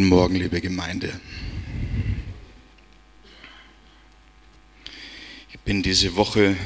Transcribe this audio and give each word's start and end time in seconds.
Guten 0.00 0.08
Morgen, 0.08 0.36
liebe 0.36 0.62
Gemeinde. 0.62 1.20
Ich 5.50 5.60
bin 5.60 5.82
diese 5.82 6.16
Woche, 6.16 6.56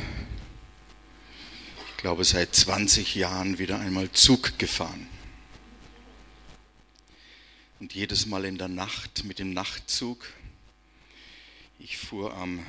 ich 1.88 1.96
glaube 1.96 2.22
seit 2.22 2.54
20 2.54 3.16
Jahren, 3.16 3.58
wieder 3.58 3.80
einmal 3.80 4.08
Zug 4.12 4.56
gefahren. 4.60 5.08
Und 7.80 7.92
jedes 7.92 8.26
Mal 8.26 8.44
in 8.44 8.56
der 8.56 8.68
Nacht 8.68 9.24
mit 9.24 9.40
dem 9.40 9.52
Nachtzug. 9.52 10.32
Ich 11.80 11.98
fuhr 11.98 12.36
am 12.36 12.64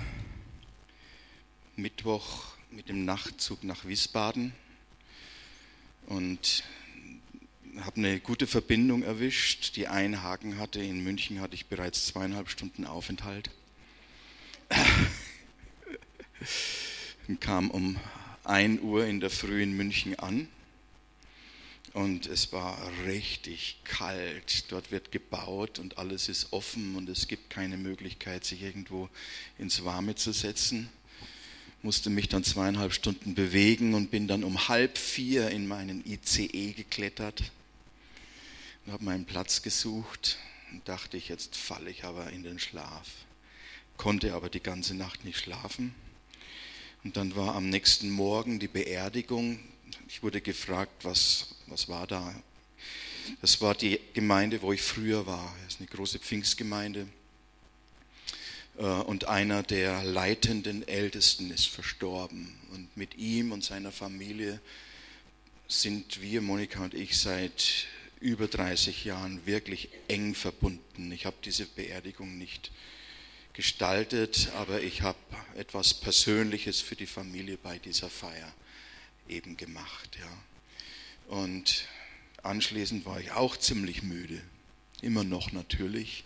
Mittwoch 1.76 2.56
mit 2.72 2.90
dem 2.90 3.06
Nachtzug 3.06 3.64
nach 3.64 3.86
Wiesbaden 3.86 4.52
und 6.08 6.64
habe 7.82 7.98
eine 7.98 8.20
gute 8.20 8.48
Verbindung 8.48 9.04
erwischt, 9.04 9.76
die 9.76 9.88
einen 9.88 10.24
Haken 10.24 10.58
hatte. 10.58 10.80
In 10.80 11.04
München 11.04 11.42
hatte 11.42 11.56
ich 11.56 11.66
bereits 11.66 12.06
zweieinhalb 12.06 12.50
Stunden 12.50 12.86
Aufenthalt. 12.86 13.50
und 17.28 17.42
kam 17.42 17.70
um 17.72 17.98
1 18.44 18.82
Uhr 18.82 19.06
in 19.06 19.20
der 19.20 19.30
Früh 19.30 19.62
in 19.64 19.76
München 19.76 20.18
an 20.18 20.48
und 21.94 22.28
es 22.28 22.52
war 22.52 22.78
richtig 23.06 23.78
kalt. 23.84 24.72
Dort 24.72 24.92
wird 24.92 25.12
gebaut 25.12 25.80
und 25.80 25.98
alles 25.98 26.30
ist 26.30 26.52
offen 26.54 26.96
und 26.96 27.10
es 27.10 27.28
gibt 27.28 27.50
keine 27.50 27.78
Möglichkeit, 27.78 28.46
sich 28.46 28.62
irgendwo 28.62 29.10
ins 29.58 29.84
Warme 29.86 30.16
zu 30.16 30.32
setzen. 30.32 30.90
Musste 31.82 32.10
mich 32.10 32.30
dann 32.30 32.44
zweieinhalb 32.44 32.94
Stunden 32.94 33.36
bewegen 33.36 33.94
und 33.94 34.12
bin 34.12 34.28
dann 34.28 34.44
um 34.44 34.68
halb 34.68 34.98
vier 34.98 35.50
in 35.50 35.68
meinen 35.68 36.04
ICE 36.06 36.74
geklettert 36.74 37.52
und 38.86 38.94
habe 38.94 39.04
meinen 39.04 39.26
Platz 39.26 39.62
gesucht 39.62 40.38
und 40.72 40.88
dachte 40.88 41.18
ich, 41.18 41.28
jetzt 41.28 41.56
falle 41.56 41.90
ich 41.90 42.04
aber 42.04 42.30
in 42.32 42.44
den 42.44 42.60
Schlaf. 42.60 43.08
Konnte 43.98 44.34
aber 44.34 44.50
die 44.50 44.62
ganze 44.62 44.94
Nacht 44.94 45.26
nicht 45.26 45.40
schlafen. 45.40 45.96
Und 47.04 47.18
dann 47.18 47.36
war 47.36 47.56
am 47.56 47.70
nächsten 47.70 48.10
Morgen 48.10 48.60
die 48.60 48.68
Beerdigung. 48.68 49.60
Ich 50.08 50.22
wurde 50.22 50.42
gefragt, 50.42 51.04
was, 51.04 51.56
was 51.68 51.88
war 51.88 52.08
da? 52.08 52.34
Das 53.42 53.62
war 53.62 53.74
die 53.74 54.00
Gemeinde, 54.14 54.62
wo 54.62 54.74
ich 54.74 54.82
früher 54.82 55.26
war. 55.26 55.56
Das 55.64 55.76
ist 55.76 55.80
eine 55.80 55.88
große 55.88 56.20
Pfingstgemeinde. 56.20 57.08
Äh, 58.78 58.84
und 58.84 59.28
einer 59.28 59.64
der 59.64 60.04
leitenden 60.04 60.88
Ältesten 60.88 61.50
ist 61.52 61.68
verstorben. 61.68 62.56
Und 62.72 62.96
mit 62.96 63.16
ihm 63.16 63.52
und 63.52 63.64
seiner 63.64 63.92
Familie 63.92 64.60
sind 65.68 66.22
wir, 66.22 66.42
Monika 66.42 66.84
und 66.84 66.94
ich, 66.94 67.18
seit 67.18 67.88
über 68.26 68.48
30 68.48 69.06
Jahren 69.06 69.46
wirklich 69.46 69.90
eng 70.08 70.34
verbunden. 70.34 71.12
Ich 71.12 71.28
habe 71.28 71.36
diese 71.46 71.68
Beerdigung 71.68 72.40
nicht 72.40 72.72
gestaltet, 73.54 74.50
aber 74.56 74.82
ich 74.82 75.04
habe 75.04 75.20
etwas 75.56 75.94
Persönliches 75.94 76.82
für 76.82 76.96
die 76.96 77.06
Familie 77.06 77.58
bei 77.62 77.78
dieser 77.78 78.10
Feier 78.10 78.52
eben 79.30 79.58
gemacht. 79.58 80.18
Ja. 80.20 81.38
Und 81.38 81.86
anschließend 82.42 83.06
war 83.06 83.20
ich 83.20 83.32
auch 83.32 83.58
ziemlich 83.58 84.02
müde, 84.02 84.42
immer 85.04 85.24
noch 85.24 85.52
natürlich. 85.52 86.24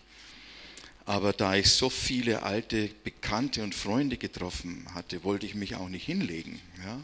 Aber 1.04 1.34
da 1.34 1.54
ich 1.54 1.70
so 1.70 1.90
viele 1.90 2.44
alte 2.44 2.88
Bekannte 3.04 3.62
und 3.62 3.74
Freunde 3.74 4.16
getroffen 4.16 4.86
hatte, 4.94 5.22
wollte 5.22 5.44
ich 5.44 5.54
mich 5.54 5.74
auch 5.74 5.90
nicht 5.90 6.06
hinlegen. 6.06 6.62
Ja. 6.82 6.98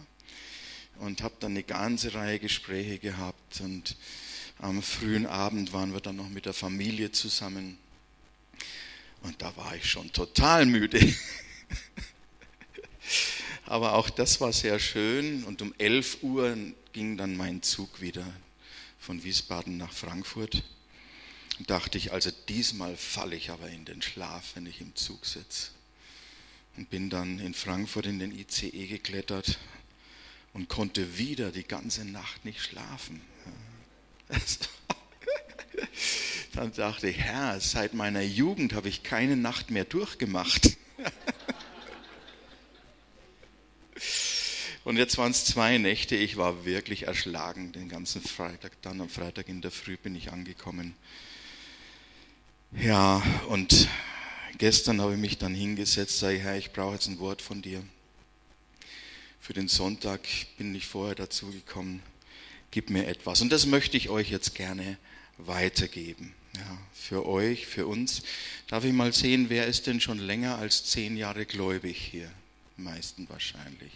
Und 1.00 1.20
habe 1.22 1.34
dann 1.38 1.50
eine 1.50 1.64
ganze 1.64 2.14
Reihe 2.14 2.38
Gespräche 2.38 2.98
gehabt 2.98 3.60
und 3.60 3.94
am 4.58 4.82
frühen 4.82 5.26
Abend 5.26 5.72
waren 5.72 5.92
wir 5.92 6.00
dann 6.00 6.16
noch 6.16 6.28
mit 6.28 6.46
der 6.46 6.54
Familie 6.54 7.12
zusammen. 7.12 7.78
Und 9.22 9.42
da 9.42 9.54
war 9.56 9.74
ich 9.76 9.90
schon 9.90 10.12
total 10.12 10.66
müde. 10.66 11.00
Aber 13.66 13.94
auch 13.94 14.08
das 14.08 14.40
war 14.40 14.52
sehr 14.52 14.78
schön. 14.78 15.44
Und 15.44 15.60
um 15.62 15.74
11 15.78 16.22
Uhr 16.22 16.56
ging 16.92 17.16
dann 17.16 17.36
mein 17.36 17.62
Zug 17.62 18.00
wieder 18.00 18.26
von 18.98 19.22
Wiesbaden 19.24 19.76
nach 19.76 19.92
Frankfurt. 19.92 20.62
Und 21.58 21.70
dachte 21.70 21.98
ich, 21.98 22.12
also 22.12 22.30
diesmal 22.48 22.96
falle 22.96 23.36
ich 23.36 23.50
aber 23.50 23.68
in 23.68 23.84
den 23.84 24.02
Schlaf, 24.02 24.52
wenn 24.54 24.66
ich 24.66 24.80
im 24.80 24.94
Zug 24.94 25.24
sitze. 25.24 25.70
Und 26.76 26.90
bin 26.90 27.08
dann 27.08 27.38
in 27.38 27.54
Frankfurt 27.54 28.06
in 28.06 28.18
den 28.18 28.38
ICE 28.38 28.86
geklettert 28.86 29.58
und 30.52 30.68
konnte 30.68 31.18
wieder 31.18 31.50
die 31.50 31.64
ganze 31.64 32.04
Nacht 32.04 32.44
nicht 32.44 32.60
schlafen. 32.60 33.22
Dann 36.54 36.72
dachte 36.72 37.08
ich, 37.08 37.18
Herr, 37.18 37.60
seit 37.60 37.94
meiner 37.94 38.22
Jugend 38.22 38.72
habe 38.72 38.88
ich 38.88 39.02
keine 39.02 39.36
Nacht 39.36 39.70
mehr 39.70 39.84
durchgemacht. 39.84 40.76
Und 44.84 44.98
jetzt 44.98 45.18
waren 45.18 45.32
es 45.32 45.44
zwei 45.44 45.78
Nächte. 45.78 46.14
Ich 46.14 46.36
war 46.36 46.64
wirklich 46.64 47.08
erschlagen 47.08 47.72
den 47.72 47.88
ganzen 47.88 48.22
Freitag. 48.22 48.80
Dann 48.82 49.00
am 49.00 49.08
Freitag 49.08 49.48
in 49.48 49.60
der 49.60 49.72
Früh 49.72 49.96
bin 49.96 50.14
ich 50.14 50.30
angekommen. 50.30 50.94
Ja, 52.72 53.22
und 53.48 53.88
gestern 54.58 55.00
habe 55.00 55.14
ich 55.14 55.18
mich 55.18 55.38
dann 55.38 55.54
hingesetzt, 55.54 56.18
sage 56.18 56.38
Herr, 56.38 56.56
ich 56.56 56.72
brauche 56.72 56.94
jetzt 56.94 57.08
ein 57.08 57.18
Wort 57.18 57.42
von 57.42 57.62
dir. 57.62 57.82
Für 59.40 59.54
den 59.54 59.66
Sonntag 59.66 60.20
bin 60.56 60.72
ich 60.74 60.86
vorher 60.86 61.16
dazu 61.16 61.50
gekommen 61.50 62.00
gib 62.76 62.90
mir 62.90 63.06
etwas. 63.06 63.40
Und 63.40 63.50
das 63.52 63.64
möchte 63.64 63.96
ich 63.96 64.10
euch 64.10 64.30
jetzt 64.30 64.54
gerne 64.54 64.98
weitergeben. 65.38 66.34
Ja, 66.54 66.78
für 66.92 67.26
euch, 67.26 67.66
für 67.66 67.86
uns. 67.86 68.22
Darf 68.68 68.84
ich 68.84 68.92
mal 68.92 69.14
sehen, 69.14 69.48
wer 69.48 69.66
ist 69.66 69.86
denn 69.86 69.98
schon 69.98 70.18
länger 70.18 70.58
als 70.58 70.84
zehn 70.84 71.16
Jahre 71.16 71.46
gläubig 71.46 71.96
hier? 71.96 72.30
meisten 72.76 73.26
wahrscheinlich. 73.30 73.92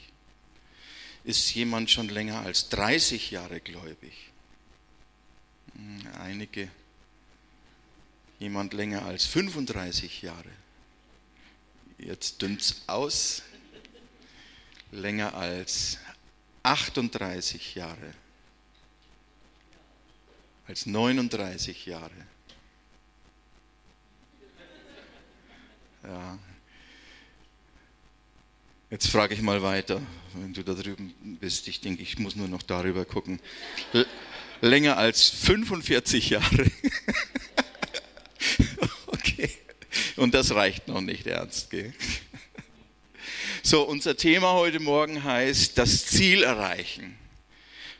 Ist 1.25 1.55
jemand 1.55 1.91
schon 1.91 2.09
länger 2.09 2.41
als 2.41 2.71
30 2.71 3.31
Jahre 3.31 3.61
gläubig? 3.61 4.15
Hm, 5.75 6.01
einige. 6.19 6.71
Jemand 8.39 8.73
länger 8.73 9.05
als 9.05 9.27
35 9.27 10.23
Jahre? 10.23 10.53
Jetzt 11.99 12.41
dünnt's 12.41 12.81
aus. 12.87 13.43
Länger 14.91 15.35
als 15.35 15.99
38 16.63 17.75
Jahre 17.75 18.15
als 20.71 20.87
39 20.87 21.87
Jahre. 21.87 22.13
Ja. 26.05 26.39
Jetzt 28.89 29.09
frage 29.09 29.35
ich 29.35 29.43
mal 29.43 29.63
weiter, 29.63 30.01
wenn 30.35 30.55
du 30.55 30.63
da 30.63 30.75
drüben 30.75 31.13
bist. 31.41 31.67
Ich 31.67 31.81
denke, 31.81 32.05
ich 32.05 32.21
muss 32.21 32.37
nur 32.37 32.47
noch 32.47 32.63
darüber 32.63 33.05
gucken. 33.05 33.41
L 33.93 34.07
länger 34.61 34.97
als 34.97 35.29
45 35.29 36.31
Jahre. 36.31 36.67
okay. 39.09 39.51
Und 40.15 40.35
das 40.35 40.55
reicht 40.55 40.87
noch 40.87 41.01
nicht 41.01 41.27
ernst. 41.27 41.71
Gell? 41.71 41.93
So, 43.65 43.83
unser 43.83 44.17
Thema 44.17 44.53
heute 44.53 44.79
Morgen 44.79 45.25
heißt 45.25 45.77
das 45.77 46.07
Ziel 46.07 46.45
erreichen 46.45 47.17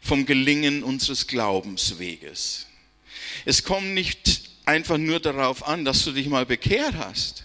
vom 0.01 0.27
Gelingen 0.27 0.83
unseres 0.83 1.27
Glaubensweges. 1.27 2.67
Es 3.45 3.63
kommt 3.65 3.95
nicht 3.95 4.51
einfach 4.65 4.99
nur 4.99 5.21
darauf 5.21 5.67
an, 5.67 5.85
dass 5.85 6.05
du 6.05 6.13
dich 6.13 6.27
mal 6.29 6.47
bekehrt 6.47 6.95
hast, 6.95 7.45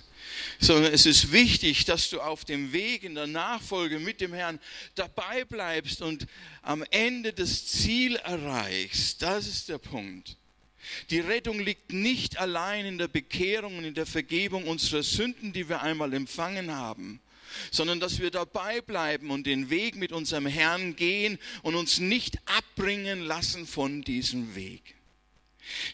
sondern 0.60 0.94
es 0.94 1.06
ist 1.06 1.32
wichtig, 1.32 1.86
dass 1.86 2.10
du 2.10 2.22
auf 2.22 2.46
dem 2.46 2.72
Weg 2.72 3.04
in 3.04 3.16
der 3.16 3.28
Nachfolge 3.28 4.00
mit 4.00 4.22
dem 4.22 4.34
Herrn 4.34 4.60
dabei 4.96 5.44
bleibst 5.46 6.02
und 6.02 6.28
am 6.62 6.84
Ende 6.92 7.34
das 7.34 7.66
Ziel 7.66 8.16
erreichst. 8.18 9.22
Das 9.22 9.48
ist 9.48 9.70
der 9.70 9.78
Punkt. 9.78 10.38
Die 11.10 11.20
Rettung 11.20 11.60
liegt 11.60 11.92
nicht 11.92 12.38
allein 12.38 12.86
in 12.86 12.98
der 12.98 13.08
Bekehrung 13.08 13.78
und 13.78 13.86
in 13.86 13.96
der 13.96 14.06
Vergebung 14.06 14.68
unserer 14.68 15.04
Sünden, 15.04 15.52
die 15.52 15.68
wir 15.68 15.82
einmal 15.82 16.14
empfangen 16.14 16.72
haben, 16.72 17.20
sondern 17.72 18.00
dass 18.00 18.20
wir 18.20 18.32
dabei 18.32 18.82
bleiben 18.82 19.32
und 19.32 19.46
den 19.48 19.70
Weg 19.70 19.96
mit 19.96 20.12
unserem 20.12 20.46
Herrn 20.46 20.96
gehen 20.96 21.40
und 21.64 21.76
uns 21.76 22.00
nicht 22.00 22.38
abbringen 22.46 23.22
lassen 23.22 23.68
von 23.68 24.02
diesem 24.02 24.56
Weg. 24.56 24.96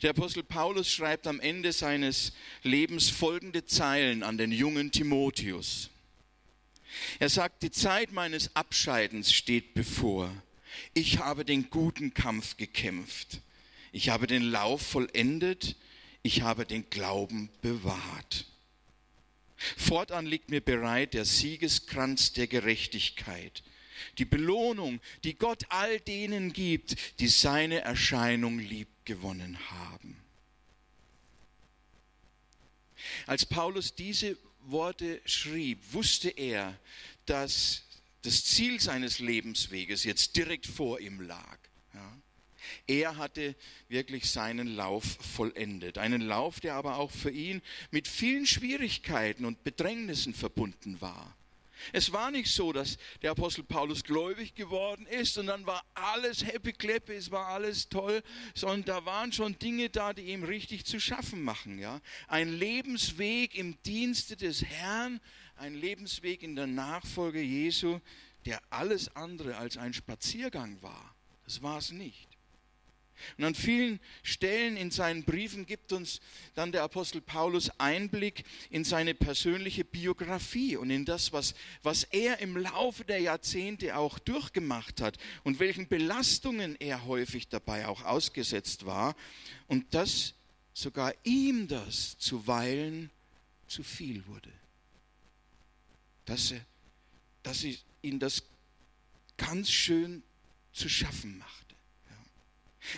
Der 0.01 0.11
Apostel 0.11 0.43
Paulus 0.43 0.91
schreibt 0.91 1.27
am 1.27 1.39
Ende 1.39 1.71
seines 1.71 2.33
Lebens 2.63 3.09
folgende 3.09 3.65
Zeilen 3.65 4.23
an 4.23 4.37
den 4.37 4.51
jungen 4.51 4.91
Timotheus. 4.91 5.89
Er 7.19 7.29
sagt, 7.29 7.63
die 7.63 7.71
Zeit 7.71 8.11
meines 8.11 8.55
Abscheidens 8.55 9.31
steht 9.31 9.73
bevor. 9.73 10.31
Ich 10.93 11.19
habe 11.19 11.45
den 11.45 11.69
guten 11.69 12.13
Kampf 12.13 12.57
gekämpft. 12.57 13.41
Ich 13.91 14.09
habe 14.09 14.27
den 14.27 14.43
Lauf 14.43 14.81
vollendet. 14.81 15.75
Ich 16.23 16.41
habe 16.41 16.65
den 16.65 16.89
Glauben 16.89 17.49
bewahrt. 17.61 18.45
Fortan 19.77 20.25
liegt 20.25 20.49
mir 20.49 20.61
bereit 20.61 21.13
der 21.13 21.25
Siegeskranz 21.25 22.33
der 22.33 22.47
Gerechtigkeit, 22.47 23.63
die 24.17 24.25
Belohnung, 24.25 24.99
die 25.23 25.35
Gott 25.35 25.65
all 25.69 25.99
denen 25.99 26.53
gibt, 26.53 26.95
die 27.19 27.27
seine 27.27 27.81
Erscheinung 27.81 28.59
lieb 28.59 28.89
gewonnen 29.05 29.57
haben. 29.69 30.17
Als 33.25 33.45
Paulus 33.45 33.95
diese 33.95 34.37
Worte 34.61 35.21
schrieb, 35.25 35.79
wusste 35.91 36.29
er, 36.29 36.79
dass 37.25 37.83
das 38.21 38.45
Ziel 38.45 38.79
seines 38.79 39.19
Lebensweges 39.19 40.03
jetzt 40.03 40.35
direkt 40.35 40.67
vor 40.67 40.99
ihm 40.99 41.21
lag. 41.21 41.57
Er 42.91 43.15
hatte 43.15 43.55
wirklich 43.87 44.29
seinen 44.29 44.67
Lauf 44.67 45.05
vollendet. 45.05 45.97
Einen 45.97 46.19
Lauf, 46.19 46.59
der 46.59 46.73
aber 46.73 46.97
auch 46.97 47.09
für 47.09 47.31
ihn 47.31 47.61
mit 47.89 48.05
vielen 48.05 48.45
Schwierigkeiten 48.45 49.45
und 49.45 49.63
Bedrängnissen 49.63 50.33
verbunden 50.33 50.99
war. 50.99 51.37
Es 51.93 52.11
war 52.11 52.31
nicht 52.31 52.51
so, 52.51 52.73
dass 52.73 52.97
der 53.21 53.31
Apostel 53.31 53.63
Paulus 53.63 54.03
gläubig 54.03 54.55
geworden 54.55 55.05
ist 55.05 55.37
und 55.37 55.47
dann 55.47 55.65
war 55.65 55.85
alles 55.93 56.45
happy 56.45 56.73
clappy, 56.73 57.13
es 57.13 57.31
war 57.31 57.47
alles 57.47 57.87
toll, 57.87 58.21
sondern 58.53 58.83
da 58.83 59.05
waren 59.05 59.31
schon 59.31 59.57
Dinge 59.57 59.89
da, 59.89 60.11
die 60.11 60.23
ihm 60.23 60.43
richtig 60.43 60.85
zu 60.85 60.99
schaffen 60.99 61.41
machen. 61.43 61.79
Ja? 61.79 62.01
Ein 62.27 62.51
Lebensweg 62.51 63.55
im 63.55 63.81
Dienste 63.83 64.35
des 64.35 64.65
Herrn, 64.65 65.21
ein 65.55 65.75
Lebensweg 65.75 66.43
in 66.43 66.57
der 66.57 66.67
Nachfolge 66.67 67.41
Jesu, 67.41 68.01
der 68.45 68.61
alles 68.69 69.15
andere 69.15 69.55
als 69.55 69.77
ein 69.77 69.93
Spaziergang 69.93 70.81
war. 70.81 71.15
Das 71.45 71.61
war 71.61 71.77
es 71.77 71.91
nicht. 71.91 72.30
Und 73.37 73.43
an 73.43 73.55
vielen 73.55 73.99
Stellen 74.23 74.77
in 74.77 74.91
seinen 74.91 75.23
Briefen 75.23 75.65
gibt 75.65 75.93
uns 75.93 76.21
dann 76.55 76.71
der 76.71 76.83
Apostel 76.83 77.21
Paulus 77.21 77.71
Einblick 77.79 78.43
in 78.69 78.83
seine 78.83 79.13
persönliche 79.13 79.85
Biografie 79.85 80.77
und 80.77 80.89
in 80.89 81.05
das, 81.05 81.33
was, 81.33 81.53
was 81.83 82.03
er 82.05 82.39
im 82.39 82.57
Laufe 82.57 83.03
der 83.05 83.19
Jahrzehnte 83.19 83.95
auch 83.95 84.19
durchgemacht 84.19 85.01
hat 85.01 85.17
und 85.43 85.59
welchen 85.59 85.87
Belastungen 85.87 86.75
er 86.79 87.05
häufig 87.05 87.47
dabei 87.47 87.87
auch 87.87 88.03
ausgesetzt 88.03 88.85
war 88.85 89.15
und 89.67 89.93
dass 89.93 90.33
sogar 90.73 91.13
ihm 91.23 91.67
das 91.67 92.17
zuweilen 92.17 93.09
zu 93.67 93.83
viel 93.83 94.25
wurde. 94.27 94.51
Dass, 96.25 96.51
er, 96.51 96.65
dass 97.43 97.65
ihn 98.01 98.19
das 98.19 98.43
ganz 99.37 99.71
schön 99.71 100.23
zu 100.73 100.87
schaffen 100.87 101.37
macht. 101.37 101.60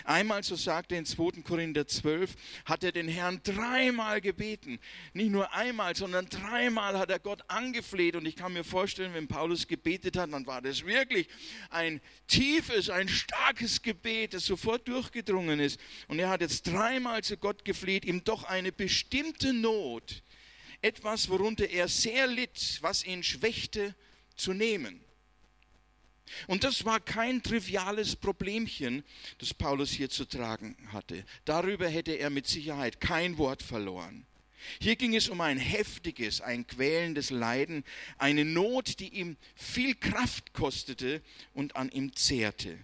Einmal, 0.04 0.42
so 0.42 0.56
sagt 0.56 0.92
er 0.92 0.98
in 0.98 1.06
2. 1.06 1.42
Korinther 1.42 1.86
12, 1.86 2.34
hat 2.64 2.84
er 2.84 2.92
den 2.92 3.08
Herrn 3.08 3.40
dreimal 3.42 4.20
gebeten. 4.20 4.78
Nicht 5.12 5.30
nur 5.30 5.52
einmal, 5.52 5.94
sondern 5.94 6.26
dreimal 6.28 6.98
hat 6.98 7.10
er 7.10 7.18
Gott 7.18 7.42
angefleht. 7.48 8.16
Und 8.16 8.26
ich 8.26 8.36
kann 8.36 8.52
mir 8.52 8.64
vorstellen, 8.64 9.14
wenn 9.14 9.28
Paulus 9.28 9.66
gebetet 9.66 10.16
hat, 10.16 10.32
dann 10.32 10.46
war 10.46 10.62
das 10.62 10.84
wirklich 10.84 11.28
ein 11.70 12.00
tiefes, 12.26 12.90
ein 12.90 13.08
starkes 13.08 13.82
Gebet, 13.82 14.34
das 14.34 14.46
sofort 14.46 14.88
durchgedrungen 14.88 15.60
ist. 15.60 15.78
Und 16.08 16.18
er 16.18 16.28
hat 16.28 16.40
jetzt 16.40 16.66
dreimal 16.66 17.22
zu 17.22 17.36
Gott 17.36 17.64
gefleht, 17.64 18.04
ihm 18.04 18.24
doch 18.24 18.44
eine 18.44 18.72
bestimmte 18.72 19.52
Not, 19.52 20.22
etwas, 20.80 21.28
worunter 21.28 21.68
er 21.68 21.88
sehr 21.88 22.26
litt, 22.26 22.78
was 22.80 23.04
ihn 23.04 23.22
schwächte, 23.22 23.94
zu 24.36 24.52
nehmen. 24.52 25.03
Und 26.46 26.64
das 26.64 26.84
war 26.84 27.00
kein 27.00 27.42
triviales 27.42 28.16
Problemchen, 28.16 29.04
das 29.38 29.54
Paulus 29.54 29.90
hier 29.90 30.08
zu 30.08 30.24
tragen 30.24 30.76
hatte. 30.92 31.24
Darüber 31.44 31.88
hätte 31.88 32.12
er 32.12 32.30
mit 32.30 32.46
Sicherheit 32.46 33.00
kein 33.00 33.38
Wort 33.38 33.62
verloren. 33.62 34.26
Hier 34.80 34.96
ging 34.96 35.14
es 35.14 35.28
um 35.28 35.40
ein 35.40 35.58
heftiges, 35.58 36.40
ein 36.40 36.66
quälendes 36.66 37.30
Leiden, 37.30 37.84
eine 38.16 38.44
Not, 38.44 38.98
die 39.00 39.10
ihm 39.10 39.36
viel 39.54 39.94
Kraft 39.94 40.54
kostete 40.54 41.22
und 41.52 41.76
an 41.76 41.90
ihm 41.90 42.14
zehrte. 42.16 42.78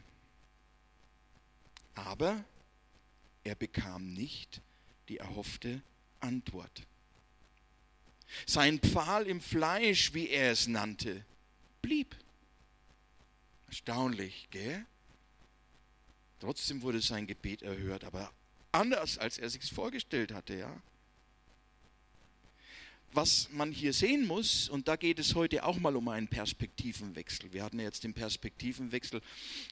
Aber 1.95 2.45
er 3.45 3.55
bekam 3.55 4.13
nicht 4.13 4.61
die 5.09 5.19
erhoffte 5.19 5.83
Antwort. 6.21 6.83
Sein 8.47 8.79
Pfahl 8.79 9.27
im 9.27 9.41
Fleisch, 9.41 10.15
wie 10.15 10.29
er 10.29 10.53
es 10.53 10.69
nannte, 10.69 11.25
blieb. 11.83 12.15
Erstaunlich, 13.71 14.49
gell? 14.51 14.85
Trotzdem 16.41 16.83
wurde 16.83 17.01
sein 17.01 17.29
Gebet 17.29 17.63
erhört, 17.63 18.03
aber 18.03 18.33
anders, 18.73 19.17
als 19.17 19.39
er 19.39 19.49
sich 19.49 19.63
vorgestellt 19.71 20.35
hatte, 20.35 20.57
ja. 20.57 20.83
Was 23.13 23.49
man 23.53 23.71
hier 23.71 23.93
sehen 23.93 24.27
muss, 24.27 24.69
und 24.69 24.89
da 24.89 24.97
geht 24.97 25.21
es 25.21 25.37
heute 25.37 25.65
auch 25.65 25.79
mal 25.79 25.95
um 25.95 26.09
einen 26.09 26.27
Perspektivenwechsel. 26.27 27.53
Wir 27.53 27.63
hatten 27.63 27.79
ja 27.79 27.85
jetzt 27.85 28.03
den 28.03 28.13
Perspektivenwechsel 28.13 29.21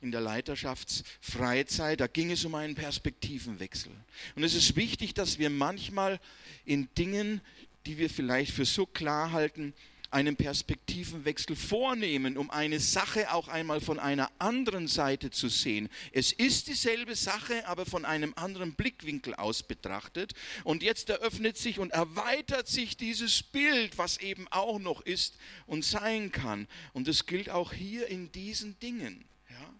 in 0.01 0.13
der 0.13 0.21
Leiterschaftsfreizeit, 0.21 1.99
da 1.99 2.07
ging 2.07 2.31
es 2.31 2.45
um 2.45 2.55
einen 2.55 2.77
Perspektivenwechsel. 2.77 3.91
Und 4.37 4.45
es 4.45 4.55
ist 4.55 4.77
wichtig, 4.77 5.15
dass 5.15 5.41
wir 5.41 5.51
manchmal 5.51 6.21
in 6.65 6.89
Dingen, 6.97 7.41
die 7.85 7.99
wir 7.99 8.11
vielleicht 8.11 8.53
für 8.53 8.65
so 8.65 8.87
klar 8.87 9.33
halten, 9.33 9.75
einen 10.11 10.37
Perspektivenwechsel 10.37 11.55
vornehmen, 11.55 12.39
um 12.39 12.51
eine 12.51 12.81
Sache 12.81 13.33
auch 13.33 13.49
einmal 13.49 13.81
von 13.81 13.99
einer 13.99 14.31
anderen 14.39 14.89
Seite 14.89 15.31
zu 15.31 15.49
sehen. 15.49 15.89
Es 16.13 16.33
ist 16.33 16.69
dieselbe 16.69 17.15
Sache, 17.15 17.67
aber 17.67 17.85
von 17.85 18.05
einem 18.07 18.33
anderen 18.37 18.75
Blickwinkel 18.75 19.35
aus 19.35 19.63
betrachtet. 19.63 20.33
Und 20.65 20.83
jetzt 20.83 21.11
eröffnet 21.11 21.59
sich 21.59 21.79
und 21.79 21.91
erweitert 21.91 22.69
sich 22.69 22.97
dieses 22.97 23.43
Bild, 23.43 23.99
was 23.99 24.17
eben 24.19 24.49
auch 24.49 24.79
noch 24.79 25.03
ist 25.03 25.37
und 25.67 25.85
sein 25.85 26.33
kann. 26.33 26.67
Und 26.95 27.07
es 27.07 27.27
gilt 27.27 27.51
auch 27.51 27.75
hier 27.75 28.07
in 28.09 28.33
diesen 28.33 28.79
Dingen. 28.79 29.27
Ja? 29.51 29.75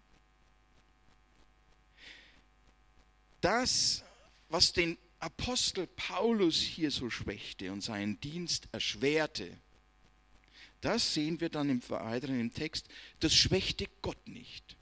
Das, 3.41 4.03
was 4.49 4.73
den 4.73 4.97
Apostel 5.19 5.87
Paulus 5.87 6.57
hier 6.57 6.91
so 6.91 7.09
schwächte 7.09 7.71
und 7.71 7.81
seinen 7.81 8.19
Dienst 8.21 8.69
erschwerte, 8.71 9.57
das 10.81 11.13
sehen 11.13 11.41
wir 11.41 11.49
dann 11.49 11.69
im 11.69 11.87
Weiteren 11.89 12.39
im 12.39 12.53
Text, 12.53 12.87
das 13.19 13.35
schwächte 13.35 13.85
Gott 14.01 14.27
nicht. 14.27 14.77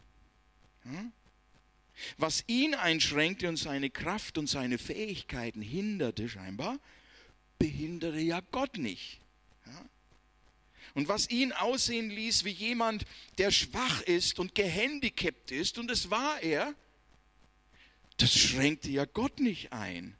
Was 2.18 2.44
ihn 2.48 2.76
einschränkte 2.76 3.50
und 3.50 3.58
seine 3.58 3.90
Kraft 3.90 4.38
und 4.38 4.48
seine 4.48 4.78
Fähigkeiten 4.78 5.62
hinderte 5.62 6.30
scheinbar, 6.30 6.80
behinderte 7.60 8.20
ja 8.20 8.42
Gott 8.52 8.78
nicht. 8.78 9.20
Und 10.94 11.08
was 11.08 11.30
ihn 11.30 11.52
aussehen 11.52 12.10
ließ 12.10 12.44
wie 12.44 12.52
jemand, 12.52 13.06
der 13.38 13.52
schwach 13.52 14.02
ist 14.02 14.40
und 14.40 14.56
gehandicapt 14.56 15.52
ist, 15.52 15.78
und 15.78 15.92
es 15.92 16.10
war 16.10 16.42
er, 16.42 16.74
das 18.18 18.36
schränkte 18.36 18.90
ja 18.90 19.06
Gott 19.06 19.40
nicht 19.40 19.74
ein. 19.74 20.18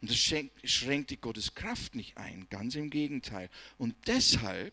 Und 0.00 0.10
das 0.10 0.18
schränkte 0.64 1.16
Gottes 1.16 1.54
Kraft 1.54 1.94
nicht 1.94 2.16
ein, 2.16 2.46
ganz 2.50 2.76
im 2.76 2.88
Gegenteil. 2.88 3.50
Und 3.78 3.96
deshalb, 4.06 4.72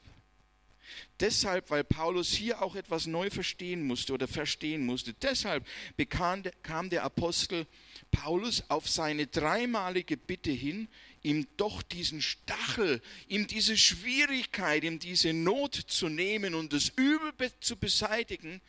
deshalb, 1.20 1.72
weil 1.72 1.84
Paulus 1.84 2.32
hier 2.32 2.62
auch 2.62 2.76
etwas 2.76 3.08
neu 3.08 3.32
verstehen 3.32 3.88
musste 3.88 4.14
oder 4.14 4.28
verstehen 4.28 4.86
musste, 4.86 5.14
deshalb 5.14 5.66
bekam 5.98 6.44
kam 6.62 6.92
der 6.92 7.04
Apostel 7.04 7.66
Paulus 8.12 8.64
auf 8.70 8.88
seine 8.88 9.26
dreimalige 9.26 10.16
Bitte 10.16 10.52
hin, 10.52 10.88
ihm 11.24 11.48
doch 11.58 11.82
diesen 11.82 12.22
Stachel, 12.22 13.02
ihm 13.28 13.48
diese 13.48 13.78
Schwierigkeit, 13.78 14.84
ihm 14.84 15.00
diese 15.00 15.34
Not 15.34 15.74
zu 15.74 16.08
nehmen 16.08 16.54
und 16.54 16.72
das 16.72 16.90
Übel 16.90 17.34
zu 17.62 17.78
beseitigen, 17.78 18.62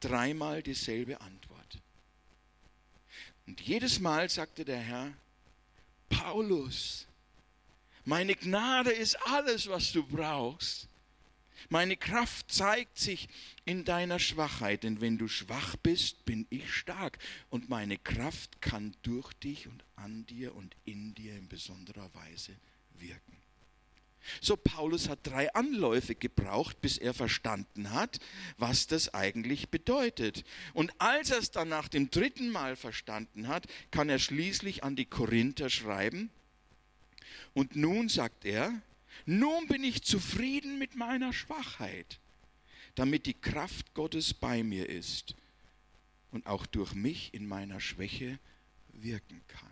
dreimal 0.00 0.62
dieselbe 0.62 1.20
Antwort. 1.20 1.78
Und 3.46 3.60
jedes 3.60 4.00
Mal 4.00 4.30
sagte 4.30 4.64
der 4.64 4.78
Herr, 4.78 5.12
Paulus, 6.10 7.06
meine 8.04 8.34
Gnade 8.34 8.90
ist 8.90 9.16
alles, 9.26 9.68
was 9.68 9.92
du 9.92 10.04
brauchst. 10.04 10.88
Meine 11.68 11.96
Kraft 11.96 12.52
zeigt 12.52 12.98
sich 12.98 13.28
in 13.64 13.84
deiner 13.84 14.18
Schwachheit, 14.18 14.82
denn 14.82 15.00
wenn 15.00 15.18
du 15.18 15.28
schwach 15.28 15.76
bist, 15.76 16.24
bin 16.24 16.46
ich 16.50 16.72
stark 16.72 17.18
und 17.48 17.68
meine 17.68 17.96
Kraft 17.96 18.60
kann 18.60 18.94
durch 19.02 19.32
dich 19.34 19.68
und 19.68 19.84
an 19.96 20.26
dir 20.26 20.54
und 20.54 20.74
in 20.84 21.14
dir 21.14 21.36
in 21.36 21.48
besonderer 21.48 22.12
Weise 22.14 22.56
wirken. 22.94 23.39
So, 24.40 24.56
Paulus 24.56 25.08
hat 25.08 25.20
drei 25.22 25.52
Anläufe 25.54 26.14
gebraucht, 26.14 26.80
bis 26.80 26.98
er 26.98 27.14
verstanden 27.14 27.90
hat, 27.90 28.20
was 28.58 28.86
das 28.86 29.12
eigentlich 29.14 29.70
bedeutet. 29.70 30.44
Und 30.74 30.92
als 30.98 31.30
er 31.30 31.38
es 31.38 31.50
dann 31.50 31.68
nach 31.68 31.88
dem 31.88 32.10
dritten 32.10 32.50
Mal 32.50 32.76
verstanden 32.76 33.48
hat, 33.48 33.66
kann 33.90 34.08
er 34.08 34.18
schließlich 34.18 34.84
an 34.84 34.96
die 34.96 35.06
Korinther 35.06 35.70
schreiben. 35.70 36.30
Und 37.54 37.76
nun 37.76 38.08
sagt 38.08 38.44
er, 38.44 38.82
nun 39.26 39.66
bin 39.68 39.84
ich 39.84 40.02
zufrieden 40.02 40.78
mit 40.78 40.96
meiner 40.96 41.32
Schwachheit, 41.32 42.20
damit 42.94 43.26
die 43.26 43.34
Kraft 43.34 43.94
Gottes 43.94 44.34
bei 44.34 44.62
mir 44.62 44.88
ist 44.88 45.34
und 46.30 46.46
auch 46.46 46.66
durch 46.66 46.94
mich 46.94 47.34
in 47.34 47.46
meiner 47.46 47.80
Schwäche 47.80 48.38
wirken 48.92 49.42
kann. 49.48 49.69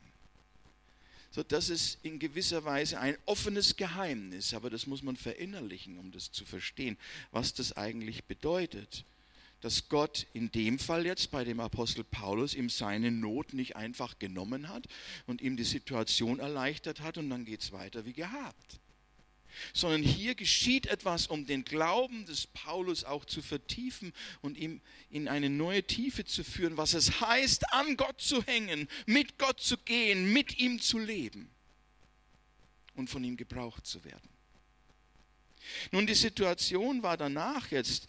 So, 1.38 1.44
das 1.44 1.68
ist 1.68 2.00
in 2.02 2.18
gewisser 2.18 2.64
Weise 2.64 2.98
ein 2.98 3.16
offenes 3.24 3.76
Geheimnis, 3.76 4.54
aber 4.54 4.70
das 4.70 4.88
muss 4.88 5.04
man 5.04 5.14
verinnerlichen, 5.14 5.96
um 5.96 6.10
das 6.10 6.32
zu 6.32 6.44
verstehen, 6.44 6.98
was 7.30 7.54
das 7.54 7.76
eigentlich 7.76 8.24
bedeutet. 8.24 9.04
dass 9.60 9.88
Gott 9.88 10.26
in 10.32 10.50
dem 10.50 10.80
Fall 10.80 11.06
jetzt 11.06 11.30
bei 11.30 11.44
dem 11.44 11.60
Apostel 11.60 12.02
Paulus 12.02 12.54
ihm 12.54 12.68
seine 12.68 13.12
Not 13.12 13.54
nicht 13.54 13.76
einfach 13.76 14.18
genommen 14.18 14.68
hat 14.68 14.88
und 15.28 15.40
ihm 15.40 15.56
die 15.56 15.62
Situation 15.62 16.40
erleichtert 16.40 17.02
hat 17.02 17.18
und 17.18 17.30
dann 17.30 17.44
geht 17.44 17.62
es 17.62 17.70
weiter 17.70 18.04
wie 18.04 18.14
gehabt. 18.14 18.80
Sondern 19.72 20.02
hier 20.02 20.34
geschieht 20.34 20.86
etwas, 20.86 21.26
um 21.26 21.46
den 21.46 21.64
Glauben 21.64 22.26
des 22.26 22.46
Paulus 22.46 23.04
auch 23.04 23.24
zu 23.24 23.42
vertiefen 23.42 24.12
und 24.40 24.56
ihm 24.56 24.80
in 25.10 25.28
eine 25.28 25.50
neue 25.50 25.82
Tiefe 25.82 26.24
zu 26.24 26.44
führen, 26.44 26.76
was 26.76 26.94
es 26.94 27.20
heißt, 27.20 27.72
an 27.72 27.96
Gott 27.96 28.20
zu 28.20 28.42
hängen, 28.44 28.88
mit 29.06 29.38
Gott 29.38 29.60
zu 29.60 29.76
gehen, 29.78 30.32
mit 30.32 30.58
ihm 30.58 30.80
zu 30.80 30.98
leben 30.98 31.50
und 32.94 33.08
von 33.08 33.24
ihm 33.24 33.36
gebraucht 33.36 33.86
zu 33.86 34.04
werden. 34.04 34.28
Nun, 35.92 36.06
die 36.06 36.14
Situation 36.14 37.02
war 37.02 37.16
danach 37.16 37.70
jetzt 37.70 38.08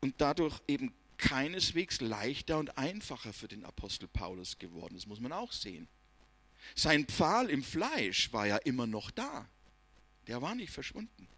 und 0.00 0.20
dadurch 0.20 0.60
eben 0.66 0.92
keineswegs 1.16 2.00
leichter 2.00 2.58
und 2.58 2.76
einfacher 2.76 3.32
für 3.32 3.48
den 3.48 3.64
Apostel 3.64 4.08
Paulus 4.08 4.58
geworden. 4.58 4.94
Das 4.94 5.06
muss 5.06 5.20
man 5.20 5.32
auch 5.32 5.52
sehen. 5.52 5.88
Sein 6.74 7.06
Pfahl 7.06 7.48
im 7.50 7.62
Fleisch 7.62 8.32
war 8.32 8.46
ja 8.46 8.56
immer 8.58 8.86
noch 8.86 9.10
da. 9.10 9.48
Der 10.26 10.40
war 10.40 10.54
nicht 10.54 10.72
verschwunden. 10.72 11.28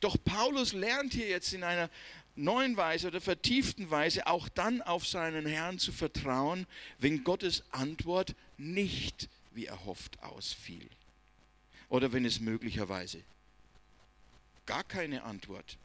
Doch 0.00 0.16
Paulus 0.24 0.72
lernt 0.72 1.12
hier 1.12 1.28
jetzt 1.28 1.52
in 1.52 1.62
einer 1.62 1.90
neuen 2.34 2.76
Weise 2.76 3.08
oder 3.08 3.20
vertieften 3.20 3.90
Weise 3.90 4.26
auch 4.26 4.48
dann 4.48 4.82
auf 4.82 5.06
seinen 5.06 5.46
Herrn 5.46 5.78
zu 5.78 5.92
vertrauen, 5.92 6.66
wenn 6.98 7.24
Gottes 7.24 7.62
Antwort 7.70 8.34
nicht 8.56 9.28
wie 9.52 9.66
erhofft 9.66 10.22
ausfiel. 10.22 10.88
Oder 11.88 12.12
wenn 12.12 12.24
es 12.24 12.40
möglicherweise 12.40 13.22
gar 14.66 14.84
keine 14.84 15.22
Antwort 15.22 15.78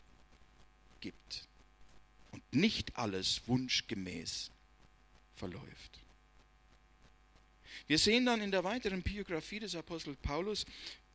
gibt 0.99 1.47
und 2.31 2.43
nicht 2.53 2.97
alles 2.97 3.41
wunschgemäß 3.47 4.51
verläuft. 5.35 5.99
Wir 7.87 7.97
sehen 7.97 8.25
dann 8.25 8.41
in 8.41 8.51
der 8.51 8.63
weiteren 8.63 9.01
Biografie 9.01 9.59
des 9.59 9.75
Apostels 9.75 10.17
Paulus, 10.21 10.65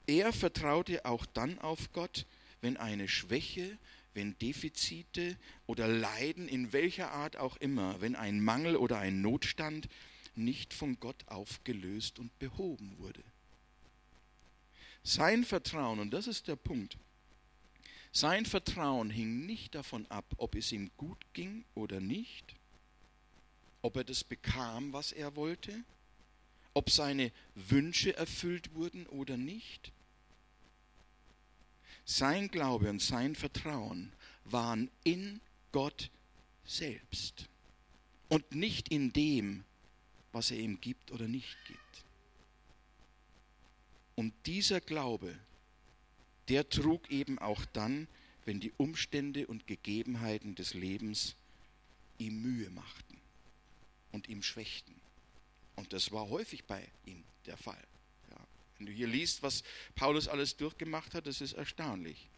er 0.09 0.33
vertraute 0.33 1.05
auch 1.05 1.27
dann 1.27 1.59
auf 1.59 1.93
Gott, 1.93 2.27
wenn 2.61 2.77
eine 2.77 3.09
Schwäche, 3.09 3.79
wenn 4.15 4.37
Defizite 4.39 5.37
oder 5.67 5.87
Leiden 5.87 6.49
in 6.49 6.73
welcher 6.73 7.13
Art 7.13 7.37
auch 7.37 7.57
immer, 7.59 8.01
wenn 8.01 8.17
ein 8.17 8.41
Mangel 8.41 8.77
oder 8.77 8.99
ein 8.99 9.21
Notstand 9.21 9.89
nicht 10.35 10.73
von 10.73 10.99
Gott 10.99 11.29
aufgelöst 11.29 12.19
und 12.19 12.37
behoben 12.39 12.97
wurde. 12.99 13.23
Sein 15.05 15.45
Vertrauen, 15.45 16.01
und 16.01 16.11
das 16.11 16.27
ist 16.27 16.49
der 16.49 16.57
Punkt, 16.57 16.97
sein 18.11 18.47
Vertrauen 18.47 19.11
hing 19.11 19.47
nicht 19.47 19.75
davon 19.75 20.07
ab, 20.07 20.25
ob 20.39 20.55
es 20.55 20.73
ihm 20.73 20.91
gut 20.97 21.19
ging 21.35 21.65
oder 21.75 22.01
nicht, 22.01 22.57
ob 23.83 23.97
er 23.97 24.05
das 24.05 24.25
bekam, 24.25 24.93
was 24.93 25.13
er 25.13 25.37
wollte, 25.37 25.85
ob 26.75 26.91
seine 26.91 27.31
Wünsche 27.55 28.17
erfüllt 28.17 28.75
wurden 28.75 29.07
oder 29.07 29.37
nicht. 29.37 29.93
Sein 32.11 32.49
Glaube 32.49 32.89
und 32.89 33.03
sein 33.03 33.35
Vertrauen 33.35 34.13
waren 34.45 34.91
in 35.05 35.43
Gott 35.73 36.11
selbst 36.65 37.47
und 38.29 38.55
nicht 38.55 38.89
in 38.89 39.13
dem, 39.13 39.63
was 40.33 40.51
er 40.51 40.59
ihm 40.59 40.81
gibt 40.81 41.11
oder 41.11 41.29
nicht 41.29 41.57
gibt. 41.67 42.05
Und 44.15 44.33
dieser 44.47 44.81
Glaube 44.81 45.39
der 46.49 46.67
trug 46.71 47.11
eben 47.11 47.39
auch 47.39 47.67
dann, 47.67 48.09
wenn 48.47 48.59
die 48.59 48.73
Umstände 48.79 49.47
und 49.47 49.67
Gegebenheiten 49.67 50.55
des 50.55 50.73
Lebens 50.73 51.37
ihm 52.17 52.41
Mühe 52.41 52.71
machten 52.71 53.19
und 54.13 54.31
ihm 54.31 54.43
schwächten. 54.43 54.95
Und 55.77 55.93
das 55.93 56.11
war 56.11 56.31
häufig 56.31 56.65
bei 56.65 56.89
ihm 57.05 57.23
der 57.45 57.59
Fall. 57.59 57.87
Wenn 58.79 58.87
du 58.87 58.93
hier 58.93 59.09
liest, 59.09 59.43
was 59.43 59.65
Paulus 59.95 60.29
alles 60.29 60.57
durchgemacht 60.57 61.15
hat, 61.15 61.27
das 61.27 61.41
ist 61.41 61.55
erstaunlich. 61.55 62.29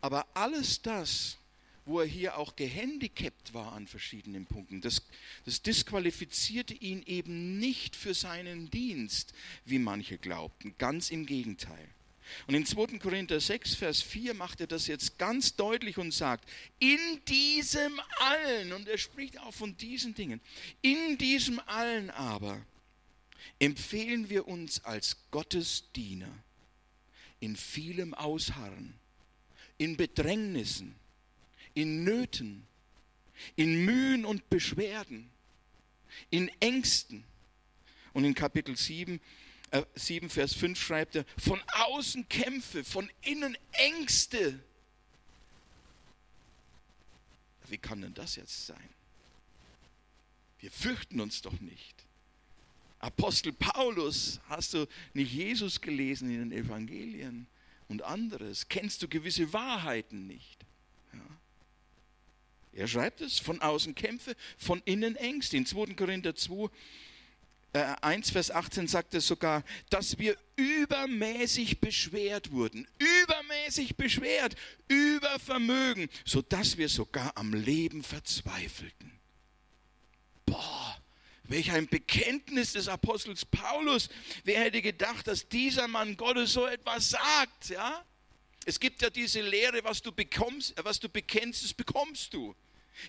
Aber 0.00 0.26
alles 0.34 0.82
das, 0.82 1.38
wo 1.86 2.00
er 2.00 2.06
hier 2.06 2.36
auch 2.36 2.54
gehandicapt 2.54 3.54
war 3.54 3.72
an 3.72 3.86
verschiedenen 3.86 4.46
Punkten, 4.46 4.80
das, 4.80 5.02
das 5.46 5.62
disqualifizierte 5.62 6.74
ihn 6.74 7.02
eben 7.04 7.58
nicht 7.58 7.96
für 7.96 8.14
seinen 8.14 8.70
Dienst, 8.70 9.32
wie 9.64 9.78
manche 9.78 10.18
glaubten. 10.18 10.74
Ganz 10.78 11.10
im 11.10 11.26
Gegenteil. 11.26 11.88
Und 12.46 12.54
in 12.54 12.66
2. 12.66 12.98
Korinther 12.98 13.40
6, 13.40 13.74
Vers 13.74 14.02
4 14.02 14.34
macht 14.34 14.60
er 14.60 14.66
das 14.66 14.86
jetzt 14.86 15.18
ganz 15.18 15.56
deutlich 15.56 15.98
und 15.98 16.12
sagt, 16.12 16.48
in 16.78 16.98
diesem 17.26 18.00
allen, 18.18 18.72
und 18.72 18.86
er 18.86 18.98
spricht 18.98 19.38
auch 19.40 19.52
von 19.52 19.76
diesen 19.76 20.14
Dingen, 20.14 20.40
in 20.82 21.18
diesem 21.18 21.58
allen 21.66 22.10
aber 22.10 22.64
empfehlen 23.58 24.30
wir 24.30 24.48
uns 24.48 24.84
als 24.84 25.16
Gottes 25.30 25.90
Diener 25.94 26.32
in 27.40 27.56
vielem 27.56 28.14
Ausharren, 28.14 28.94
in 29.78 29.96
Bedrängnissen, 29.96 30.94
in 31.74 32.04
Nöten, 32.04 32.66
in 33.56 33.84
Mühen 33.84 34.24
und 34.24 34.48
Beschwerden, 34.50 35.30
in 36.30 36.48
Ängsten. 36.60 37.24
Und 38.12 38.24
in 38.24 38.34
Kapitel 38.34 38.76
7 38.76 39.20
7, 39.94 40.26
äh, 40.26 40.30
Vers 40.30 40.54
5 40.54 40.80
schreibt 40.80 41.14
er, 41.14 41.24
von 41.38 41.60
außen 41.68 42.28
Kämpfe, 42.28 42.84
von 42.84 43.10
innen 43.22 43.56
Ängste. 43.72 44.60
Wie 47.68 47.78
kann 47.78 48.02
denn 48.02 48.14
das 48.14 48.36
jetzt 48.36 48.66
sein? 48.66 48.88
Wir 50.58 50.70
fürchten 50.70 51.20
uns 51.20 51.40
doch 51.40 51.58
nicht. 51.60 51.99
Apostel 53.00 53.52
Paulus, 53.52 54.40
hast 54.48 54.74
du 54.74 54.86
nicht 55.14 55.32
Jesus 55.32 55.80
gelesen 55.80 56.30
in 56.30 56.50
den 56.50 56.52
Evangelien 56.52 57.46
und 57.88 58.02
anderes? 58.02 58.68
Kennst 58.68 59.02
du 59.02 59.08
gewisse 59.08 59.52
Wahrheiten 59.52 60.26
nicht? 60.26 60.58
Ja. 61.14 61.20
Er 62.72 62.86
schreibt 62.86 63.22
es, 63.22 63.38
von 63.38 63.60
außen 63.60 63.94
Kämpfe, 63.94 64.36
von 64.58 64.82
innen 64.84 65.16
Ängste. 65.16 65.56
In 65.56 65.64
2. 65.64 65.94
Korinther 65.94 66.34
2 66.34 66.68
1, 67.72 68.28
äh, 68.28 68.32
Vers 68.32 68.50
18 68.50 68.88
sagt 68.88 69.14
es 69.14 69.26
sogar, 69.26 69.64
dass 69.90 70.18
wir 70.18 70.36
übermäßig 70.56 71.80
beschwert 71.80 72.50
wurden, 72.50 72.86
übermäßig 72.98 73.96
beschwert, 73.96 74.56
über 74.88 75.38
Vermögen, 75.38 76.08
sodass 76.24 76.76
wir 76.76 76.88
sogar 76.88 77.36
am 77.36 77.54
Leben 77.54 78.02
verzweifelten. 78.02 79.19
Welch 81.50 81.72
ein 81.72 81.88
Bekenntnis 81.88 82.74
des 82.74 82.86
Apostels 82.86 83.44
Paulus. 83.44 84.08
Wer 84.44 84.60
hätte 84.60 84.80
gedacht, 84.80 85.26
dass 85.26 85.48
dieser 85.48 85.88
Mann 85.88 86.16
Gottes 86.16 86.52
so 86.52 86.64
etwas 86.64 87.10
sagt, 87.10 87.70
ja? 87.70 88.04
Es 88.66 88.78
gibt 88.78 89.02
ja 89.02 89.10
diese 89.10 89.40
Lehre, 89.40 89.82
was 89.82 90.00
du 90.00 90.12
bekommst, 90.12 90.74
was 90.84 91.00
du 91.00 91.08
bekennst, 91.08 91.64
das 91.64 91.74
bekommst 91.74 92.34
du. 92.34 92.54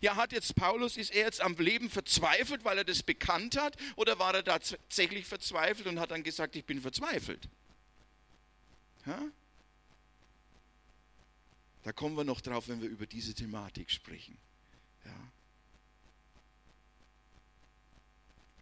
Ja, 0.02 0.16
hat 0.16 0.32
jetzt 0.32 0.56
Paulus, 0.56 0.98
ist 0.98 1.14
er 1.14 1.26
jetzt 1.26 1.40
am 1.40 1.56
Leben 1.56 1.88
verzweifelt, 1.88 2.66
weil 2.66 2.80
er 2.80 2.84
das 2.84 3.04
bekannt 3.04 3.58
hat, 3.58 3.78
oder 3.96 4.18
war 4.18 4.34
er 4.34 4.44
tatsächlich 4.44 5.28
verzweifelt 5.28 5.86
und 5.86 6.00
hat 6.00 6.10
dann 6.10 6.24
gesagt, 6.24 6.56
ich 6.56 6.66
bin 6.66 6.82
verzweifelt? 6.82 7.48
Ja? 9.06 9.22
Da 11.84 11.92
kommen 11.92 12.18
wir 12.18 12.24
noch 12.24 12.42
drauf, 12.42 12.70
wenn 12.70 12.82
wir 12.82 12.90
über 12.90 13.06
diese 13.06 13.36
Thematik 13.36 13.92
sprechen. 13.92 14.36
Ja. 15.06 15.32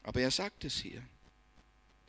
Aber 0.03 0.21
er 0.21 0.31
sagt 0.31 0.63
es 0.63 0.79
hier, 0.79 1.03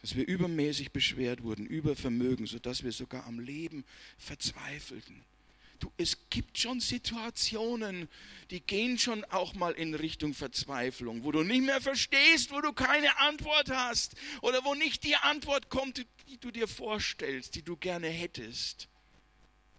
dass 0.00 0.16
wir 0.16 0.26
übermäßig 0.26 0.92
beschwert 0.92 1.42
wurden, 1.42 1.66
über 1.66 1.94
Vermögen, 1.94 2.46
sodass 2.46 2.82
wir 2.82 2.92
sogar 2.92 3.26
am 3.26 3.38
Leben 3.38 3.84
verzweifelten. 4.18 5.24
Du, 5.78 5.90
es 5.96 6.28
gibt 6.28 6.58
schon 6.58 6.80
Situationen, 6.80 8.08
die 8.50 8.60
gehen 8.60 8.98
schon 8.98 9.24
auch 9.24 9.54
mal 9.54 9.72
in 9.72 9.94
Richtung 9.94 10.34
Verzweiflung, 10.34 11.24
wo 11.24 11.32
du 11.32 11.42
nicht 11.42 11.62
mehr 11.62 11.80
verstehst, 11.80 12.50
wo 12.50 12.60
du 12.60 12.74
keine 12.74 13.18
Antwort 13.18 13.70
hast 13.70 14.14
oder 14.42 14.62
wo 14.64 14.74
nicht 14.74 15.04
die 15.04 15.16
Antwort 15.16 15.70
kommt, 15.70 16.04
die 16.28 16.38
du 16.38 16.50
dir 16.50 16.68
vorstellst, 16.68 17.54
die 17.54 17.62
du 17.62 17.76
gerne 17.76 18.08
hättest. 18.08 18.88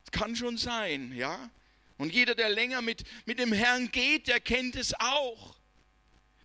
Das 0.05 0.11
kann 0.11 0.35
schon 0.35 0.57
sein, 0.57 1.15
ja. 1.15 1.51
Und 1.99 2.11
jeder, 2.11 2.33
der 2.33 2.49
länger 2.49 2.81
mit, 2.81 3.03
mit 3.25 3.37
dem 3.37 3.53
Herrn 3.53 3.91
geht, 3.91 4.27
der 4.27 4.39
kennt 4.39 4.75
es 4.75 4.95
auch. 4.99 5.55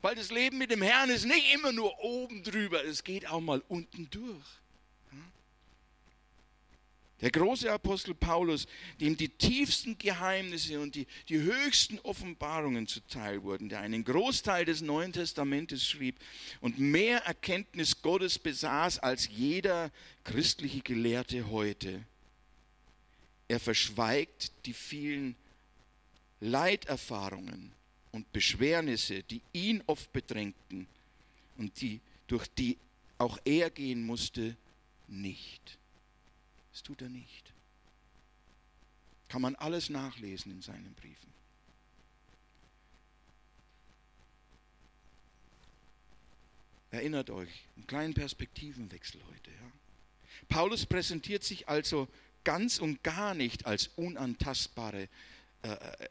Weil 0.06 0.14
das 0.14 0.30
Leben 0.30 0.58
mit 0.58 0.70
dem 0.70 0.82
Herrn 0.82 1.10
ist 1.10 1.24
nicht 1.24 1.52
immer 1.52 1.72
nur 1.72 1.98
oben 1.98 2.44
drüber, 2.44 2.84
es 2.84 3.02
geht 3.02 3.26
auch 3.26 3.40
mal 3.40 3.60
unten 3.66 4.08
durch. 4.08 4.46
Der 7.20 7.32
große 7.32 7.72
Apostel 7.72 8.14
Paulus, 8.14 8.68
dem 9.00 9.16
die 9.16 9.30
tiefsten 9.30 9.98
Geheimnisse 9.98 10.78
und 10.78 10.94
die, 10.94 11.08
die 11.28 11.40
höchsten 11.40 11.98
Offenbarungen 12.04 12.86
zuteil 12.86 13.42
wurden, 13.42 13.68
der 13.68 13.80
einen 13.80 14.04
Großteil 14.04 14.64
des 14.64 14.80
Neuen 14.80 15.12
Testamentes 15.12 15.84
schrieb 15.84 16.20
und 16.60 16.78
mehr 16.78 17.24
Erkenntnis 17.24 18.00
Gottes 18.00 18.38
besaß 18.38 19.00
als 19.00 19.28
jeder 19.28 19.90
christliche 20.22 20.82
Gelehrte 20.82 21.50
heute. 21.50 22.06
Er 23.48 23.58
verschweigt 23.58 24.52
die 24.66 24.72
vielen 24.72 25.34
Leiterfahrungen 26.38 27.75
und 28.12 28.32
Beschwernisse, 28.32 29.22
die 29.22 29.42
ihn 29.52 29.82
oft 29.86 30.12
bedrängten 30.12 30.86
und 31.56 31.80
die, 31.80 32.00
durch 32.26 32.46
die 32.48 32.78
auch 33.18 33.38
er 33.44 33.70
gehen 33.70 34.04
musste, 34.04 34.56
nicht. 35.08 35.78
Das 36.72 36.82
tut 36.82 37.02
er 37.02 37.08
nicht. 37.08 37.52
Kann 39.28 39.42
man 39.42 39.54
alles 39.56 39.90
nachlesen 39.90 40.52
in 40.52 40.62
seinen 40.62 40.94
Briefen. 40.94 41.32
Erinnert 46.90 47.30
euch, 47.30 47.50
einen 47.76 47.86
kleinen 47.86 48.14
Perspektivenwechsel 48.14 49.20
heute. 49.28 49.50
Ja? 49.50 49.72
Paulus 50.48 50.86
präsentiert 50.86 51.44
sich 51.44 51.68
also 51.68 52.08
ganz 52.44 52.78
und 52.78 53.02
gar 53.02 53.34
nicht 53.34 53.66
als 53.66 53.88
unantastbare 53.96 55.08
äh, 55.66 56.04
äh, 56.04 56.08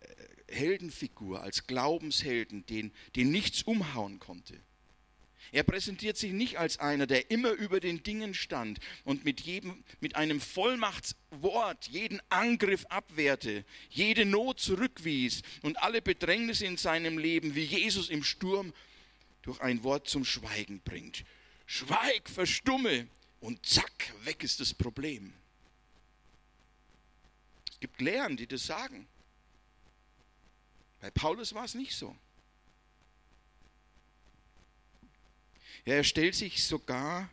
Heldenfigur, 0.47 1.41
als 1.41 1.67
Glaubenshelden, 1.67 2.65
den, 2.65 2.91
den 3.15 3.31
nichts 3.31 3.63
umhauen 3.63 4.19
konnte. 4.19 4.59
Er 5.51 5.63
präsentiert 5.63 6.17
sich 6.17 6.33
nicht 6.33 6.57
als 6.57 6.79
einer, 6.79 7.07
der 7.07 7.31
immer 7.31 7.51
über 7.51 7.79
den 7.79 8.03
Dingen 8.03 8.33
stand 8.33 8.79
und 9.03 9.25
mit, 9.25 9.41
jedem, 9.41 9.83
mit 9.99 10.15
einem 10.15 10.41
Vollmachtswort 10.41 11.87
jeden 11.87 12.21
Angriff 12.29 12.85
abwehrte, 12.87 13.63
jede 13.89 14.25
Not 14.25 14.59
zurückwies 14.59 15.43
und 15.61 15.81
alle 15.81 16.01
Bedrängnisse 16.01 16.65
in 16.65 16.77
seinem 16.77 17.17
Leben 17.17 17.55
wie 17.55 17.63
Jesus 17.63 18.09
im 18.09 18.23
Sturm 18.23 18.73
durch 19.43 19.61
ein 19.61 19.83
Wort 19.83 20.07
zum 20.07 20.25
Schweigen 20.25 20.81
bringt. 20.81 21.23
Schweig, 21.67 22.29
verstumme 22.29 23.07
und 23.39 23.65
zack, 23.65 24.13
weg 24.23 24.43
ist 24.43 24.59
das 24.59 24.73
Problem. 24.73 25.33
Es 27.71 27.79
gibt 27.79 28.01
Lehren, 28.01 28.37
die 28.37 28.47
das 28.47 28.65
sagen. 28.65 29.07
Bei 31.05 31.11
Paulus 31.11 31.53
war 31.53 31.65
es 31.65 31.75
nicht 31.75 31.95
so. 31.95 32.15
Ja, 35.85 35.93
er 35.93 36.03
stellt 36.03 36.33
sich 36.33 36.65
sogar 36.65 37.29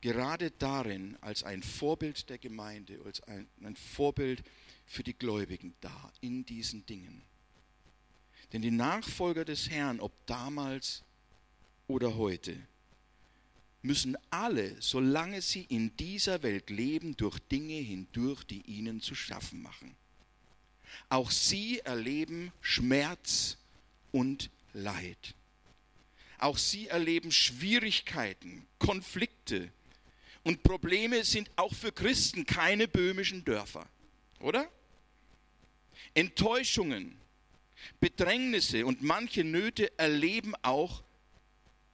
gerade 0.00 0.50
darin 0.50 1.16
als 1.20 1.44
ein 1.44 1.62
Vorbild 1.62 2.28
der 2.30 2.38
Gemeinde, 2.38 3.00
als 3.04 3.20
ein, 3.28 3.48
ein 3.62 3.76
Vorbild 3.76 4.42
für 4.86 5.04
die 5.04 5.16
Gläubigen 5.16 5.72
dar, 5.80 6.12
in 6.20 6.44
diesen 6.44 6.84
Dingen. 6.86 7.22
Denn 8.52 8.62
die 8.62 8.72
Nachfolger 8.72 9.44
des 9.44 9.70
Herrn, 9.70 10.00
ob 10.00 10.10
damals 10.26 11.04
oder 11.86 12.16
heute, 12.16 12.56
müssen 13.82 14.16
alle, 14.30 14.82
solange 14.82 15.42
sie 15.42 15.62
in 15.62 15.96
dieser 15.96 16.42
Welt 16.42 16.70
leben, 16.70 17.16
durch 17.16 17.38
Dinge 17.38 17.74
hindurch, 17.74 18.42
die 18.42 18.62
ihnen 18.62 19.00
zu 19.00 19.14
schaffen 19.14 19.62
machen. 19.62 19.94
Auch 21.10 21.30
sie 21.30 21.80
erleben 21.80 22.52
Schmerz 22.60 23.58
und 24.12 24.48
Leid. 24.72 25.34
Auch 26.38 26.56
sie 26.56 26.88
erleben 26.88 27.32
Schwierigkeiten, 27.32 28.66
Konflikte. 28.78 29.70
Und 30.42 30.62
Probleme 30.62 31.24
sind 31.24 31.50
auch 31.56 31.74
für 31.74 31.92
Christen 31.92 32.46
keine 32.46 32.88
böhmischen 32.88 33.44
Dörfer, 33.44 33.86
oder? 34.38 34.70
Enttäuschungen, 36.14 37.18
Bedrängnisse 38.00 38.86
und 38.86 39.02
manche 39.02 39.44
Nöte 39.44 39.92
erleben 39.98 40.54
auch 40.62 41.02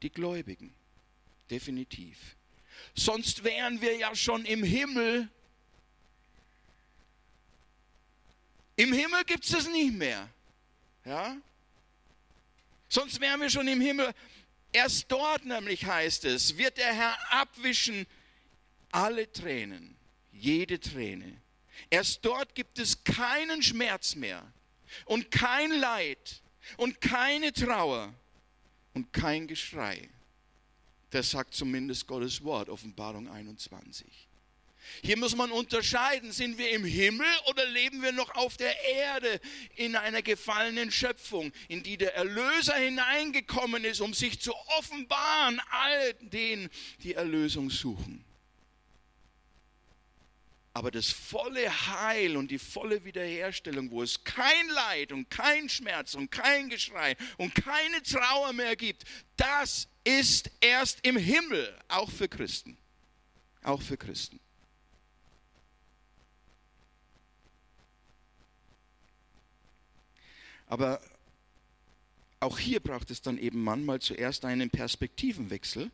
die 0.03 0.11
Gläubigen. 0.11 0.73
Definitiv. 1.51 2.37
Sonst 2.95 3.45
wären 3.45 3.81
wir 3.81 3.97
ja 3.97 4.15
schon 4.15 4.45
im 4.45 4.63
Himmel. 4.63 5.29
Im 8.77 8.93
Himmel 8.93 9.25
gibt 9.25 9.45
es 9.45 9.51
das 9.51 9.69
nicht 9.69 9.95
mehr. 9.95 10.29
Ja? 11.05 11.37
Sonst 12.89 13.21
wären 13.21 13.41
wir 13.41 13.51
schon 13.51 13.67
im 13.69 13.81
Himmel. 13.81 14.15
Erst 14.73 15.11
dort 15.11 15.45
nämlich 15.45 15.87
heißt 15.87 16.27
es, 16.27 16.57
wird 16.59 16.77
der 16.77 16.93
Herr 16.93 17.17
abwischen 17.33 18.07
alle 18.91 19.31
Tränen, 19.33 19.97
jede 20.33 20.79
Träne. 20.79 21.41
Erst 21.89 22.25
dort 22.25 22.55
gibt 22.55 22.79
es 22.79 23.03
keinen 23.05 23.63
Schmerz 23.63 24.15
mehr 24.15 24.47
und 25.07 25.31
kein 25.31 25.71
Leid 25.71 26.43
und 26.77 27.01
keine 27.01 27.53
Trauer 27.53 28.13
und 28.95 29.13
kein 29.13 29.47
Geschrei. 29.47 30.09
Das 31.11 31.31
sagt 31.31 31.55
zumindest 31.55 32.07
Gottes 32.07 32.43
Wort, 32.45 32.69
Offenbarung 32.69 33.29
21. 33.29 34.07
Hier 35.03 35.17
muss 35.17 35.37
man 35.37 35.51
unterscheiden, 35.51 36.33
sind 36.33 36.59
wir 36.59 36.71
im 36.71 36.85
Himmel 36.85 37.27
oder 37.47 37.67
leben 37.67 38.03
wir 38.03 38.13
noch 38.13 38.35
auf 38.35 38.57
der 38.57 38.75
Erde 38.85 39.41
in 39.75 39.97
einer 39.97 40.23
gefallenen 40.23 40.91
Schöpfung, 40.91 41.53
in 41.69 41.83
die 41.83 41.97
der 41.97 42.15
Erlöser 42.15 42.75
hineingekommen 42.75 43.85
ist, 43.85 44.01
um 44.01 44.15
sich 44.15 44.41
zu 44.41 44.55
offenbaren 44.79 45.61
all 45.71 46.15
denen, 46.21 46.69
die 47.03 47.15
Erlösung 47.15 47.71
suchen. 47.71 48.25
Aber 50.77 50.91
das 50.91 51.11
volle 51.11 51.71
Heil 51.71 52.37
und 52.37 52.51
die 52.51 52.59
volle 52.59 53.03
Wiederherstellung, 53.03 53.91
wo 53.91 54.03
es 54.03 54.25
kein 54.25 54.69
Leid 54.69 55.11
und 55.11 55.31
kein 55.31 55.71
Schmerz 55.71 56.15
und 56.15 56.31
kein 56.31 56.69
Geschrei 56.69 57.17
und 57.39 57.55
keine 57.55 58.03
Trauer 58.03 58.53
mehr 58.53 58.77
gibt, 58.77 59.05
das 59.39 59.89
ist 60.05 60.51
erst 60.61 60.99
im 61.07 61.17
Himmel, 61.17 61.75
auch 61.89 62.11
für 62.11 62.29
Christen. 62.29 62.77
Auch 63.63 63.81
für 63.81 63.97
Christen. 63.97 64.39
Aber 70.67 71.01
auch 72.41 72.59
hier 72.59 72.81
braucht 72.81 73.11
es 73.11 73.23
dann 73.23 73.39
eben 73.39 73.63
manchmal 73.63 74.01
zuerst 74.01 74.45
einen 74.45 74.71
Perspektivenwechsel 74.71 75.91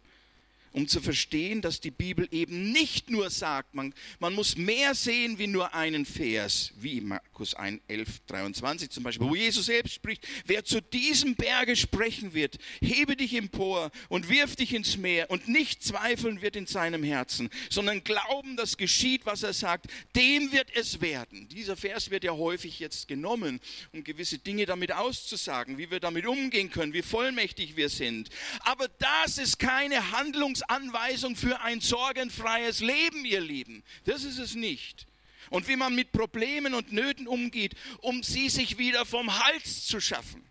um 0.72 0.88
zu 0.88 1.00
verstehen, 1.00 1.62
dass 1.62 1.80
die 1.80 1.90
Bibel 1.90 2.28
eben 2.30 2.72
nicht 2.72 3.10
nur 3.10 3.30
sagt, 3.30 3.74
man, 3.74 3.94
man 4.18 4.34
muss 4.34 4.56
mehr 4.56 4.94
sehen 4.94 5.38
wie 5.38 5.46
nur 5.46 5.74
einen 5.74 6.04
Vers, 6.06 6.72
wie 6.76 7.00
Markus 7.00 7.54
1, 7.54 7.80
11, 7.88 8.20
23 8.26 8.90
zum 8.90 9.04
Beispiel, 9.04 9.28
wo 9.28 9.34
Jesus 9.34 9.66
selbst 9.66 9.94
spricht, 9.94 10.26
wer 10.46 10.64
zu 10.64 10.80
diesem 10.80 11.34
Berge 11.34 11.76
sprechen 11.76 12.34
wird, 12.34 12.58
hebe 12.80 13.16
dich 13.16 13.34
empor 13.34 13.90
und 14.08 14.28
wirf 14.28 14.56
dich 14.56 14.74
ins 14.74 14.96
Meer 14.96 15.30
und 15.30 15.48
nicht 15.48 15.82
zweifeln 15.82 16.42
wird 16.42 16.56
in 16.56 16.66
seinem 16.66 17.02
Herzen, 17.02 17.50
sondern 17.70 18.04
glauben, 18.04 18.56
dass 18.56 18.76
geschieht, 18.76 19.26
was 19.26 19.42
er 19.42 19.52
sagt, 19.52 19.86
dem 20.16 20.52
wird 20.52 20.68
es 20.74 21.00
werden. 21.00 21.48
Dieser 21.48 21.76
Vers 21.76 22.10
wird 22.10 22.24
ja 22.24 22.32
häufig 22.32 22.78
jetzt 22.78 23.08
genommen, 23.08 23.60
um 23.92 24.04
gewisse 24.04 24.38
Dinge 24.38 24.66
damit 24.66 24.92
auszusagen, 24.92 25.78
wie 25.78 25.90
wir 25.90 26.00
damit 26.00 26.26
umgehen 26.26 26.70
können, 26.70 26.92
wie 26.92 27.02
vollmächtig 27.02 27.76
wir 27.76 27.88
sind. 27.88 28.30
Aber 28.60 28.88
das 28.98 29.38
ist 29.38 29.58
keine 29.58 30.12
Handlungs 30.12 30.61
Anweisung 30.68 31.36
für 31.36 31.60
ein 31.60 31.80
sorgenfreies 31.80 32.80
Leben, 32.80 33.24
ihr 33.24 33.40
Lieben. 33.40 33.82
Das 34.04 34.24
ist 34.24 34.38
es 34.38 34.54
nicht. 34.54 35.06
Und 35.50 35.68
wie 35.68 35.76
man 35.76 35.94
mit 35.94 36.12
Problemen 36.12 36.74
und 36.74 36.92
Nöten 36.92 37.26
umgeht, 37.26 37.74
um 37.98 38.22
sie 38.22 38.48
sich 38.48 38.78
wieder 38.78 39.04
vom 39.04 39.38
Hals 39.44 39.86
zu 39.86 40.00
schaffen. 40.00 40.44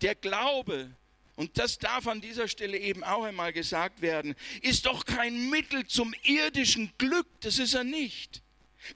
Der 0.00 0.14
Glaube, 0.14 0.96
und 1.36 1.58
das 1.58 1.78
darf 1.78 2.06
an 2.06 2.20
dieser 2.20 2.48
Stelle 2.48 2.78
eben 2.78 3.04
auch 3.04 3.24
einmal 3.24 3.52
gesagt 3.52 4.00
werden, 4.00 4.34
ist 4.62 4.86
doch 4.86 5.04
kein 5.04 5.50
Mittel 5.50 5.86
zum 5.86 6.14
irdischen 6.22 6.92
Glück, 6.98 7.26
das 7.40 7.58
ist 7.58 7.74
er 7.74 7.84
nicht. 7.84 8.42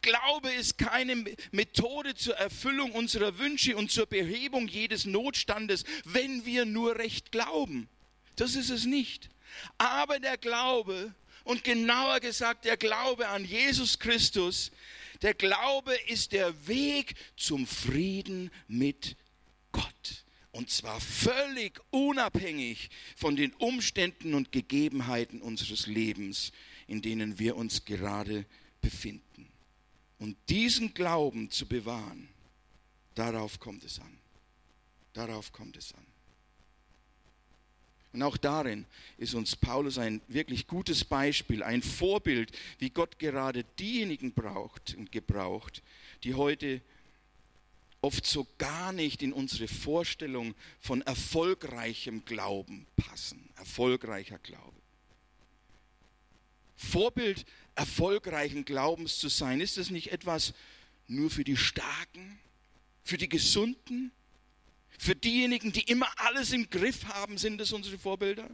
Glaube 0.02 0.50
ist 0.52 0.76
keine 0.78 1.24
Methode 1.50 2.14
zur 2.14 2.36
Erfüllung 2.36 2.92
unserer 2.92 3.38
Wünsche 3.38 3.76
und 3.76 3.90
zur 3.90 4.06
Behebung 4.06 4.68
jedes 4.68 5.06
Notstandes, 5.06 5.84
wenn 6.04 6.44
wir 6.44 6.66
nur 6.66 6.96
recht 6.96 7.32
glauben. 7.32 7.88
Das 8.38 8.54
ist 8.54 8.70
es 8.70 8.84
nicht. 8.84 9.30
Aber 9.78 10.20
der 10.20 10.38
Glaube, 10.38 11.12
und 11.44 11.64
genauer 11.64 12.20
gesagt 12.20 12.64
der 12.64 12.76
Glaube 12.76 13.28
an 13.28 13.44
Jesus 13.44 13.98
Christus, 13.98 14.70
der 15.22 15.34
Glaube 15.34 15.94
ist 16.06 16.32
der 16.32 16.68
Weg 16.68 17.14
zum 17.36 17.66
Frieden 17.66 18.52
mit 18.68 19.16
Gott. 19.72 20.24
Und 20.52 20.70
zwar 20.70 21.00
völlig 21.00 21.80
unabhängig 21.90 22.90
von 23.16 23.34
den 23.34 23.52
Umständen 23.54 24.34
und 24.34 24.52
Gegebenheiten 24.52 25.42
unseres 25.42 25.86
Lebens, 25.86 26.52
in 26.86 27.02
denen 27.02 27.38
wir 27.40 27.56
uns 27.56 27.84
gerade 27.84 28.46
befinden. 28.80 29.48
Und 30.18 30.36
diesen 30.48 30.94
Glauben 30.94 31.50
zu 31.50 31.66
bewahren, 31.66 32.28
darauf 33.14 33.58
kommt 33.58 33.84
es 33.84 33.98
an. 33.98 34.18
Darauf 35.12 35.52
kommt 35.52 35.76
es 35.76 35.92
an. 35.94 36.06
Und 38.18 38.24
auch 38.24 38.36
darin 38.36 38.84
ist 39.16 39.34
uns 39.34 39.54
Paulus 39.54 39.96
ein 39.96 40.20
wirklich 40.26 40.66
gutes 40.66 41.04
Beispiel, 41.04 41.62
ein 41.62 41.82
Vorbild, 41.82 42.50
wie 42.80 42.90
Gott 42.90 43.20
gerade 43.20 43.62
diejenigen 43.78 44.32
braucht 44.32 44.96
und 44.96 45.12
gebraucht, 45.12 45.84
die 46.24 46.34
heute 46.34 46.80
oft 48.00 48.26
so 48.26 48.44
gar 48.58 48.92
nicht 48.92 49.22
in 49.22 49.32
unsere 49.32 49.68
Vorstellung 49.68 50.56
von 50.80 51.02
erfolgreichem 51.02 52.24
Glauben 52.24 52.88
passen. 52.96 53.50
Erfolgreicher 53.54 54.40
Glaube. 54.40 54.74
Vorbild 56.74 57.46
erfolgreichen 57.76 58.64
Glaubens 58.64 59.18
zu 59.18 59.28
sein, 59.28 59.60
ist 59.60 59.78
es 59.78 59.90
nicht 59.90 60.10
etwas 60.10 60.54
nur 61.06 61.30
für 61.30 61.44
die 61.44 61.56
Starken, 61.56 62.40
für 63.04 63.16
die 63.16 63.28
Gesunden, 63.28 64.10
für 64.98 65.14
diejenigen, 65.14 65.72
die 65.72 65.82
immer 65.82 66.08
alles 66.16 66.52
im 66.52 66.68
Griff 66.68 67.04
haben, 67.06 67.38
sind 67.38 67.60
es 67.60 67.72
unsere 67.72 67.98
Vorbilder? 67.98 68.50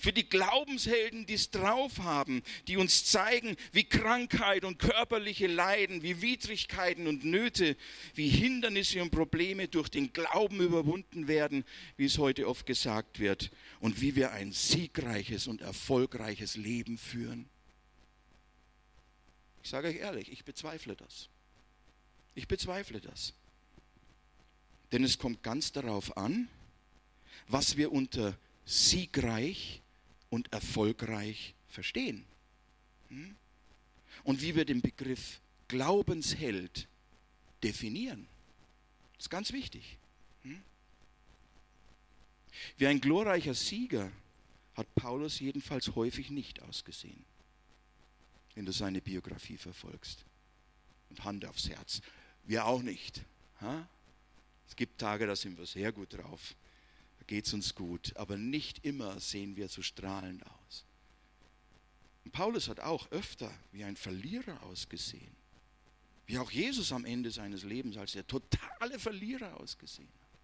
Für 0.00 0.14
die 0.14 0.26
Glaubenshelden, 0.26 1.26
die 1.26 1.34
es 1.34 1.50
drauf 1.50 1.98
haben, 1.98 2.42
die 2.68 2.78
uns 2.78 3.04
zeigen, 3.04 3.54
wie 3.72 3.84
Krankheit 3.84 4.64
und 4.64 4.78
körperliche 4.78 5.46
Leiden, 5.46 6.02
wie 6.02 6.22
Widrigkeiten 6.22 7.06
und 7.06 7.24
Nöte, 7.24 7.76
wie 8.14 8.28
Hindernisse 8.28 9.02
und 9.02 9.10
Probleme 9.10 9.68
durch 9.68 9.90
den 9.90 10.14
Glauben 10.14 10.60
überwunden 10.60 11.28
werden, 11.28 11.64
wie 11.98 12.06
es 12.06 12.16
heute 12.16 12.48
oft 12.48 12.64
gesagt 12.64 13.18
wird, 13.18 13.50
und 13.80 14.00
wie 14.00 14.16
wir 14.16 14.32
ein 14.32 14.52
siegreiches 14.52 15.48
und 15.48 15.60
erfolgreiches 15.60 16.56
Leben 16.56 16.96
führen. 16.96 17.50
Ich 19.62 19.68
sage 19.68 19.88
euch 19.88 19.96
ehrlich, 19.96 20.32
ich 20.32 20.44
bezweifle 20.44 20.96
das. 20.96 21.28
Ich 22.34 22.48
bezweifle 22.48 23.02
das. 23.02 23.34
Denn 24.94 25.02
es 25.02 25.18
kommt 25.18 25.42
ganz 25.42 25.72
darauf 25.72 26.16
an, 26.16 26.48
was 27.48 27.76
wir 27.76 27.90
unter 27.90 28.38
siegreich 28.64 29.82
und 30.30 30.52
erfolgreich 30.52 31.56
verstehen. 31.66 32.24
Hm? 33.08 33.34
Und 34.22 34.40
wie 34.40 34.54
wir 34.54 34.64
den 34.64 34.82
Begriff 34.82 35.40
Glaubensheld 35.66 36.86
definieren. 37.64 38.28
Das 39.16 39.24
ist 39.24 39.30
ganz 39.30 39.52
wichtig. 39.52 39.98
Hm? 40.44 40.62
Wie 42.78 42.86
ein 42.86 43.00
glorreicher 43.00 43.54
Sieger 43.54 44.12
hat 44.76 44.86
Paulus 44.94 45.40
jedenfalls 45.40 45.96
häufig 45.96 46.30
nicht 46.30 46.62
ausgesehen, 46.62 47.24
wenn 48.54 48.64
du 48.64 48.72
seine 48.72 49.00
Biografie 49.00 49.56
verfolgst. 49.56 50.24
Und 51.10 51.24
Hand 51.24 51.44
aufs 51.46 51.68
Herz. 51.68 52.00
Wir 52.44 52.64
auch 52.66 52.82
nicht. 52.82 53.24
Es 54.68 54.76
gibt 54.76 55.00
Tage, 55.00 55.26
da 55.26 55.36
sind 55.36 55.58
wir 55.58 55.66
sehr 55.66 55.92
gut 55.92 56.14
drauf 56.14 56.54
geht 57.26 57.46
es 57.46 57.54
uns 57.54 57.74
gut, 57.74 58.16
aber 58.16 58.36
nicht 58.36 58.84
immer 58.84 59.18
sehen 59.20 59.56
wir 59.56 59.68
so 59.68 59.82
strahlend 59.82 60.44
aus. 60.46 60.84
Und 62.24 62.32
Paulus 62.32 62.68
hat 62.68 62.80
auch 62.80 63.10
öfter 63.10 63.52
wie 63.72 63.84
ein 63.84 63.96
Verlierer 63.96 64.62
ausgesehen, 64.62 65.34
wie 66.26 66.38
auch 66.38 66.50
Jesus 66.50 66.92
am 66.92 67.04
Ende 67.04 67.30
seines 67.30 67.64
Lebens 67.64 67.96
als 67.96 68.12
der 68.12 68.26
totale 68.26 68.98
Verlierer 68.98 69.58
ausgesehen 69.60 70.08
hat. 70.08 70.38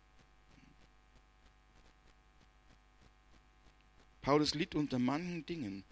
Paulus 4.22 4.54
litt 4.54 4.74
unter 4.74 4.98
manchen 4.98 5.46
Dingen, 5.46 5.84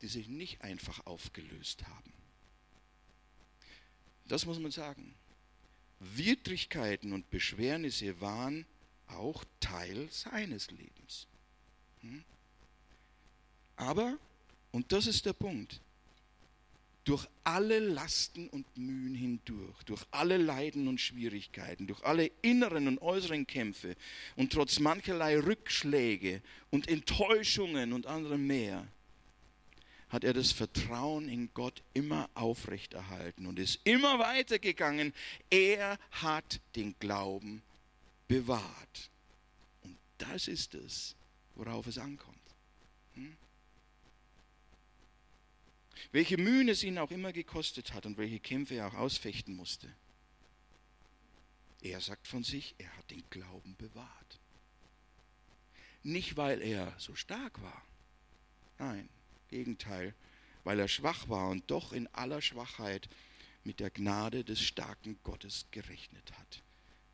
die 0.00 0.08
sich 0.08 0.28
nicht 0.28 0.62
einfach 0.62 1.04
aufgelöst 1.06 1.86
haben. 1.86 2.12
Das 4.26 4.46
muss 4.46 4.58
man 4.58 4.70
sagen. 4.70 5.14
Widrigkeiten 6.00 7.12
und 7.12 7.30
Beschwernisse 7.30 8.20
waren 8.20 8.66
auch 9.08 9.44
Teil 9.60 10.08
seines 10.10 10.70
Lebens. 10.70 11.26
Hm? 12.00 12.24
Aber, 13.76 14.18
und 14.72 14.92
das 14.92 15.06
ist 15.06 15.26
der 15.26 15.32
Punkt, 15.32 15.80
durch 17.08 17.26
alle 17.42 17.78
Lasten 17.78 18.48
und 18.50 18.66
Mühen 18.76 19.14
hindurch, 19.14 19.82
durch 19.84 20.04
alle 20.10 20.36
Leiden 20.36 20.88
und 20.88 21.00
Schwierigkeiten, 21.00 21.86
durch 21.86 22.04
alle 22.04 22.30
inneren 22.42 22.86
und 22.86 23.00
äußeren 23.00 23.46
Kämpfe 23.46 23.96
und 24.36 24.52
trotz 24.52 24.78
mancherlei 24.78 25.38
Rückschläge 25.38 26.42
und 26.68 26.86
Enttäuschungen 26.86 27.94
und 27.94 28.06
anderem 28.06 28.46
mehr, 28.46 28.86
hat 30.10 30.24
er 30.24 30.32
das 30.32 30.52
Vertrauen 30.52 31.28
in 31.28 31.52
Gott 31.52 31.82
immer 31.92 32.30
aufrechterhalten 32.34 33.46
und 33.46 33.58
ist 33.58 33.80
immer 33.84 34.18
weitergegangen. 34.18 35.12
Er 35.50 35.98
hat 36.10 36.60
den 36.76 36.98
Glauben 36.98 37.62
bewahrt. 38.26 39.10
Und 39.82 39.98
das 40.18 40.48
ist 40.48 40.74
es, 40.74 41.14
worauf 41.54 41.86
es 41.86 41.98
ankommt. 41.98 42.36
Hm? 43.14 43.36
Welche 46.12 46.38
Mühen 46.38 46.68
es 46.68 46.82
ihn 46.82 46.98
auch 46.98 47.10
immer 47.10 47.32
gekostet 47.32 47.92
hat 47.92 48.06
und 48.06 48.16
welche 48.16 48.40
Kämpfe 48.40 48.76
er 48.76 48.88
auch 48.88 48.94
ausfechten 48.94 49.54
musste. 49.54 49.92
Er 51.82 52.00
sagt 52.00 52.26
von 52.26 52.42
sich, 52.42 52.74
er 52.78 52.96
hat 52.96 53.10
den 53.10 53.22
Glauben 53.30 53.76
bewahrt. 53.76 54.40
Nicht, 56.02 56.36
weil 56.36 56.62
er 56.62 56.94
so 56.98 57.14
stark 57.14 57.60
war. 57.60 57.82
Nein, 58.78 59.08
Gegenteil, 59.48 60.14
weil 60.64 60.78
er 60.78 60.88
schwach 60.88 61.28
war 61.28 61.48
und 61.48 61.70
doch 61.70 61.92
in 61.92 62.06
aller 62.08 62.42
Schwachheit 62.42 63.08
mit 63.64 63.80
der 63.80 63.90
Gnade 63.90 64.44
des 64.44 64.60
starken 64.62 65.18
Gottes 65.22 65.66
gerechnet 65.70 66.32
hat 66.38 66.62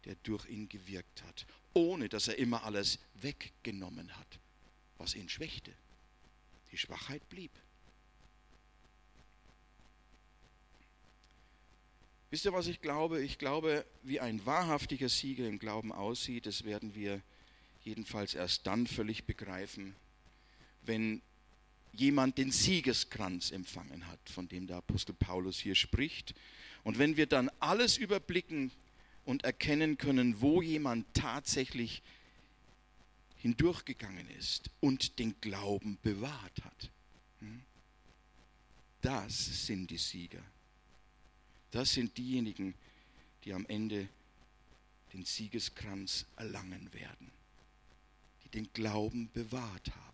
der 0.05 0.17
durch 0.23 0.47
ihn 0.49 0.69
gewirkt 0.69 1.23
hat, 1.25 1.47
ohne 1.73 2.09
dass 2.09 2.29
er 2.29 2.39
immer 2.39 2.65
alles 2.65 2.99
weggenommen 3.15 4.17
hat, 4.17 4.39
was 4.99 5.15
ihn 5.15 5.29
schwächte. 5.29 5.73
Die 6.71 6.79
Schwachheit 6.79 7.29
blieb. 7.29 7.51
Wisst 12.31 12.45
ihr, 12.45 12.53
was 12.53 12.67
ich 12.67 12.81
glaube? 12.81 13.23
Ich 13.23 13.39
glaube, 13.39 13.87
wie 14.03 14.19
ein 14.21 14.45
wahrhaftiger 14.45 15.09
Sieger 15.09 15.49
im 15.49 15.59
Glauben 15.59 15.93
aussieht, 15.93 16.47
das 16.47 16.65
werden 16.65 16.95
wir 16.95 17.23
jedenfalls 17.85 18.35
erst 18.35 18.67
dann 18.67 18.87
völlig 18.87 19.25
begreifen, 19.25 19.95
wenn 20.83 21.23
jemand 21.97 22.39
den 22.39 22.51
Siegeskranz 22.51 23.51
empfangen 23.51 24.07
hat, 24.07 24.21
von 24.29 24.49
dem 24.49 24.67
der 24.67 24.77
Apostel 24.79 25.15
Paulus 25.15 25.59
hier 25.59 25.75
spricht. 25.75 26.35
Und 26.83 26.99
wenn 26.99 27.17
wir 27.17 27.27
dann 27.27 27.51
alles 27.61 27.97
überblicken, 27.97 28.71
und 29.25 29.45
erkennen 29.45 29.99
können, 29.99 30.41
wo 30.41 30.63
jemand 30.63 31.07
tatsächlich 31.15 32.03
hindurchgegangen 33.37 34.29
ist 34.31 34.71
und 34.81 35.19
den 35.19 35.35
Glauben 35.41 35.99
bewahrt 36.03 36.65
hat. 36.65 36.91
Hm? 37.41 37.63
Das 39.01 39.67
sind 39.67 39.91
die 39.91 39.99
Sieger. 39.99 40.43
Das 41.71 41.93
sind 41.93 42.17
diejenigen, 42.17 42.75
die 43.45 43.53
am 43.53 43.67
Ende 43.67 44.09
den 45.13 45.25
Siegeskranz 45.25 46.27
erlangen 46.37 46.93
werden, 46.93 47.31
die 48.45 48.49
den 48.51 48.73
Glauben 48.73 49.31
bewahrt 49.33 49.91
haben. 49.95 50.14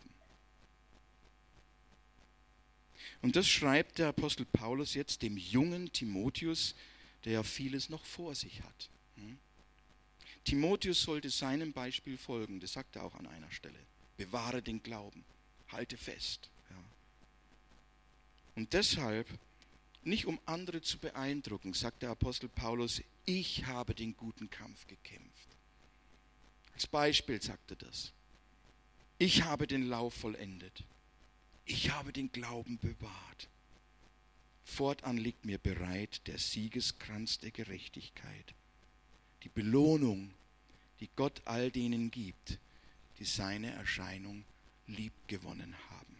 Und 3.21 3.35
das 3.35 3.47
schreibt 3.47 3.99
der 3.99 4.07
Apostel 4.07 4.45
Paulus 4.45 4.93
jetzt 4.93 5.21
dem 5.21 5.37
jungen 5.37 5.91
Timotheus, 5.91 6.75
der 7.23 7.33
ja 7.33 7.43
vieles 7.43 7.89
noch 7.89 8.03
vor 8.03 8.33
sich 8.33 8.61
hat. 8.63 8.89
Hm? 9.15 9.37
Timotheus 10.43 11.03
sollte 11.03 11.29
seinem 11.29 11.71
Beispiel 11.71 12.17
folgen, 12.17 12.59
das 12.59 12.73
sagt 12.73 12.95
er 12.95 13.03
auch 13.03 13.15
an 13.15 13.27
einer 13.27 13.51
Stelle. 13.51 13.77
Bewahre 14.17 14.61
den 14.61 14.81
Glauben, 14.81 15.23
halte 15.69 15.97
fest. 15.97 16.49
Ja. 16.69 16.83
Und 18.55 18.73
deshalb, 18.73 19.27
nicht 20.03 20.25
um 20.25 20.39
andere 20.47 20.81
zu 20.81 20.97
beeindrucken, 20.97 21.73
sagt 21.73 22.01
der 22.01 22.09
Apostel 22.09 22.49
Paulus, 22.49 23.03
ich 23.25 23.65
habe 23.65 23.93
den 23.93 24.17
guten 24.17 24.49
Kampf 24.49 24.87
gekämpft. 24.87 25.47
Als 26.73 26.87
Beispiel 26.87 27.39
sagt 27.39 27.71
er 27.71 27.77
das. 27.77 28.11
Ich 29.19 29.43
habe 29.43 29.67
den 29.67 29.83
Lauf 29.83 30.15
vollendet. 30.15 30.83
Ich 31.71 31.89
habe 31.89 32.11
den 32.11 32.29
Glauben 32.33 32.77
bewahrt. 32.79 33.47
Fortan 34.65 35.15
liegt 35.15 35.45
mir 35.45 35.57
bereit 35.57 36.27
der 36.27 36.37
Siegeskranz 36.37 37.39
der 37.39 37.51
Gerechtigkeit 37.51 38.53
die 39.43 39.49
Belohnung, 39.49 40.33
die 40.99 41.09
Gott 41.15 41.41
all 41.45 41.71
denen 41.71 42.11
gibt, 42.11 42.59
die 43.19 43.23
seine 43.23 43.71
Erscheinung 43.71 44.43
liebgewonnen 44.87 45.73
haben. 45.89 46.17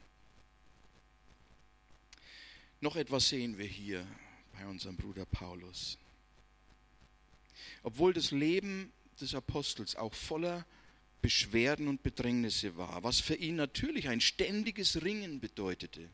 Noch 2.80 2.96
etwas 2.96 3.28
sehen 3.28 3.58
wir 3.58 3.68
hier 3.68 4.08
bei 4.54 4.66
unserem 4.66 4.96
Bruder 4.96 5.26
Paulus. 5.26 5.98
Obwohl 7.84 8.14
das 8.14 8.32
Leben 8.32 8.94
des 9.20 9.36
Apostels 9.36 9.98
auch 9.98 10.14
voller 10.14 10.66
Beschwerden 11.22 11.88
und 11.88 12.04
Bedrängnisse 12.04 12.78
war, 12.78 13.04
was 13.04 13.20
für 13.20 13.36
ihn 13.36 13.56
natürlich 13.56 14.10
ein 14.10 14.22
ständiges 14.22 15.04
Ringen 15.04 15.40
bedeutete, 15.40 16.10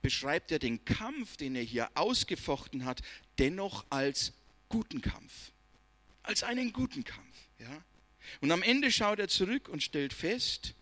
beschreibt 0.00 0.50
er 0.50 0.58
den 0.58 0.84
Kampf, 0.84 1.36
den 1.36 1.54
er 1.54 1.62
hier 1.62 1.90
ausgefochten 1.94 2.84
hat, 2.84 3.02
dennoch 3.38 3.84
als 3.90 4.32
guten 4.68 5.00
Kampf 5.00 5.52
als 6.22 6.42
einen 6.42 6.72
guten 6.72 7.04
Kampf. 7.04 7.36
Ja? 7.58 7.82
Und 8.40 8.50
am 8.50 8.62
Ende 8.62 8.90
schaut 8.90 9.18
er 9.18 9.28
zurück 9.28 9.68
und 9.68 9.82
stellt 9.82 10.12
fest, 10.12 10.74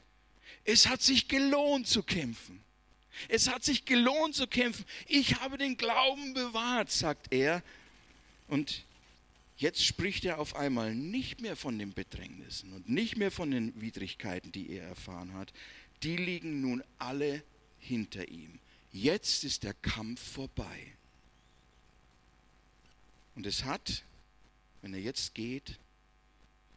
es 0.64 0.88
hat 0.88 1.02
sich 1.02 1.28
gelohnt 1.28 1.88
zu 1.88 2.02
kämpfen. 2.02 2.62
Es 3.28 3.48
hat 3.48 3.64
sich 3.64 3.84
gelohnt 3.84 4.34
zu 4.34 4.46
kämpfen. 4.46 4.84
Ich 5.06 5.40
habe 5.40 5.58
den 5.58 5.76
Glauben 5.76 6.34
bewahrt, 6.34 6.90
sagt 6.90 7.32
er. 7.32 7.62
Und 8.46 8.84
jetzt 9.60 9.84
spricht 9.84 10.24
er 10.24 10.38
auf 10.38 10.56
einmal 10.56 10.94
nicht 10.94 11.40
mehr 11.40 11.54
von 11.54 11.78
den 11.78 11.92
Bedrängnissen 11.92 12.72
und 12.72 12.88
nicht 12.88 13.16
mehr 13.18 13.30
von 13.30 13.50
den 13.50 13.78
Widrigkeiten, 13.80 14.52
die 14.52 14.70
er 14.70 14.88
erfahren 14.88 15.34
hat. 15.34 15.52
Die 16.02 16.16
liegen 16.16 16.62
nun 16.62 16.82
alle 16.98 17.44
hinter 17.78 18.28
ihm. 18.28 18.58
Jetzt 18.90 19.44
ist 19.44 19.62
der 19.62 19.74
Kampf 19.74 20.20
vorbei. 20.20 20.96
Und 23.34 23.46
es 23.46 23.64
hat, 23.64 24.02
wenn 24.80 24.94
er 24.94 25.00
jetzt 25.00 25.34
geht, 25.34 25.78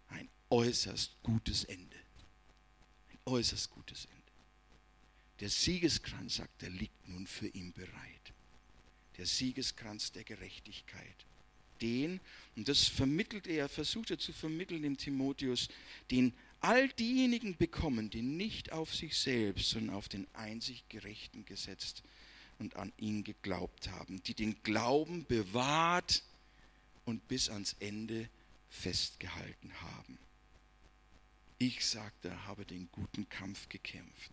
ein 0.09 0.29
äußerst 0.49 1.15
gutes 1.23 1.63
Ende. 1.63 1.97
Ein 3.11 3.19
äußerst 3.25 3.71
gutes 3.71 4.05
Ende. 4.05 4.23
Der 5.39 5.49
Siegeskranz, 5.49 6.35
sagt 6.35 6.63
er, 6.63 6.69
liegt 6.69 7.07
nun 7.07 7.27
für 7.27 7.47
ihn 7.47 7.71
bereit. 7.71 8.33
Der 9.17 9.25
Siegeskranz 9.25 10.11
der 10.11 10.25
Gerechtigkeit. 10.25 11.25
Den, 11.81 12.19
und 12.55 12.67
das 12.67 12.87
vermittelt 12.87 13.47
er, 13.47 13.69
versucht 13.69 14.11
er 14.11 14.19
zu 14.19 14.33
vermitteln 14.33 14.81
dem 14.83 14.97
Timotheus, 14.97 15.69
den 16.11 16.33
all 16.59 16.87
diejenigen 16.87 17.57
bekommen, 17.57 18.09
die 18.09 18.21
nicht 18.21 18.71
auf 18.71 18.95
sich 18.95 19.17
selbst, 19.17 19.69
sondern 19.69 19.95
auf 19.95 20.07
den 20.07 20.27
einzig 20.33 20.83
Gerechten 20.89 21.45
gesetzt 21.45 22.03
und 22.59 22.75
an 22.77 22.93
ihn 22.97 23.23
geglaubt 23.23 23.89
haben, 23.89 24.23
die 24.23 24.33
den 24.33 24.55
Glauben 24.63 25.25
bewahrt 25.25 26.23
und 27.05 27.27
bis 27.27 27.49
ans 27.49 27.75
Ende 27.79 28.29
festgehalten 28.69 29.73
haben. 29.81 30.17
Ich 31.59 31.85
sagte, 31.85 32.45
habe 32.45 32.65
den 32.65 32.89
guten 32.91 33.27
Kampf 33.29 33.69
gekämpft. 33.69 34.31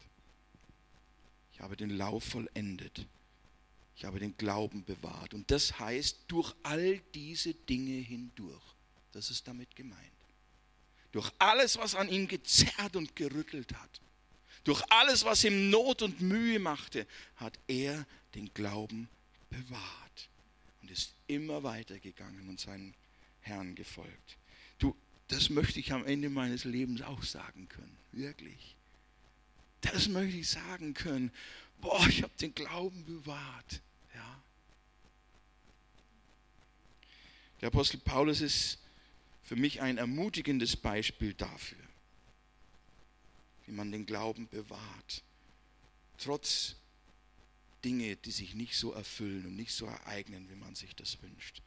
Ich 1.53 1.61
habe 1.61 1.77
den 1.77 1.91
Lauf 1.91 2.25
vollendet. 2.25 3.07
Ich 4.01 4.07
habe 4.07 4.19
den 4.19 4.35
Glauben 4.39 4.83
bewahrt. 4.83 5.35
Und 5.35 5.51
das 5.51 5.79
heißt, 5.79 6.21
durch 6.27 6.55
all 6.63 7.03
diese 7.15 7.53
Dinge 7.53 8.01
hindurch. 8.01 8.63
Das 9.13 9.31
ist 9.31 9.47
damit 9.47 9.77
gemeint. 9.77 10.01
Durch 11.13 11.31
alles, 11.39 11.77
was 11.77 11.95
an 11.95 12.09
ihm 12.09 12.27
gezerrt 12.27 12.97
und 12.97 13.15
gerüttelt 13.15 13.75
hat. 13.75 14.01
Durch 14.65 14.83
alles, 14.89 15.27
was 15.27 15.45
ihm 15.45 15.69
Not 15.69 16.01
und 16.01 16.23
Mühe 16.23 16.59
machte, 16.59 17.07
hat 17.37 17.59
er 17.67 18.07
den 18.35 18.51
Glauben 18.55 19.11
bewahrt 19.51 20.31
und 20.81 20.91
ist 20.91 21.13
immer 21.27 21.63
weitergegangen 21.63 22.49
und 22.49 22.59
seinem 22.59 22.95
Herrn 23.41 23.75
gefolgt. 23.75 24.39
Du, 24.79 24.97
das 25.29 25.51
möchte 25.51 25.79
ich 25.79 25.93
am 25.93 26.07
Ende 26.07 26.31
meines 26.31 26.65
Lebens 26.65 27.03
auch 27.03 27.23
sagen 27.23 27.69
können, 27.69 27.99
wirklich. 28.13 28.77
Das 29.83 30.09
möchte 30.09 30.39
ich 30.39 30.49
sagen 30.49 30.95
können. 30.95 31.31
Boah, 31.83 32.07
ich 32.09 32.23
habe 32.23 32.33
den 32.41 32.55
Glauben 32.55 33.05
bewahrt. 33.05 33.83
Ja. 34.15 34.43
Der 37.61 37.69
Apostel 37.69 37.99
Paulus 37.99 38.41
ist 38.41 38.79
für 39.43 39.57
mich 39.57 39.81
ein 39.81 39.99
ermutigendes 39.99 40.77
Beispiel 40.77 41.35
dafür, 41.35 41.79
wie 43.67 43.73
man 43.73 43.91
den 43.91 44.07
Glauben 44.07 44.49
bewahrt. 44.49 45.23
Trotz 46.19 46.77
Dinge, 47.85 48.17
die 48.17 48.31
sich 48.31 48.55
nicht 48.55 48.77
so 48.77 48.93
erfüllen 48.93 49.47
und 49.47 49.57
nicht 49.57 49.73
so 49.73 49.87
ereignen, 49.87 50.49
wie 50.51 50.55
man 50.55 50.75
sich 50.75 50.95
das 50.95 51.21
wünscht. 51.23 51.63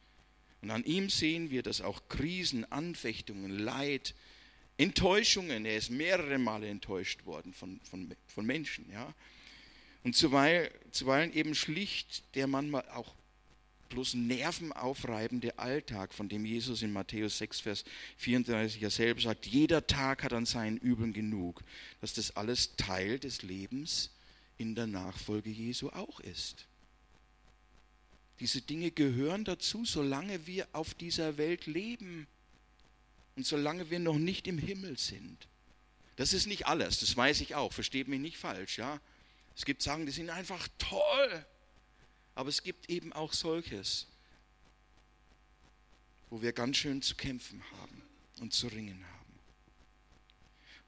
Und 0.62 0.70
an 0.70 0.84
ihm 0.84 1.10
sehen 1.10 1.50
wir, 1.50 1.62
dass 1.62 1.80
auch 1.80 2.08
Krisen, 2.08 2.64
Anfechtungen, 2.72 3.50
Leid, 3.50 4.14
Enttäuschungen, 4.78 5.66
er 5.66 5.76
ist 5.76 5.90
mehrere 5.90 6.38
Male 6.38 6.68
enttäuscht 6.68 7.26
worden 7.26 7.52
von, 7.52 7.80
von, 7.82 8.14
von 8.26 8.46
Menschen, 8.46 8.90
ja. 8.90 9.14
Und 10.04 10.14
zuweilen, 10.14 10.70
zuweilen 10.92 11.32
eben 11.32 11.54
schlicht 11.54 12.22
der 12.34 12.46
manchmal 12.46 12.88
auch 12.90 13.14
bloß 13.88 14.14
nervenaufreibende 14.14 15.58
Alltag, 15.58 16.12
von 16.12 16.28
dem 16.28 16.44
Jesus 16.44 16.82
in 16.82 16.92
Matthäus 16.92 17.38
6, 17.38 17.60
Vers 17.60 17.84
34 18.18 18.80
ja 18.80 18.90
selber 18.90 19.20
sagt, 19.20 19.46
jeder 19.46 19.86
Tag 19.86 20.22
hat 20.22 20.32
an 20.32 20.46
seinen 20.46 20.78
Übeln 20.78 21.12
genug, 21.12 21.62
dass 22.00 22.12
das 22.12 22.36
alles 22.36 22.76
Teil 22.76 23.18
des 23.18 23.42
Lebens 23.42 24.10
in 24.58 24.74
der 24.74 24.86
Nachfolge 24.86 25.50
Jesu 25.50 25.90
auch 25.90 26.20
ist. 26.20 26.66
Diese 28.40 28.60
Dinge 28.60 28.90
gehören 28.90 29.44
dazu, 29.44 29.84
solange 29.84 30.46
wir 30.46 30.66
auf 30.72 30.94
dieser 30.94 31.38
Welt 31.38 31.66
leben 31.66 32.26
und 33.36 33.46
solange 33.46 33.90
wir 33.90 34.00
noch 34.00 34.18
nicht 34.18 34.48
im 34.48 34.58
Himmel 34.58 34.98
sind. 34.98 35.46
Das 36.16 36.32
ist 36.32 36.46
nicht 36.46 36.66
alles, 36.66 37.00
das 37.00 37.16
weiß 37.16 37.40
ich 37.40 37.54
auch, 37.54 37.72
versteht 37.72 38.08
mich 38.08 38.20
nicht 38.20 38.36
falsch, 38.36 38.78
ja. 38.78 39.00
Es 39.56 39.64
gibt 39.64 39.82
Sachen, 39.82 40.06
die 40.06 40.12
sind 40.12 40.30
einfach 40.30 40.68
toll, 40.78 41.46
aber 42.34 42.48
es 42.48 42.62
gibt 42.62 42.90
eben 42.90 43.12
auch 43.12 43.32
solches, 43.32 44.06
wo 46.30 46.42
wir 46.42 46.52
ganz 46.52 46.78
schön 46.78 47.02
zu 47.02 47.14
kämpfen 47.14 47.62
haben 47.80 48.02
und 48.40 48.52
zu 48.52 48.66
ringen 48.66 49.04
haben. 49.06 49.14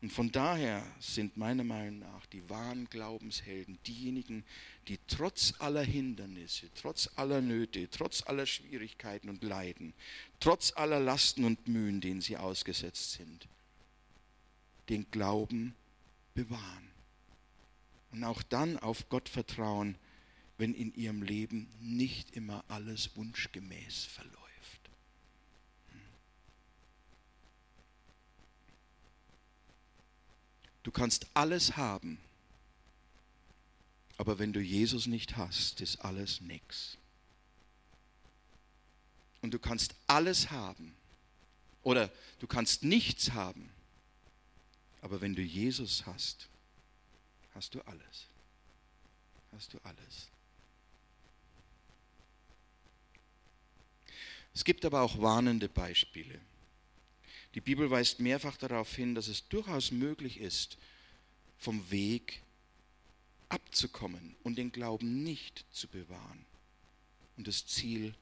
Und 0.02 0.12
von 0.12 0.30
daher 0.30 0.84
sind 1.00 1.36
meiner 1.36 1.64
Meinung 1.64 2.00
nach 2.00 2.26
die 2.26 2.48
wahren 2.50 2.88
Glaubenshelden 2.90 3.78
diejenigen, 3.86 4.44
die 4.88 4.98
trotz 5.08 5.54
aller 5.58 5.82
Hindernisse, 5.82 6.68
trotz 6.74 7.08
aller 7.16 7.40
Nöte, 7.40 7.88
trotz 7.90 8.22
aller 8.22 8.46
Schwierigkeiten 8.46 9.30
und 9.30 9.42
Leiden, 9.42 9.94
trotz 10.38 10.72
aller 10.76 11.00
Lasten 11.00 11.44
und 11.44 11.66
Mühen, 11.66 12.00
denen 12.00 12.20
sie 12.20 12.36
ausgesetzt 12.36 13.12
sind, 13.12 13.48
den 14.88 15.10
Glauben 15.10 15.74
bewahren. 16.34 16.95
Und 18.12 18.24
auch 18.24 18.42
dann 18.42 18.78
auf 18.78 19.08
Gott 19.08 19.28
vertrauen, 19.28 19.96
wenn 20.58 20.74
in 20.74 20.94
ihrem 20.94 21.22
Leben 21.22 21.68
nicht 21.80 22.34
immer 22.34 22.64
alles 22.68 23.14
wunschgemäß 23.16 24.04
verläuft. 24.04 24.36
Du 30.82 30.90
kannst 30.90 31.26
alles 31.34 31.76
haben, 31.76 32.18
aber 34.18 34.38
wenn 34.38 34.52
du 34.52 34.60
Jesus 34.60 35.06
nicht 35.06 35.36
hast, 35.36 35.80
ist 35.80 35.96
alles 35.96 36.40
nichts. 36.40 36.96
Und 39.42 39.52
du 39.52 39.58
kannst 39.58 39.94
alles 40.06 40.50
haben 40.50 40.94
oder 41.82 42.10
du 42.38 42.46
kannst 42.46 42.82
nichts 42.82 43.32
haben, 43.32 43.68
aber 45.02 45.20
wenn 45.20 45.34
du 45.34 45.42
Jesus 45.42 46.06
hast, 46.06 46.48
hast 47.56 47.74
du 47.74 47.80
alles. 47.82 48.28
Hast 49.52 49.72
du 49.72 49.78
alles. 49.82 50.28
Es 54.54 54.64
gibt 54.64 54.84
aber 54.84 55.02
auch 55.02 55.20
warnende 55.20 55.68
Beispiele. 55.68 56.38
Die 57.54 57.60
Bibel 57.60 57.90
weist 57.90 58.20
mehrfach 58.20 58.56
darauf 58.58 58.94
hin, 58.94 59.14
dass 59.14 59.28
es 59.28 59.48
durchaus 59.48 59.90
möglich 59.90 60.38
ist, 60.38 60.76
vom 61.58 61.90
Weg 61.90 62.42
abzukommen 63.48 64.36
und 64.42 64.56
den 64.56 64.70
Glauben 64.72 65.22
nicht 65.22 65.64
zu 65.72 65.88
bewahren 65.88 66.44
und 67.36 67.48
das 67.48 67.66
Ziel 67.66 68.14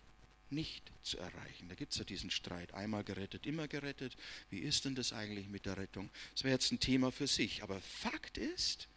nicht 0.51 0.93
zu 1.03 1.19
erreichen. 1.19 1.69
Da 1.69 1.75
gibt 1.75 1.93
es 1.93 1.99
ja 1.99 2.05
diesen 2.05 2.31
Streit, 2.31 2.73
einmal 2.75 3.03
gerettet, 3.03 3.47
immer 3.47 3.67
gerettet. 3.67 4.17
Wie 4.51 4.61
ist 4.61 4.85
denn 4.85 4.95
das 4.95 5.13
eigentlich 5.13 5.49
mit 5.49 5.67
der 5.67 5.77
Rettung? 5.77 6.11
Das 6.33 6.45
wäre 6.45 6.55
jetzt 6.55 6.71
ein 6.71 6.79
Thema 6.79 7.11
für 7.11 7.27
sich. 7.27 7.65
Aber 7.65 7.81
Fakt 7.81 8.39
ist, 8.39 8.89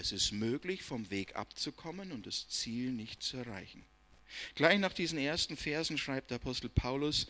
es 0.00 0.12
ist 0.12 0.32
möglich, 0.32 0.82
vom 0.82 1.10
Weg 1.10 1.36
abzukommen 1.36 2.10
und 2.10 2.26
das 2.26 2.48
Ziel 2.48 2.90
nicht 2.90 3.22
zu 3.22 3.36
erreichen. 3.36 3.84
Gleich 4.54 4.78
nach 4.78 4.92
diesen 4.92 5.18
ersten 5.18 5.56
Versen 5.56 5.98
schreibt 5.98 6.30
der 6.30 6.36
Apostel 6.36 6.68
Paulus, 6.68 7.26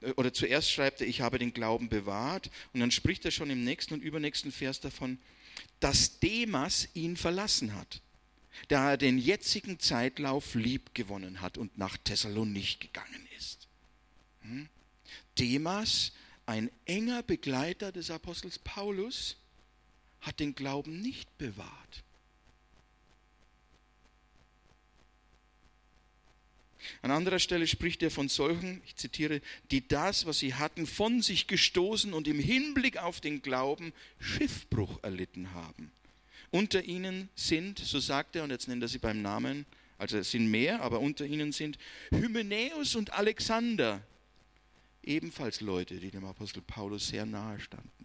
äh, 0.00 0.12
oder 0.12 0.32
zuerst 0.32 0.70
schreibt 0.70 1.00
er, 1.00 1.06
ich 1.06 1.20
habe 1.20 1.38
den 1.38 1.52
Glauben 1.52 1.88
bewahrt, 1.88 2.50
und 2.72 2.80
dann 2.80 2.90
spricht 2.90 3.24
er 3.24 3.30
schon 3.30 3.50
im 3.50 3.64
nächsten 3.64 3.94
und 3.94 4.02
übernächsten 4.02 4.52
Vers 4.52 4.80
davon, 4.80 5.18
dass 5.80 6.18
Demas 6.20 6.88
ihn 6.94 7.16
verlassen 7.16 7.74
hat, 7.74 8.00
da 8.68 8.92
er 8.92 8.96
den 8.96 9.18
jetzigen 9.18 9.78
Zeitlauf 9.78 10.54
lieb 10.54 10.94
gewonnen 10.94 11.40
hat 11.40 11.58
und 11.58 11.76
nach 11.78 11.96
Thessalonich 11.96 12.78
gegangen 12.80 13.26
ist. 13.36 13.68
Hm? 14.42 14.68
Demas, 15.38 16.12
ein 16.46 16.70
enger 16.84 17.22
Begleiter 17.22 17.92
des 17.92 18.10
Apostels 18.10 18.58
Paulus, 18.58 19.36
hat 20.22 20.40
den 20.40 20.54
Glauben 20.54 21.00
nicht 21.00 21.36
bewahrt. 21.38 22.04
An 27.02 27.10
anderer 27.10 27.38
Stelle 27.38 27.66
spricht 27.66 28.02
er 28.02 28.10
von 28.10 28.28
solchen, 28.28 28.82
ich 28.86 28.96
zitiere, 28.96 29.40
die 29.70 29.86
das, 29.86 30.26
was 30.26 30.38
sie 30.38 30.54
hatten, 30.54 30.86
von 30.86 31.22
sich 31.22 31.46
gestoßen 31.46 32.12
und 32.12 32.26
im 32.28 32.38
Hinblick 32.38 32.96
auf 32.96 33.20
den 33.20 33.42
Glauben 33.42 33.92
Schiffbruch 34.18 34.98
erlitten 35.02 35.52
haben. 35.54 35.92
Unter 36.50 36.84
ihnen 36.84 37.28
sind, 37.34 37.78
so 37.78 37.98
sagt 37.98 38.36
er, 38.36 38.44
und 38.44 38.50
jetzt 38.50 38.68
nennt 38.68 38.82
er 38.82 38.88
sie 38.88 38.98
beim 38.98 39.22
Namen, 39.22 39.64
also 39.98 40.18
es 40.18 40.32
sind 40.32 40.50
mehr, 40.50 40.82
aber 40.82 41.00
unter 41.00 41.24
ihnen 41.24 41.52
sind 41.52 41.78
Hymenäus 42.10 42.96
und 42.96 43.12
Alexander, 43.12 44.02
ebenfalls 45.02 45.60
Leute, 45.60 45.96
die 45.98 46.10
dem 46.10 46.24
Apostel 46.24 46.60
Paulus 46.60 47.08
sehr 47.08 47.24
nahe 47.24 47.60
standen. 47.60 48.01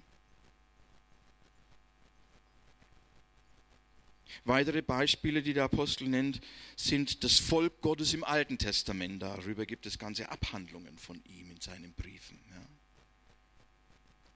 Weitere 4.46 4.82
Beispiele, 4.82 5.42
die 5.42 5.54
der 5.54 5.66
Apostel 5.66 6.08
nennt, 6.08 6.42
sind 6.76 7.24
das 7.24 7.40
Volk 7.40 7.82
Gottes 7.82 8.14
im 8.14 8.24
Alten 8.24 8.58
Testament. 8.58 9.22
Darüber 9.22 9.66
gibt 9.66 9.86
es 9.86 9.98
ganze 9.98 10.30
Abhandlungen 10.30 10.98
von 10.98 11.22
ihm 11.26 11.52
in 11.52 11.62
seinen 11.62 11.94
Briefen. 11.94 12.40
Ja. 12.50 12.62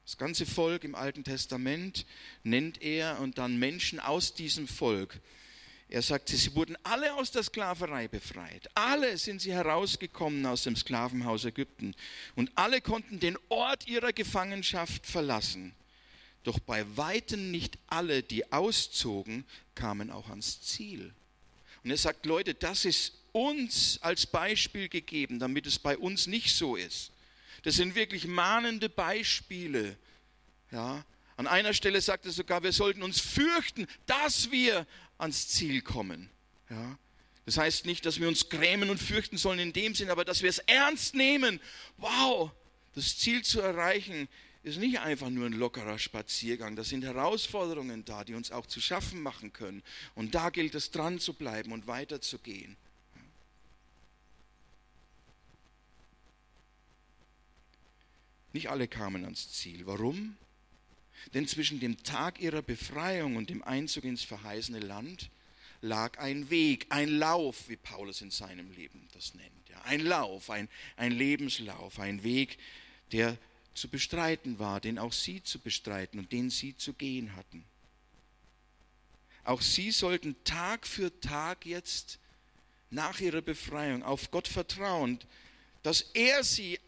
Das 0.06 0.18
ganze 0.18 0.46
Volk 0.46 0.84
im 0.84 0.96
Alten 0.96 1.24
Testament 1.24 2.06
nennt 2.44 2.82
er 2.82 3.20
und 3.20 3.38
dann 3.38 3.58
Menschen 3.58 4.00
aus 4.00 4.34
diesem 4.34 4.68
Volk. 4.68 5.22
Er 5.92 6.02
sagte, 6.02 6.38
sie 6.38 6.56
wurden 6.56 6.78
alle 6.84 7.14
aus 7.16 7.32
der 7.32 7.44
Sklaverei 7.44 8.08
befreit. 8.08 8.70
Alle 8.76 9.18
sind 9.18 9.42
sie 9.42 9.54
herausgekommen 9.54 10.46
aus 10.46 10.64
dem 10.64 10.78
Sklavenhaus 10.78 11.44
Ägypten. 11.44 11.96
Und 12.36 12.50
alle 12.56 12.80
konnten 12.80 13.20
den 13.20 13.38
Ort 13.50 13.88
ihrer 13.88 14.14
Gefangenschaft 14.14 15.06
verlassen. 15.06 15.74
Doch 16.44 16.60
bei 16.60 16.86
weitem 16.98 17.52
nicht 17.52 17.78
alle, 17.88 18.24
die 18.24 18.52
auszogen, 18.54 19.46
kamen 19.82 20.12
auch 20.12 20.30
ans 20.30 20.62
Ziel. 20.62 21.12
Und 21.84 21.90
er 21.90 21.98
sagt, 21.98 22.28
Leute, 22.28 22.54
das 22.54 22.86
ist 22.86 23.14
uns 23.32 23.98
als 24.04 24.28
Beispiel 24.28 24.90
gegeben, 24.90 25.40
damit 25.40 25.66
es 25.66 25.80
bei 25.80 25.98
uns 25.98 26.28
nicht 26.28 26.56
so 26.56 26.76
ist. 26.76 27.12
Das 27.64 27.76
sind 27.78 27.96
wirklich 27.96 28.28
mahnende 28.28 28.90
Beispiele. 28.90 29.98
Ja, 30.72 31.04
an 31.36 31.48
einer 31.48 31.74
Stelle 31.74 32.00
sagt 32.00 32.26
er 32.28 32.32
sogar, 32.32 32.62
wir 32.62 32.74
sollten 32.74 33.02
uns 33.02 33.20
fürchten, 33.20 33.88
dass 34.06 34.52
wir 34.52 34.86
ans 35.18 35.48
Ziel 35.48 35.82
kommen. 35.82 36.30
Ja? 36.70 37.00
Das 37.46 37.58
heißt 37.58 37.88
nicht, 37.88 38.06
dass 38.06 38.20
wir 38.20 38.28
uns 38.28 38.50
grämen 38.50 38.92
und 38.92 39.00
fürchten 39.00 39.38
sollen 39.38 39.58
in 39.58 39.74
dem 39.74 39.96
Sinn, 39.96 40.12
aber 40.12 40.26
dass 40.26 40.44
wir 40.44 40.50
es 40.52 40.60
ernst 40.60 41.16
nehmen. 41.16 41.60
Wow, 41.98 42.52
das 42.94 43.18
Ziel 43.18 43.44
zu 43.44 43.60
erreichen 43.62 44.28
ist 44.64 44.78
nicht 44.78 45.00
einfach 45.00 45.30
nur 45.30 45.48
ein 45.48 45.54
lockerer 45.54 45.98
Spaziergang. 45.98 46.76
Da 46.76 46.84
sind 46.84 47.04
Herausforderungen 47.04 48.06
da, 48.06 48.24
die 48.24 48.36
uns 48.36 48.52
auch 48.52 48.68
zu 48.68 48.80
schaffen 48.80 49.22
machen 49.22 49.54
können. 49.54 49.82
Und 50.14 50.36
da 50.36 50.50
gilt 50.50 50.76
es 50.76 50.92
dran 50.92 51.20
zu 51.20 51.34
bleiben 51.34 51.72
und 51.72 51.88
weiterzugehen. 51.88 52.78
Nicht 58.54 58.70
alle 58.70 58.88
kamen 58.88 59.24
ans 59.24 59.52
Ziel. 59.52 59.86
Warum? 59.88 60.38
Denn 61.34 61.48
zwischen 61.48 61.80
dem 61.80 62.04
Tag 62.04 62.40
ihrer 62.40 62.62
Befreiung 62.62 63.38
und 63.38 63.50
dem 63.50 63.64
Einzug 63.64 64.04
ins 64.04 64.24
verheißene 64.24 64.80
Land 64.80 65.30
lag 65.82 66.20
ein 66.20 66.50
Weg, 66.50 66.86
ein 66.90 67.10
Lauf, 67.10 67.70
wie 67.70 67.78
Paulus 67.78 68.22
in 68.22 68.30
seinem 68.30 68.72
Leben 68.72 69.08
das 69.14 69.34
nennt. 69.34 69.52
Ein 69.84 70.02
Lauf, 70.02 70.50
ein, 70.52 70.70
ein 70.96 71.12
Lebenslauf, 71.12 72.00
ein 72.00 72.24
Weg, 72.24 72.60
der 73.12 73.38
zu 73.74 73.88
bestreiten 73.90 74.60
war, 74.60 74.80
den 74.82 75.00
auch 75.00 75.14
sie 75.14 75.44
zu 75.44 75.60
bestreiten 75.60 76.20
und 76.20 76.32
den 76.32 76.50
sie 76.50 76.76
zu 76.76 76.94
gehen 76.94 77.36
hatten. 77.36 77.64
Auch 79.44 79.62
sie 79.62 79.92
sollten 79.92 80.36
Tag 80.44 80.86
für 80.86 81.20
Tag 81.20 81.66
jetzt 81.66 82.20
nach 82.90 83.20
ihrer 83.20 83.42
Befreiung 83.42 84.04
auf 84.04 84.30
Gott 84.32 84.48
vertrauen, 84.48 85.20
dass 85.84 86.02
er 86.14 86.44
sie 86.44 86.80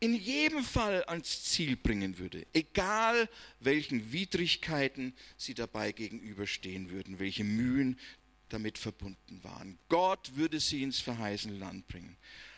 in 0.00 0.14
jedem 0.14 0.62
Fall 0.62 1.02
ans 1.04 1.44
Ziel 1.44 1.76
bringen 1.76 2.18
würde, 2.18 2.46
egal 2.52 3.28
welchen 3.60 4.12
Widrigkeiten 4.12 5.14
sie 5.38 5.54
dabei 5.54 5.92
gegenüberstehen 5.92 6.90
würden, 6.90 7.18
welche 7.18 7.44
Mühen 7.44 7.98
damit 8.50 8.76
verbunden 8.76 9.42
waren. 9.42 9.78
Gott 9.88 10.36
würde 10.36 10.60
sie 10.60 10.82
ins 10.82 11.00
verheißene 11.00 11.56
Land 11.56 11.88
bringen. 11.88 12.16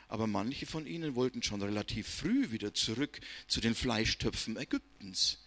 Aber 0.08 0.26
manche 0.26 0.66
von 0.66 0.86
ihnen 0.86 1.14
wollten 1.14 1.42
schon 1.42 1.62
relativ 1.62 2.08
früh 2.08 2.50
wieder 2.50 2.74
zurück 2.74 3.20
zu 3.48 3.60
den 3.60 3.74
Fleischtöpfen 3.74 4.56
Ägyptens, 4.56 5.38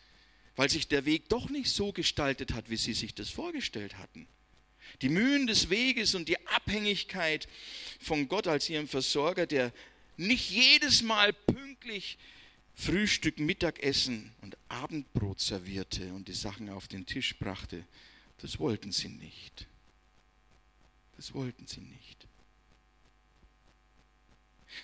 weil 0.56 0.70
sich 0.70 0.88
der 0.88 1.06
Weg 1.06 1.30
doch 1.30 1.50
nicht 1.50 1.72
so 1.72 1.94
gestaltet 1.94 2.54
hat, 2.54 2.70
wie 2.70 2.78
sie 2.78 2.94
sich 2.94 3.16
das 3.16 3.30
vorgestellt 3.30 3.98
hatten. 3.98 4.28
Die 5.02 5.10
Mühen 5.10 5.48
des 5.48 5.70
Weges 5.70 6.16
und 6.16 6.28
die 6.28 6.46
Abhängigkeit 6.48 7.48
von 8.00 8.28
Gott 8.28 8.48
als 8.48 8.70
ihrem 8.70 8.88
Versorger, 8.88 9.46
der 9.46 9.72
nicht 10.18 10.50
jedes 10.50 11.02
Mal 11.02 11.32
pünktlich 11.32 12.18
Frühstück, 12.76 13.40
Mittagessen 13.40 14.32
und 14.42 14.58
Abendbrot 14.70 15.42
servierte 15.42 16.14
und 16.14 16.28
die 16.28 16.34
Sachen 16.34 16.70
auf 16.70 16.88
den 16.88 17.06
Tisch 17.06 17.38
brachte, 17.38 17.86
das 18.38 18.58
wollten 18.58 18.94
sie 18.94 19.10
nicht. 19.10 19.68
Das 21.18 21.34
wollten 21.34 21.68
sie 21.68 21.82
nicht. 21.82 22.29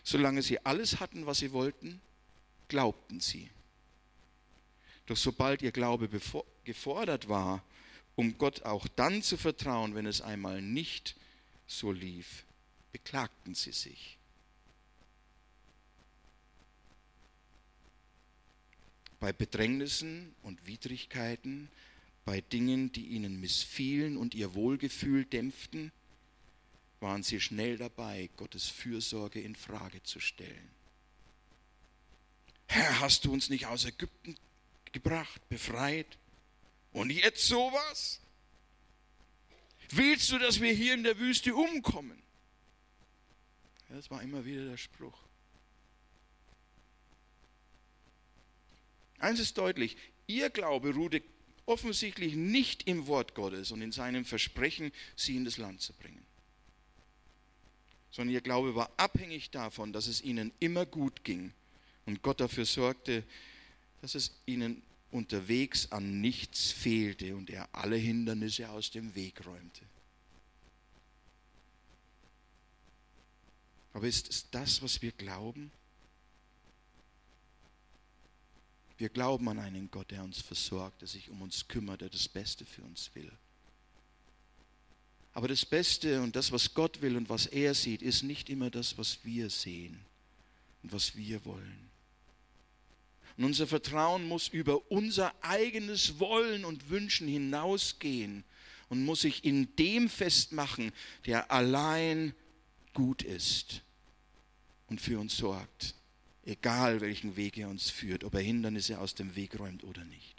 Solange 0.03 0.41
sie 0.41 0.63
alles 0.65 0.99
hatten, 0.99 1.25
was 1.25 1.39
sie 1.39 1.51
wollten, 1.51 2.01
glaubten 2.67 3.19
sie. 3.19 3.49
Doch 5.05 5.17
sobald 5.17 5.61
ihr 5.61 5.71
Glaube 5.71 6.09
gefordert 6.63 7.29
war, 7.29 7.63
um 8.15 8.37
Gott 8.37 8.63
auch 8.63 8.87
dann 8.95 9.21
zu 9.21 9.37
vertrauen, 9.37 9.93
wenn 9.93 10.05
es 10.05 10.21
einmal 10.21 10.61
nicht 10.61 11.15
so 11.67 11.91
lief, 11.91 12.43
beklagten 12.91 13.53
sie 13.53 13.71
sich. 13.71 14.17
bei 19.25 19.33
Bedrängnissen 19.33 20.35
und 20.43 20.67
Widrigkeiten, 20.67 21.67
bei 22.25 22.41
Dingen, 22.41 22.91
die 22.91 23.07
ihnen 23.07 23.39
missfielen 23.39 24.17
und 24.17 24.35
ihr 24.35 24.53
Wohlgefühl 24.53 25.25
dämpften, 25.25 25.91
waren 27.05 27.21
sie 27.21 27.39
schnell 27.39 27.77
dabei, 27.77 28.31
Gottes 28.35 28.67
Fürsorge 28.67 29.39
in 29.39 29.55
Frage 29.55 30.01
zu 30.01 30.19
stellen. 30.19 30.71
Herr, 32.65 32.99
hast 32.99 33.25
du 33.25 33.31
uns 33.31 33.49
nicht 33.49 33.67
aus 33.67 33.85
Ägypten 33.85 34.35
gebracht, 34.91 35.47
befreit? 35.47 36.17
Und 36.93 37.11
jetzt 37.11 37.45
sowas? 37.45 38.21
Willst 39.91 40.31
du, 40.31 40.39
dass 40.39 40.59
wir 40.59 40.73
hier 40.73 40.95
in 40.95 41.03
der 41.03 41.19
Wüste 41.19 41.55
umkommen? 41.55 42.21
das 43.89 44.09
war 44.09 44.23
immer 44.23 44.43
wieder 44.43 44.65
der 44.65 44.77
Spruch. 44.77 45.17
Eins 49.19 49.39
ist 49.39 49.59
deutlich, 49.59 49.95
ihr 50.25 50.49
Glaube 50.49 50.95
ruhte 50.95 51.21
offensichtlich 51.67 52.33
nicht 52.33 52.87
im 52.87 53.05
Wort 53.05 53.35
Gottes 53.35 53.71
und 53.71 53.83
in 53.83 53.91
seinem 53.91 54.25
Versprechen, 54.25 54.91
sie 55.15 55.37
in 55.37 55.45
das 55.45 55.57
Land 55.57 55.81
zu 55.81 55.93
bringen. 55.93 56.25
Sondern 58.15 58.33
ihr 58.33 58.39
Glaube 58.39 58.75
war 58.75 58.89
abhängig 58.95 59.49
davon, 59.49 59.91
dass 59.91 60.07
es 60.07 60.21
ihnen 60.21 60.53
immer 60.61 60.85
gut 60.85 61.25
ging 61.25 61.51
und 62.05 62.21
Gott 62.21 62.39
dafür 62.39 62.63
sorgte, 62.63 63.25
dass 63.99 64.15
es 64.15 64.31
ihnen 64.45 64.81
unterwegs 65.11 65.91
an 65.91 66.21
nichts 66.21 66.71
fehlte 66.71 67.35
und 67.35 67.49
er 67.49 67.67
alle 67.73 67.97
Hindernisse 67.97 68.69
aus 68.69 68.89
dem 68.89 69.13
Weg 69.15 69.45
räumte. 69.45 69.81
Aber 73.91 74.07
ist 74.07 74.29
es 74.29 74.49
das, 74.49 74.81
was 74.81 75.01
wir 75.01 75.11
glauben? 75.11 75.69
Wir 78.97 79.09
glauben 79.09 79.49
an 79.49 79.59
einen 79.59 79.91
Gott, 79.91 80.11
der 80.11 80.23
uns 80.23 80.39
versorgt, 80.39 81.01
der 81.01 81.09
sich 81.09 81.29
um 81.29 81.41
uns 81.41 81.67
kümmert, 81.67 81.99
der 81.99 82.09
das 82.09 82.29
Beste 82.29 82.63
für 82.63 82.81
uns 82.83 83.13
will. 83.13 83.29
Aber 85.35 85.47
das 85.47 85.63
Beste 85.63 86.23
und 86.23 86.35
das, 86.35 86.51
was 86.51 86.73
Gott 86.73 87.03
will 87.03 87.15
und 87.15 87.29
was 87.29 87.45
er 87.45 87.75
sieht, 87.75 88.01
ist 88.01 88.23
nicht 88.23 88.49
immer 88.49 88.71
das, 88.71 88.97
was 88.97 89.19
wir 89.23 89.51
sehen 89.51 89.99
und 90.81 90.91
was 90.91 91.15
wir 91.15 91.45
wollen. 91.45 91.91
Und 93.37 93.43
unser 93.43 93.67
Vertrauen 93.67 94.27
muss 94.27 94.47
über 94.47 94.89
unser 94.89 95.31
eigenes 95.43 96.19
Wollen 96.19 96.65
und 96.65 96.89
Wünschen 96.89 97.27
hinausgehen 97.27 98.43
und 98.89 99.05
muss 99.05 99.21
sich 99.21 99.45
in 99.45 99.75
dem 99.75 100.09
festmachen, 100.09 100.91
der 101.27 101.51
allein 101.51 102.33
gut 102.93 103.21
ist 103.21 103.83
und 104.87 104.99
für 104.99 105.19
uns 105.19 105.37
sorgt 105.37 105.95
egal 106.45 107.01
welchen 107.01 107.35
Weg 107.35 107.57
er 107.57 107.69
uns 107.69 107.89
führt, 107.89 108.23
ob 108.23 108.35
er 108.35 108.41
Hindernisse 108.41 108.99
aus 108.99 109.15
dem 109.15 109.35
Weg 109.35 109.59
räumt 109.59 109.83
oder 109.83 110.05
nicht. 110.05 110.34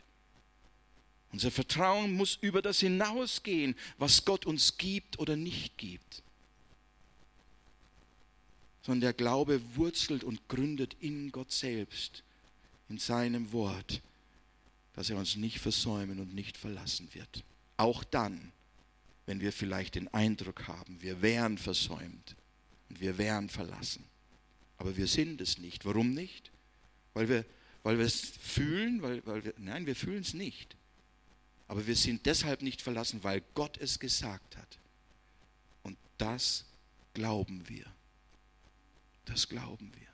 Unser 1.37 1.51
Vertrauen 1.51 2.15
muss 2.15 2.39
über 2.41 2.63
das 2.63 2.81
hinausgehen, 2.81 3.75
was 3.99 4.25
Gott 4.25 4.47
uns 4.47 4.79
gibt 4.79 5.19
oder 5.19 5.37
nicht 5.37 5.77
gibt. 5.77 6.23
Sondern 8.81 9.03
der 9.03 9.13
Glaube 9.13 9.61
wurzelt 9.75 10.25
und 10.25 10.49
gründet 10.49 10.97
in 10.99 11.31
Gott 11.33 11.53
selbst, 11.53 12.23
in 12.89 12.97
seinem 12.97 13.53
Wort, 13.53 14.01
dass 14.95 15.11
er 15.11 15.19
uns 15.19 15.37
nicht 15.37 15.59
versäumen 15.59 16.21
und 16.21 16.35
nicht 16.35 16.57
verlassen 16.57 17.07
wird. 17.13 17.45
Auch 17.77 18.03
dann, 18.03 18.51
wenn 19.27 19.41
wir 19.41 19.53
vielleicht 19.53 19.97
den 19.97 20.09
Eindruck 20.15 20.67
haben, 20.67 21.03
wir 21.03 21.21
wären 21.21 21.59
versäumt 21.59 22.35
und 22.89 22.99
wir 22.99 23.19
wären 23.19 23.51
verlassen. 23.51 24.07
Aber 24.79 24.97
wir 24.97 25.07
sind 25.07 25.43
es 25.43 25.59
nicht. 25.59 25.85
Warum 25.85 26.15
nicht? 26.15 26.51
Weil 27.13 27.29
wir, 27.29 27.45
weil 27.83 27.99
wir 27.99 28.07
es 28.07 28.21
fühlen, 28.41 29.03
weil, 29.03 29.21
weil 29.27 29.45
wir, 29.45 29.53
nein, 29.59 29.85
wir 29.85 29.97
fühlen 29.97 30.23
es 30.23 30.33
nicht. 30.33 30.77
Aber 31.69 31.87
wir 31.87 31.97
sind 31.97 32.27
deshalb 32.27 32.63
nicht 32.63 32.83
verlassen, 32.83 33.25
weil 33.25 33.43
Gott 33.55 33.77
es 33.79 33.99
gesagt 33.99 34.57
hat. 34.57 34.79
Und 35.83 35.99
das 36.19 36.65
glauben 37.15 37.69
wir. 37.69 37.87
Das 39.25 39.49
glauben 39.49 39.93
wir. 39.95 40.07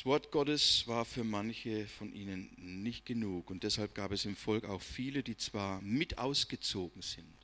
Das 0.00 0.06
Wort 0.06 0.30
Gottes 0.30 0.86
war 0.86 1.04
für 1.04 1.24
manche 1.24 1.86
von 1.86 2.14
ihnen 2.14 2.50
nicht 2.56 3.04
genug 3.04 3.50
und 3.50 3.64
deshalb 3.64 3.94
gab 3.94 4.12
es 4.12 4.24
im 4.24 4.34
Volk 4.34 4.64
auch 4.64 4.80
viele, 4.80 5.22
die 5.22 5.36
zwar 5.36 5.82
mit 5.82 6.16
ausgezogen 6.16 7.02
sind, 7.02 7.34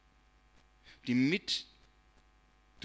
die 1.07 1.15
mit 1.15 1.67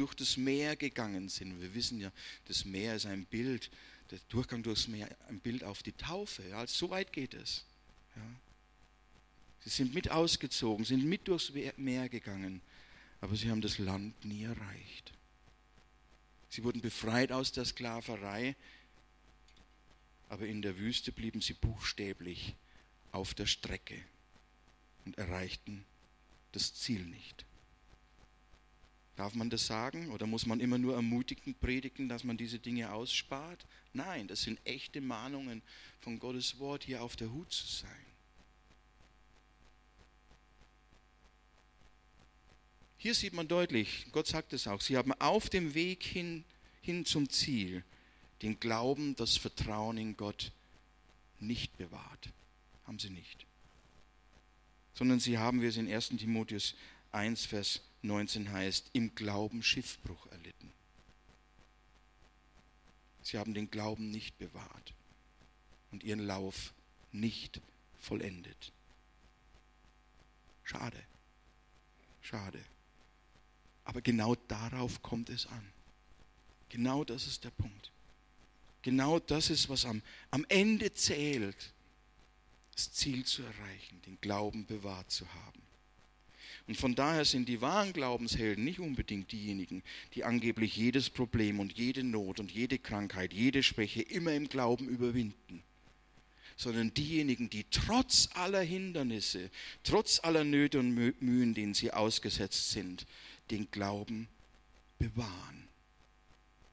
durch 0.02 0.16
das 0.16 0.36
Meer 0.36 0.76
gegangen 0.76 1.30
sind. 1.30 1.62
Wir 1.62 1.76
wissen 1.76 2.02
ja, 2.02 2.12
das 2.46 2.66
Meer 2.66 2.96
ist 2.96 3.06
ein 3.06 3.26
Bild, 3.26 3.70
der 4.10 4.18
Durchgang 4.30 4.64
durchs 4.64 4.88
Meer 4.88 5.08
ein 5.30 5.40
Bild 5.40 5.64
auf 5.64 5.84
die 5.84 5.92
Taufe. 5.92 6.42
Ja, 6.50 6.58
also 6.58 6.88
so 6.88 6.90
weit 6.90 7.14
geht 7.14 7.36
es. 7.36 7.64
Ja. 8.16 8.22
Sie 9.64 9.70
sind 9.70 9.94
mit 9.94 10.10
ausgezogen, 10.10 10.86
sind 10.86 11.06
mit 11.06 11.28
durchs 11.28 11.54
Meer 11.78 12.10
gegangen, 12.10 12.62
aber 13.22 13.36
sie 13.36 13.52
haben 13.52 13.62
das 13.62 13.78
Land 13.78 14.26
nie 14.26 14.44
erreicht. 14.44 15.14
Sie 16.50 16.64
wurden 16.64 16.82
befreit 16.82 17.32
aus 17.32 17.52
der 17.52 17.66
Sklaverei, 17.66 18.56
aber 20.30 20.48
in 20.48 20.64
der 20.64 20.80
Wüste 20.80 21.12
blieben 21.12 21.42
sie 21.42 21.54
buchstäblich 21.54 22.56
auf 23.12 23.36
der 23.36 23.46
Strecke 23.46 24.04
und 25.06 25.20
erreichten 25.20 25.86
das 26.54 26.74
Ziel 26.74 27.06
nicht. 27.06 27.46
Darf 29.22 29.36
man 29.36 29.52
das 29.52 29.68
sagen 29.68 30.10
oder 30.10 30.26
muss 30.26 30.48
man 30.48 30.60
immer 30.60 30.80
nur 30.80 30.96
ermutigend 30.96 31.60
predigen, 31.60 32.10
dass 32.10 32.24
man 32.24 32.38
diese 32.38 32.58
Dinge 32.58 32.92
ausspart? 32.92 33.68
Nein, 33.94 34.28
das 34.28 34.42
sind 34.42 34.60
echte 34.66 35.00
Mahnungen 35.00 35.62
von 36.00 36.18
Gottes 36.18 36.58
Wort, 36.58 36.86
hier 36.86 37.04
auf 37.04 37.16
der 37.18 37.32
Hut 37.32 37.52
zu 37.52 37.68
sein. 37.68 38.06
Hier 42.98 43.14
sieht 43.14 43.34
man 43.34 43.48
deutlich, 43.48 44.08
Gott 44.12 44.26
sagt 44.26 44.54
es 44.54 44.66
auch, 44.66 44.82
sie 44.82 44.98
haben 44.98 45.14
auf 45.22 45.52
dem 45.52 45.76
Weg 45.76 46.02
hin, 46.02 46.44
hin 46.82 47.06
zum 47.06 47.30
Ziel 47.30 47.84
den 48.42 48.60
Glauben, 48.60 49.16
das 49.18 49.38
Vertrauen 49.38 50.00
in 50.00 50.18
Gott 50.18 50.52
nicht 51.40 51.78
bewahrt. 51.78 52.30
Haben 52.88 52.98
sie 52.98 53.12
nicht. 53.12 53.46
Sondern 54.96 55.20
sie 55.20 55.38
haben, 55.38 55.62
wie 55.62 55.68
es 55.68 55.78
in 55.78 55.88
1 55.88 56.08
Timotheus 56.18 56.74
1, 57.12 57.46
Vers 57.46 57.82
19 58.04 58.52
heißt, 58.52 58.90
im 58.94 59.14
Glauben 59.16 59.64
Schiffbruch 59.64 60.28
erlitten. 60.28 60.72
Sie 63.22 63.38
haben 63.38 63.54
den 63.54 63.70
Glauben 63.70 64.10
nicht 64.10 64.38
bewahrt 64.38 64.94
und 65.92 66.04
ihren 66.04 66.20
Lauf 66.20 66.74
nicht 67.12 67.62
vollendet. 68.00 68.72
Schade. 70.64 71.02
Schade. 72.22 72.64
Aber 73.84 74.02
genau 74.02 74.36
darauf 74.48 75.02
kommt 75.02 75.30
es 75.30 75.48
an. 75.48 75.72
Genau 76.70 77.04
das 77.04 77.28
ist 77.28 77.44
der 77.44 77.52
Punkt. 77.52 77.92
Genau 78.82 79.20
das 79.20 79.50
ist, 79.50 79.70
was 79.70 79.86
am, 79.86 80.02
am 80.32 80.46
Ende 80.50 80.94
zählt, 80.94 81.74
das 82.74 82.94
Ziel 82.94 83.26
zu 83.26 83.44
erreichen, 83.44 84.02
den 84.04 84.20
Glauben 84.22 84.66
bewahrt 84.66 85.12
zu 85.12 85.32
haben. 85.34 85.61
Und 86.68 86.78
von 86.78 86.96
daher 86.96 87.26
sind 87.26 87.50
die 87.50 87.62
wahren 87.62 87.92
Glaubenshelden 87.92 88.64
nicht 88.64 88.80
unbedingt 88.80 89.32
diejenigen, 89.32 89.84
die 90.14 90.24
angeblich 90.24 90.76
jedes 90.76 91.10
Problem 91.10 91.60
und 91.60 91.74
jede 91.74 92.04
Not 92.04 92.40
und 92.40 92.52
jede 92.52 92.80
Krankheit, 92.80 93.34
jede 93.34 93.64
Schwäche 93.64 94.02
immer 94.02 94.34
im 94.34 94.48
Glauben 94.48 94.88
überwinden, 94.88 95.64
sondern 96.56 96.94
diejenigen, 96.94 97.50
die 97.50 97.66
trotz 97.72 98.30
aller 98.36 98.62
Hindernisse, 98.62 99.50
trotz 99.84 100.20
aller 100.24 100.44
Nöte 100.44 100.80
und 100.80 100.94
Mühen, 100.94 101.54
denen 101.54 101.74
sie 101.74 101.92
ausgesetzt 101.92 102.72
sind, 102.72 103.06
den 103.50 103.70
Glauben 103.72 104.28
bewahren. 105.00 105.68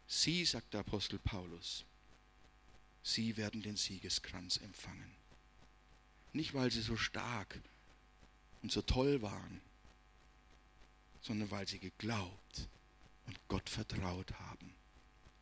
Sie, 0.07 0.45
sagt 0.45 0.75
der 0.75 0.81
Apostel 0.81 1.19
Paulus, 1.19 1.85
sie 3.03 3.37
werden 3.37 3.63
den 3.63 3.77
Siegeskranz 3.77 4.59
empfangen. 4.59 5.11
Nicht, 6.33 6.55
weil 6.55 6.71
sie 6.71 6.83
so 6.83 6.97
stark 6.97 7.59
und 8.63 8.71
so 8.71 8.83
toll 8.83 9.23
waren, 9.23 9.61
sondern 11.21 11.51
weil 11.51 11.67
sie 11.69 11.79
geglaubt 11.79 12.69
und 13.27 13.39
Gott 13.49 13.69
vertraut 13.69 14.33
haben, 14.39 14.75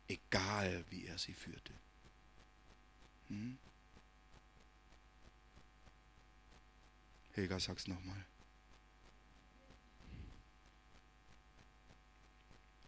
egal 0.07 0.83
wie 0.89 1.05
er 1.05 1.17
sie 1.17 1.33
führte. 1.33 1.73
Hm? 3.27 3.57
Helga, 7.33 7.59
sag's 7.59 7.87
nochmal. 7.87 8.25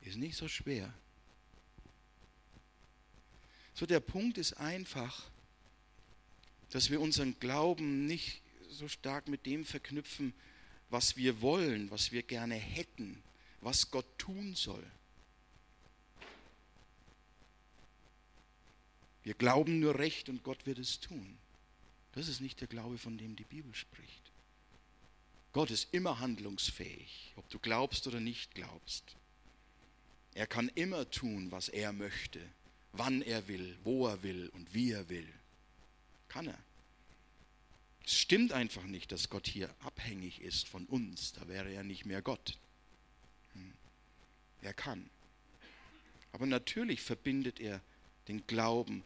Ist 0.01 0.17
nicht 0.17 0.37
so 0.37 0.47
schwer. 0.47 0.91
So 3.75 3.85
der 3.85 3.99
Punkt 3.99 4.37
ist 4.37 4.53
einfach, 4.53 5.29
dass 6.71 6.89
wir 6.89 6.99
unseren 6.99 7.39
Glauben 7.39 8.07
nicht 8.07 8.41
so 8.69 8.87
stark 8.87 9.27
mit 9.27 9.45
dem 9.45 9.65
verknüpfen, 9.65 10.33
was 10.89 11.15
wir 11.17 11.41
wollen, 11.41 11.89
was 11.91 12.11
wir 12.11 12.23
gerne 12.23 12.55
hätten, 12.55 13.21
was 13.61 13.91
Gott 13.91 14.05
tun 14.17 14.55
soll. 14.55 14.85
Wir 19.23 19.33
glauben 19.33 19.79
nur 19.79 19.99
recht 19.99 20.29
und 20.29 20.43
Gott 20.43 20.65
wird 20.65 20.79
es 20.79 20.99
tun. 20.99 21.37
Das 22.13 22.27
ist 22.27 22.41
nicht 22.41 22.61
der 22.61 22.67
Glaube, 22.67 22.97
von 22.97 23.17
dem 23.17 23.35
die 23.35 23.43
Bibel 23.43 23.73
spricht. 23.75 24.31
Gott 25.51 25.71
ist 25.71 25.93
immer 25.93 26.19
handlungsfähig, 26.19 27.33
ob 27.35 27.47
du 27.49 27.59
glaubst 27.59 28.07
oder 28.07 28.19
nicht 28.19 28.55
glaubst. 28.55 29.15
Er 30.33 30.47
kann 30.47 30.69
immer 30.69 31.09
tun, 31.09 31.51
was 31.51 31.69
er 31.69 31.91
möchte, 31.91 32.39
wann 32.93 33.21
er 33.21 33.47
will, 33.47 33.77
wo 33.83 34.07
er 34.07 34.23
will 34.23 34.49
und 34.49 34.73
wie 34.73 34.91
er 34.91 35.09
will. 35.09 35.27
Kann 36.27 36.47
er. 36.47 36.59
Es 38.09 38.17
stimmt 38.17 38.53
einfach 38.53 38.85
nicht, 38.85 39.11
dass 39.11 39.29
Gott 39.29 39.45
hier 39.45 39.69
abhängig 39.81 40.41
ist 40.41 40.67
von 40.67 40.87
uns. 40.87 41.31
Da 41.33 41.47
wäre 41.47 41.71
er 41.71 41.83
nicht 41.83 42.07
mehr 42.07 42.23
Gott. 42.23 42.57
Hm. 43.53 43.71
Er 44.63 44.73
kann. 44.73 45.07
Aber 46.31 46.47
natürlich 46.47 47.01
verbindet 47.01 47.59
er 47.59 47.79
den 48.27 48.47
Glauben 48.47 49.03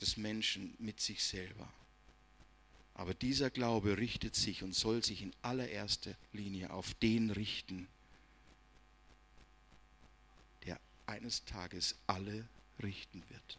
des 0.00 0.16
Menschen 0.16 0.74
mit 0.78 0.98
sich 0.98 1.22
selber. 1.22 1.70
Aber 2.94 3.12
dieser 3.12 3.50
Glaube 3.50 3.98
richtet 3.98 4.34
sich 4.34 4.62
und 4.62 4.74
soll 4.74 5.04
sich 5.04 5.20
in 5.20 5.34
allererster 5.42 6.16
Linie 6.32 6.70
auf 6.70 6.94
den 6.94 7.30
richten, 7.30 7.86
der 10.64 10.80
eines 11.04 11.44
Tages 11.44 11.96
alle 12.06 12.48
richten 12.82 13.22
wird. 13.28 13.58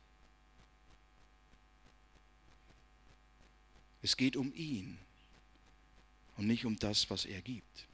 Es 4.04 4.18
geht 4.18 4.36
um 4.36 4.54
ihn 4.54 5.00
und 6.38 6.46
nicht 6.46 6.66
um 6.66 6.78
das, 6.78 7.10
was 7.10 7.26
er 7.26 7.42
gibt. 7.42 7.88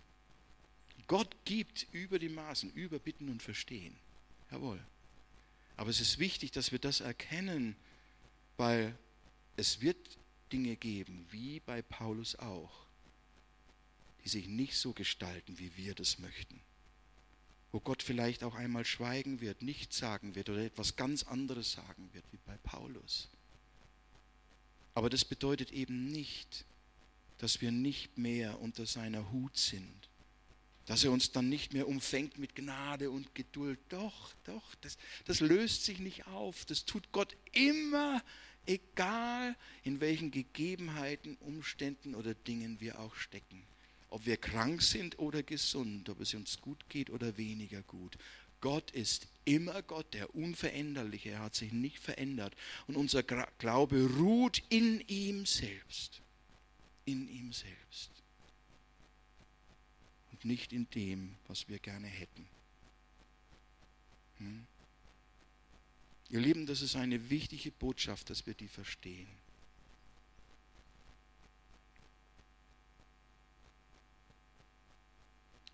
Gott 1.08 1.36
gibt 1.46 1.88
über 1.92 2.20
die 2.20 2.30
Maßen, 2.30 2.72
über 2.74 3.00
Bitten 3.00 3.30
und 3.30 3.42
Verstehen. 3.42 3.96
Jawohl. 4.52 4.80
Aber 5.78 5.90
es 5.90 6.02
ist 6.02 6.20
wichtig, 6.20 6.52
dass 6.52 6.72
wir 6.72 6.80
das 6.80 7.00
erkennen, 7.00 7.76
weil 8.58 8.98
es 9.56 9.82
wird 9.82 10.18
Dinge 10.52 10.76
geben, 10.76 11.26
wie 11.32 11.60
bei 11.62 11.82
Paulus 11.82 12.36
auch, 12.36 12.86
die 14.24 14.30
sich 14.30 14.48
nicht 14.48 14.78
so 14.78 14.94
gestalten, 14.94 15.58
wie 15.60 15.78
wir 15.78 15.94
das 15.94 16.20
möchten. 16.20 16.60
Wo 17.72 17.80
Gott 17.80 18.02
vielleicht 18.02 18.44
auch 18.44 18.56
einmal 18.56 18.84
schweigen 18.84 19.42
wird, 19.42 19.62
nichts 19.62 20.00
sagen 20.00 20.34
wird 20.34 20.50
oder 20.50 20.64
etwas 20.64 20.96
ganz 20.96 21.24
anderes 21.24 21.72
sagen 21.74 22.10
wird, 22.14 22.26
wie 22.32 22.40
bei 22.46 22.58
Paulus. 22.64 23.30
Aber 24.94 25.10
das 25.10 25.26
bedeutet 25.26 25.72
eben 25.72 26.06
nicht, 26.06 26.66
dass 27.38 27.62
wir 27.62 27.72
nicht 27.72 28.18
mehr 28.18 28.60
unter 28.62 28.86
seiner 28.86 29.32
Hut 29.32 29.58
sind. 29.58 30.10
Dass 30.86 31.04
er 31.04 31.12
uns 31.12 31.32
dann 31.32 31.50
nicht 31.50 31.74
mehr 31.74 31.88
umfängt 31.88 32.38
mit 32.38 32.56
Gnade 32.56 33.12
und 33.12 33.36
Geduld. 33.36 33.80
Doch, 33.90 34.34
doch, 34.44 34.76
das, 34.82 34.98
das 35.26 35.40
löst 35.40 35.86
sich 35.86 36.00
nicht 36.00 36.28
auf. 36.28 36.66
Das 36.66 36.86
tut 36.86 37.12
Gott 37.12 37.36
immer, 37.52 38.24
egal 38.66 39.56
in 39.84 40.02
welchen 40.02 40.32
Gegebenheiten, 40.32 41.38
Umständen 41.38 42.16
oder 42.16 42.34
Dingen 42.34 42.80
wir 42.80 43.00
auch 43.00 43.16
stecken. 43.16 43.64
Ob 44.10 44.26
wir 44.26 44.38
krank 44.38 44.82
sind 44.82 45.20
oder 45.20 45.44
gesund, 45.44 46.10
ob 46.10 46.20
es 46.22 46.34
uns 46.34 46.60
gut 46.60 46.90
geht 46.90 47.12
oder 47.12 47.38
weniger 47.38 47.84
gut. 47.84 48.18
Gott 48.62 48.92
ist 48.92 49.28
immer 49.46 49.82
Gott, 49.82 50.14
der 50.14 50.36
Unveränderliche. 50.36 51.32
Er 51.32 51.40
hat 51.40 51.56
sich 51.56 51.72
nicht 51.72 52.00
verändert. 52.00 52.56
Und 52.88 52.98
unser 52.98 53.24
Glaube 53.24 54.10
ruht 54.18 54.62
in 54.70 55.02
ihm 55.08 55.46
selbst. 55.46 56.22
In 57.06 57.28
ihm 57.30 57.52
selbst. 57.54 58.12
Und 60.32 60.46
nicht 60.46 60.74
in 60.74 60.90
dem, 60.92 61.36
was 61.48 61.68
wir 61.68 61.80
gerne 61.80 62.08
hätten. 62.08 62.48
Hm? 64.38 64.66
Ihr 66.30 66.40
Lieben, 66.40 66.68
das 66.68 66.82
ist 66.82 66.96
eine 66.96 67.30
wichtige 67.30 67.72
Botschaft, 67.72 68.30
dass 68.30 68.46
wir 68.46 68.54
die 68.54 68.68
verstehen. 68.68 69.28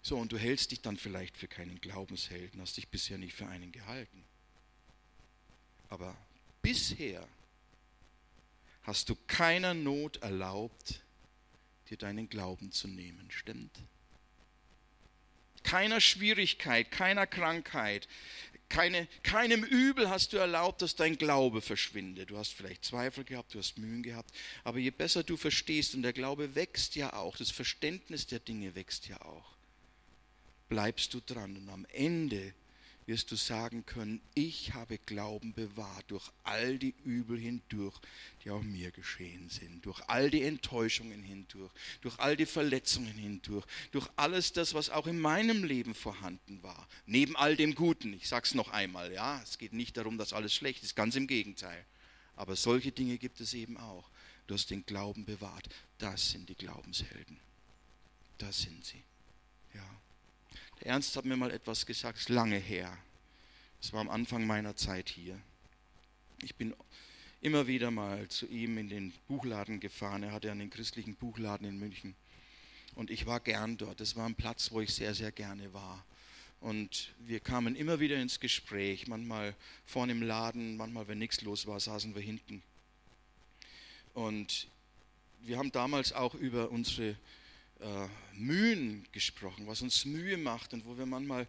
So, 0.05 0.17
und 0.17 0.31
du 0.31 0.37
hältst 0.37 0.69
dich 0.69 0.81
dann 0.81 0.97
vielleicht 0.97 1.35
für 1.35 1.47
keinen 1.47 1.81
Glaubenshelden, 1.81 2.61
hast 2.61 2.77
dich 2.77 2.89
bisher 2.89 3.17
nicht 3.17 3.33
für 3.33 3.47
einen 3.47 3.71
gehalten. 3.71 4.23
Aber 5.89 6.15
bisher 6.61 7.27
hast 8.83 9.09
du 9.09 9.15
keiner 9.25 9.73
Not 9.73 10.17
erlaubt, 10.17 11.01
dir 11.89 11.97
deinen 11.97 12.29
Glauben 12.29 12.71
zu 12.71 12.87
nehmen, 12.87 13.31
stimmt? 13.31 13.79
keiner 15.63 15.99
Schwierigkeit, 15.99 16.91
keiner 16.91 17.25
Krankheit, 17.25 18.07
keine, 18.69 19.07
keinem 19.23 19.63
Übel 19.63 20.11
hast 20.11 20.33
du 20.33 20.37
erlaubt, 20.37 20.83
dass 20.83 20.95
dein 20.95 21.17
Glaube 21.17 21.61
verschwindet. 21.61 22.29
Du 22.29 22.37
hast 22.37 22.53
vielleicht 22.53 22.85
Zweifel 22.85 23.23
gehabt, 23.23 23.55
du 23.55 23.57
hast 23.57 23.79
Mühen 23.79 24.03
gehabt, 24.03 24.29
aber 24.63 24.77
je 24.77 24.91
besser 24.91 25.23
du 25.23 25.35
verstehst, 25.35 25.95
und 25.95 26.03
der 26.03 26.13
Glaube 26.13 26.53
wächst 26.53 26.95
ja 26.95 27.13
auch, 27.13 27.37
das 27.37 27.49
Verständnis 27.49 28.27
der 28.27 28.39
Dinge 28.39 28.75
wächst 28.75 29.07
ja 29.07 29.19
auch, 29.21 29.54
bleibst 30.69 31.13
du 31.13 31.19
dran. 31.19 31.57
Und 31.57 31.69
am 31.69 31.85
Ende 31.93 32.53
wirst 33.05 33.31
du 33.31 33.35
sagen 33.35 33.85
können, 33.85 34.21
ich 34.33 34.73
habe 34.73 34.97
Glauben 34.97 35.53
bewahrt 35.53 36.05
durch 36.07 36.31
all 36.43 36.79
die 36.79 36.95
Übel 37.03 37.37
hindurch, 37.37 37.95
die 38.43 38.49
auch 38.49 38.63
mir 38.63 38.91
geschehen 38.91 39.49
sind, 39.49 39.85
durch 39.85 40.01
all 40.07 40.31
die 40.31 40.41
Enttäuschungen 40.41 41.21
hindurch, 41.21 41.71
durch 42.01 42.17
all 42.19 42.35
die 42.35 42.47
Verletzungen 42.47 43.13
hindurch, 43.13 43.65
durch 43.91 44.09
alles 44.15 44.53
das, 44.53 44.73
was 44.73 44.89
auch 44.89 45.07
in 45.07 45.19
meinem 45.19 45.63
Leben 45.63 45.93
vorhanden 45.93 46.63
war, 46.63 46.87
neben 47.05 47.35
all 47.35 47.55
dem 47.55 47.75
Guten. 47.75 48.13
Ich 48.13 48.27
sage 48.27 48.45
es 48.45 48.55
noch 48.55 48.69
einmal, 48.69 49.13
ja, 49.13 49.39
es 49.43 49.57
geht 49.57 49.73
nicht 49.73 49.97
darum, 49.97 50.17
dass 50.17 50.33
alles 50.33 50.53
schlecht 50.53 50.83
ist, 50.83 50.95
ganz 50.95 51.15
im 51.15 51.27
Gegenteil. 51.27 51.85
Aber 52.35 52.55
solche 52.55 52.91
Dinge 52.91 53.17
gibt 53.17 53.39
es 53.39 53.53
eben 53.53 53.77
auch. 53.77 54.09
Du 54.47 54.53
hast 54.53 54.69
den 54.69 54.85
Glauben 54.85 55.25
bewahrt. 55.25 55.69
Das 55.97 56.31
sind 56.31 56.49
die 56.49 56.55
Glaubenshelden. 56.55 57.39
Das 58.37 58.61
sind 58.61 58.83
sie. 58.83 59.01
Ja. 59.73 60.01
Der 60.79 60.87
Ernst 60.87 61.15
hat 61.15 61.25
mir 61.25 61.37
mal 61.37 61.51
etwas 61.51 61.85
gesagt, 61.85 62.19
ist 62.19 62.29
lange 62.29 62.57
her. 62.57 62.97
Das 63.81 63.93
war 63.93 64.01
am 64.01 64.09
Anfang 64.09 64.45
meiner 64.45 64.75
Zeit 64.75 65.09
hier. 65.09 65.39
Ich 66.41 66.55
bin 66.55 66.73
immer 67.41 67.67
wieder 67.67 67.91
mal 67.91 68.27
zu 68.27 68.47
ihm 68.47 68.77
in 68.77 68.89
den 68.89 69.13
Buchladen 69.27 69.79
gefahren. 69.79 70.23
Er 70.23 70.31
hatte 70.31 70.51
einen 70.51 70.69
christlichen 70.69 71.15
Buchladen 71.15 71.67
in 71.67 71.77
München. 71.77 72.15
Und 72.95 73.11
ich 73.11 73.25
war 73.25 73.39
gern 73.39 73.77
dort. 73.77 73.99
Das 73.99 74.15
war 74.15 74.25
ein 74.25 74.35
Platz, 74.35 74.71
wo 74.71 74.81
ich 74.81 74.93
sehr, 74.93 75.13
sehr 75.13 75.31
gerne 75.31 75.73
war. 75.73 76.05
Und 76.61 77.13
wir 77.19 77.39
kamen 77.39 77.75
immer 77.75 77.99
wieder 77.99 78.19
ins 78.19 78.39
Gespräch. 78.39 79.07
Manchmal 79.07 79.55
vorne 79.85 80.13
im 80.13 80.23
Laden, 80.23 80.77
manchmal, 80.77 81.07
wenn 81.07 81.19
nichts 81.19 81.41
los 81.41 81.67
war, 81.67 81.79
saßen 81.79 82.15
wir 82.15 82.21
hinten. 82.21 82.63
Und 84.13 84.67
wir 85.41 85.57
haben 85.57 85.71
damals 85.71 86.13
auch 86.13 86.33
über 86.33 86.71
unsere 86.71 87.15
äh, 87.79 88.07
Mühen 88.33 89.05
gesprochen, 89.11 89.67
was 89.67 89.81
uns 89.81 90.05
Mühe 90.05 90.37
macht 90.37 90.73
und 90.73 90.85
wo 90.85 90.97
wir 90.97 91.05
manchmal 91.05 91.47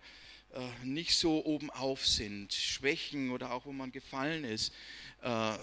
äh, 0.52 0.84
nicht 0.84 1.16
so 1.16 1.44
oben 1.44 1.70
auf 1.70 2.06
sind, 2.06 2.52
Schwächen 2.52 3.30
oder 3.30 3.52
auch 3.52 3.66
wo 3.66 3.72
man 3.72 3.92
gefallen 3.92 4.44
ist. 4.44 4.72
Äh, 5.22 5.58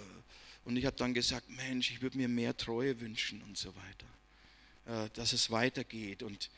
und 0.66 0.78
ich 0.78 0.86
habe 0.86 0.96
dann 0.96 1.14
gesagt, 1.14 1.50
Mensch, 1.50 1.92
ich 1.92 2.02
würde 2.02 2.18
mir 2.18 2.28
mehr 2.28 2.56
Treue 2.56 3.00
wünschen 3.00 3.42
und 3.44 3.58
so 3.58 3.74
weiter, 3.76 5.06
äh, 5.06 5.10
dass 5.12 5.34
es 5.34 5.52
weitergeht. 5.52 6.24
Und 6.24 6.50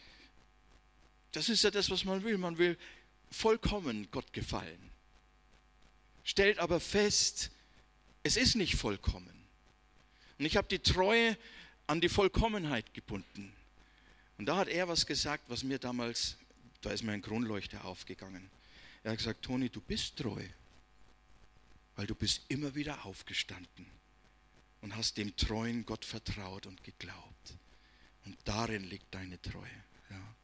das 1.32 1.50
ist 1.50 1.64
ja 1.64 1.72
das, 1.72 1.90
was 1.90 2.06
man 2.06 2.24
will. 2.24 2.38
Man 2.38 2.58
will 2.58 2.78
vollkommen 3.32 4.08
Gott 4.12 4.32
gefallen. 4.34 4.92
Stellt 6.24 6.60
aber 6.60 6.80
fest, 6.80 7.52
es 8.24 8.38
ist 8.38 8.56
nicht 8.56 8.76
vollkommen. 8.76 9.46
Und 10.40 10.46
ich 10.46 10.58
habe 10.58 10.68
die 10.68 10.80
Treue 10.80 11.38
an 11.88 12.02
die 12.02 12.10
Vollkommenheit 12.10 12.94
gebunden. 12.94 13.54
Und 14.38 14.46
da 14.48 14.58
hat 14.58 14.68
er 14.68 14.88
was 14.88 15.06
gesagt, 15.06 15.44
was 15.48 15.64
mir 15.64 15.80
damals, 15.80 16.38
da 16.82 16.92
ist 16.92 17.04
mir 17.04 17.14
ein 17.14 17.22
Kronleuchter 17.22 17.86
aufgegangen. 17.86 18.50
Er 19.04 19.12
hat 19.12 19.20
gesagt, 19.20 19.44
Toni, 19.44 19.70
du 19.70 19.82
bist 19.82 20.18
treu, 20.18 20.44
weil 21.96 22.08
du 22.08 22.16
bist 22.16 22.42
immer 22.50 22.76
wieder 22.76 23.06
aufgestanden 23.06 23.86
und 24.82 24.96
hast 24.96 25.18
dem 25.18 25.36
treuen 25.36 25.86
Gott 25.86 26.06
vertraut 26.06 26.66
und 26.66 26.84
geglaubt. 26.84 27.58
Und 28.26 28.38
darin 28.44 28.84
liegt 28.84 29.14
deine 29.14 29.42
Treue. 29.42 29.84
Ja. 30.10 30.36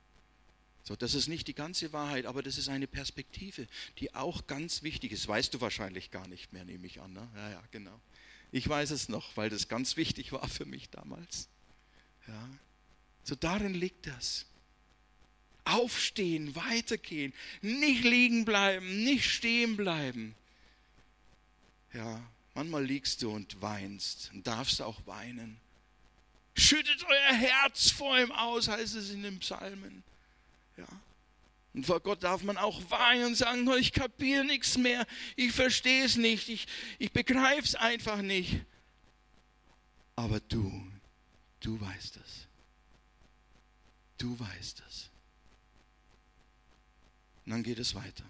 So, 0.84 0.96
das 0.96 1.14
ist 1.14 1.28
nicht 1.28 1.48
die 1.48 1.56
ganze 1.56 1.92
Wahrheit, 1.94 2.26
aber 2.26 2.44
das 2.44 2.58
ist 2.58 2.70
eine 2.70 2.88
Perspektive, 2.88 3.68
die 3.98 4.14
auch 4.14 4.48
ganz 4.48 4.84
wichtig 4.84 5.12
ist. 5.12 5.28
Weißt 5.28 5.54
du 5.54 5.62
wahrscheinlich 5.62 6.12
gar 6.12 6.28
nicht 6.28 6.54
mehr, 6.54 6.64
nehme 6.64 6.88
ich 6.88 7.02
an. 7.02 7.14
Ne? 7.14 7.28
Ja, 7.36 7.50
ja, 7.52 7.64
genau. 7.72 8.00
Ich 8.52 8.68
weiß 8.68 8.92
es 8.92 9.10
noch, 9.10 9.36
weil 9.38 9.50
das 9.50 9.68
ganz 9.68 9.98
wichtig 9.98 10.32
war 10.32 10.48
für 10.48 10.66
mich 10.66 10.90
damals. 10.90 11.50
Ja. 12.28 12.50
So 13.24 13.36
darin 13.36 13.74
liegt 13.74 14.08
das. 14.08 14.46
Aufstehen, 15.64 16.56
weitergehen, 16.56 17.34
nicht 17.62 18.04
liegen 18.04 18.46
bleiben, 18.46 19.04
nicht 19.04 19.30
stehen 19.30 19.78
bleiben. 19.78 20.36
Ja, 21.94 22.22
manchmal 22.56 22.84
liegst 22.84 23.22
du 23.22 23.32
und 23.32 23.62
weinst 23.62 24.32
und 24.34 24.48
darfst 24.48 24.82
auch 24.82 25.06
weinen. 25.06 25.60
Schüttet 26.56 27.04
euer 27.04 27.36
Herz 27.36 27.92
vor 27.92 28.20
ihm 28.20 28.32
aus, 28.32 28.68
heißt 28.68 28.96
es 28.96 29.12
in 29.12 29.24
den 29.24 29.40
Psalmen. 29.40 30.04
Ja. 30.78 30.88
Und 31.74 31.86
vor 31.86 32.02
Gott 32.02 32.24
darf 32.24 32.44
man 32.44 32.58
auch 32.58 32.82
weinen 32.90 33.28
und 33.28 33.36
sagen, 33.36 33.70
ich 33.80 33.94
kapiere 33.94 34.44
nichts 34.44 34.78
mehr, 34.78 35.06
ich 35.36 35.54
verstehe 35.54 36.04
es 36.04 36.18
nicht, 36.18 36.50
ich, 36.50 36.68
ich 37.00 37.12
begreife 37.12 37.64
es 37.64 37.76
einfach 37.76 38.22
nicht. 38.22 38.62
Aber 40.16 40.40
du, 40.42 40.86
du 41.62 41.80
weißt 41.80 42.18
es. 42.18 42.48
Du 44.22 44.40
weißt 44.40 44.84
es. 44.88 45.10
Und 47.44 47.54
dann 47.54 47.64
geht 47.64 47.80
es 47.80 47.96
weiter. 47.96 48.24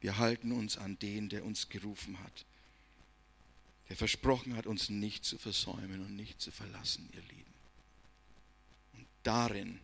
Wir 0.00 0.18
halten 0.18 0.50
uns 0.50 0.76
an 0.76 0.98
den, 0.98 1.28
der 1.28 1.44
uns 1.44 1.68
gerufen 1.68 2.18
hat, 2.18 2.44
der 3.88 3.94
versprochen 3.94 4.56
hat, 4.56 4.66
uns 4.66 4.88
nicht 4.88 5.24
zu 5.24 5.38
versäumen 5.38 6.00
und 6.00 6.16
nicht 6.16 6.40
zu 6.40 6.50
verlassen, 6.50 7.08
ihr 7.12 7.20
Lieben. 7.20 7.54
Und 8.94 9.06
darin 9.22 9.78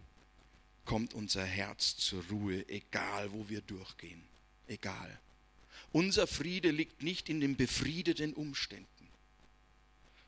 kommt 0.84 1.14
unser 1.14 1.44
Herz 1.44 1.96
zur 1.96 2.24
Ruhe, 2.26 2.68
egal 2.68 3.30
wo 3.30 3.48
wir 3.48 3.60
durchgehen, 3.60 4.24
egal. 4.66 5.20
Unser 5.92 6.26
Friede 6.26 6.72
liegt 6.72 7.04
nicht 7.04 7.28
in 7.28 7.40
den 7.40 7.54
befriedeten 7.54 8.34
Umständen, 8.34 9.06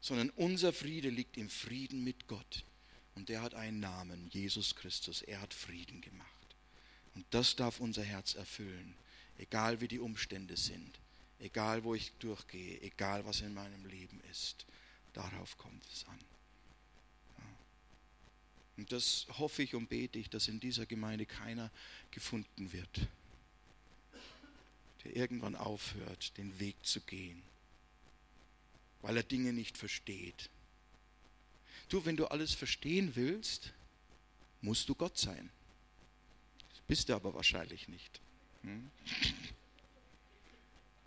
sondern 0.01 0.31
unser 0.31 0.73
Friede 0.73 1.11
liegt 1.11 1.37
im 1.37 1.51
Frieden 1.51 2.05
mit 2.05 2.29
Gott. 2.29 2.65
Und 3.21 3.29
der 3.29 3.43
hat 3.43 3.53
einen 3.53 3.81
Namen, 3.81 4.31
Jesus 4.31 4.75
Christus. 4.75 5.21
Er 5.21 5.43
hat 5.43 5.53
Frieden 5.53 6.01
gemacht. 6.01 6.57
Und 7.15 7.27
das 7.29 7.55
darf 7.55 7.79
unser 7.79 8.03
Herz 8.03 8.35
erfüllen, 8.35 8.97
egal 9.37 9.83
wie 9.83 9.89
die 9.89 9.99
Umstände 9.99 10.57
sind, 10.57 10.99
egal 11.39 11.85
wo 11.85 11.95
ich 11.95 12.13
durchgehe, 12.13 12.81
egal 12.81 13.27
was 13.27 13.43
in 13.43 13.53
meinem 13.53 13.85
Leben 13.85 14.23
ist. 14.31 14.65
Darauf 15.13 15.59
kommt 15.59 15.85
es 15.93 16.07
an. 16.07 16.19
Und 18.79 18.91
das 18.91 19.27
hoffe 19.37 19.65
ich 19.65 19.75
und 19.75 19.91
bete 19.91 20.19
ich, 20.19 20.31
dass 20.31 20.49
in 20.49 20.59
dieser 20.59 20.87
Gemeinde 20.87 21.27
keiner 21.27 21.71
gefunden 22.13 22.73
wird, 22.73 23.07
der 25.05 25.15
irgendwann 25.15 25.57
aufhört, 25.57 26.39
den 26.39 26.59
Weg 26.59 26.77
zu 26.87 27.03
gehen, 27.03 27.43
weil 29.03 29.19
er 29.19 29.25
Dinge 29.25 29.53
nicht 29.53 29.77
versteht, 29.77 30.49
Du, 31.91 32.05
wenn 32.07 32.17
du 32.17 32.27
alles 32.27 32.55
verstehen 32.55 33.17
willst, 33.17 33.73
musst 34.63 34.89
du 34.89 34.95
Gott 34.95 35.19
sein. 35.19 35.51
Das 36.71 36.81
bist 36.87 37.09
du 37.09 37.15
aber 37.15 37.35
wahrscheinlich 37.35 37.89
nicht. 37.89 38.21
Hm? 38.63 38.89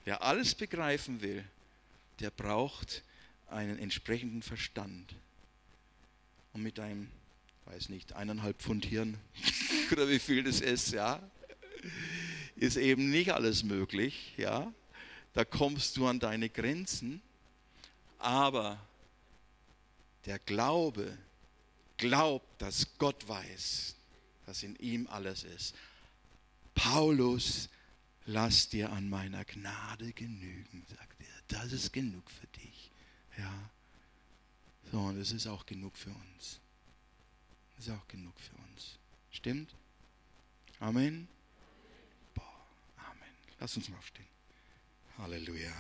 Wer 0.04 0.22
alles 0.22 0.54
begreifen 0.54 1.22
will, 1.22 1.46
der 2.20 2.32
braucht 2.32 3.02
einen 3.48 3.80
entsprechenden 3.80 4.42
Verstand. 4.42 5.16
Und 6.52 6.64
mit 6.64 6.78
einem, 6.82 7.10
weiß 7.66 7.88
nicht, 7.88 8.12
eineinhalb 8.12 8.62
Pfund 8.62 8.86
Hirn 8.86 9.18
oder 9.92 10.10
wie 10.10 10.20
viel 10.20 10.44
das 10.44 10.60
ist, 10.60 10.92
ja, 10.92 11.22
ist 12.58 12.76
eben 12.76 13.10
nicht 13.10 13.32
alles 13.32 13.64
möglich, 13.64 14.34
ja. 14.36 14.72
Da 15.32 15.46
kommst 15.46 15.96
du 15.96 16.08
an 16.08 16.20
deine 16.20 16.50
Grenzen, 16.50 17.22
aber 18.20 18.78
der 20.26 20.40
Glaube 20.40 21.18
glaubt, 21.98 22.62
dass 22.62 22.98
Gott 22.98 23.28
weiß, 23.28 23.96
dass 24.46 24.64
in 24.64 24.76
ihm 24.78 25.08
alles 25.08 25.44
ist. 25.44 25.76
Paulus, 26.76 27.70
lass 28.26 28.70
dir 28.70 28.92
an 28.92 29.10
meiner 29.10 29.46
Gnade 29.46 30.12
genügen, 30.14 30.86
sagt 30.90 31.22
er. 31.22 31.60
Das 31.60 31.72
ist 31.72 31.94
genug 31.94 32.30
für 32.32 32.48
dich. 32.48 32.92
Ja. 33.38 33.70
So, 34.92 35.00
und 35.00 35.18
es 35.18 35.32
ist 35.32 35.48
auch 35.48 35.66
genug 35.66 35.98
für 35.98 36.12
uns. 36.12 36.60
Das 37.76 37.88
ist 37.88 37.94
auch 37.94 38.08
genug 38.08 38.40
für 38.40 38.56
uns. 38.56 38.98
Stimmt? 39.32 39.74
Amen. 40.80 41.28
Boah, 42.34 42.66
Amen. 42.98 43.34
Lass 43.60 43.76
uns 43.78 43.90
mal 43.90 43.98
aufstehen. 43.98 44.28
Halleluja. 45.18 45.74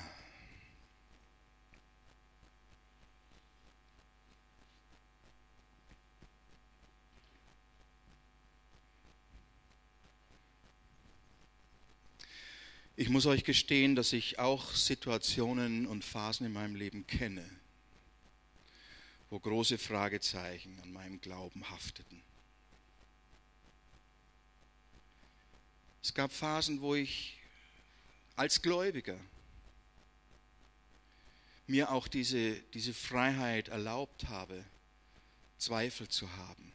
Ich 12.95 13.09
muss 13.09 13.25
euch 13.25 13.43
gestehen, 13.43 13.95
dass 13.95 14.13
ich 14.13 14.37
auch 14.37 14.71
Situationen 14.75 15.87
und 15.87 16.05
Phasen 16.05 16.45
in 16.45 16.53
meinem 16.53 16.75
Leben 16.75 17.07
kenne, 17.07 17.43
wo 19.31 19.39
große 19.39 19.79
Fragezeichen 19.79 20.79
an 20.79 20.93
meinem 20.93 21.19
Glauben 21.19 21.67
hafteten. 21.71 22.21
Es 26.03 26.13
gab 26.13 26.31
Phasen, 26.31 26.81
wo 26.81 26.93
ich 26.93 27.39
als 28.35 28.61
Gläubiger 28.61 29.19
mir 31.65 31.91
auch 31.91 32.07
diese, 32.07 32.59
diese 32.75 32.93
Freiheit 32.93 33.69
erlaubt 33.69 34.27
habe, 34.27 34.63
Zweifel 35.57 36.09
zu 36.09 36.31
haben. 36.35 36.73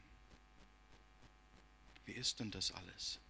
Wie 2.06 2.12
ist 2.12 2.40
denn 2.40 2.50
das 2.50 2.72
alles? 2.72 3.20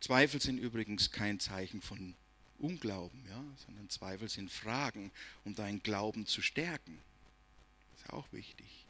Zweifel 0.00 0.40
sind 0.40 0.58
übrigens 0.58 1.10
kein 1.10 1.38
Zeichen 1.40 1.82
von 1.82 2.14
Unglauben, 2.58 3.24
ja, 3.28 3.42
sondern 3.66 3.88
Zweifel 3.88 4.28
sind 4.28 4.50
Fragen, 4.50 5.10
um 5.44 5.54
deinen 5.54 5.82
Glauben 5.82 6.26
zu 6.26 6.42
stärken. 6.42 6.98
Ist 7.96 8.10
auch 8.10 8.30
wichtig. 8.32 8.86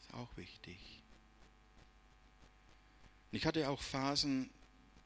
Ist 0.00 0.14
auch 0.14 0.36
wichtig. 0.36 0.78
Ich 3.32 3.46
hatte 3.46 3.68
auch 3.68 3.82
Phasen, 3.82 4.50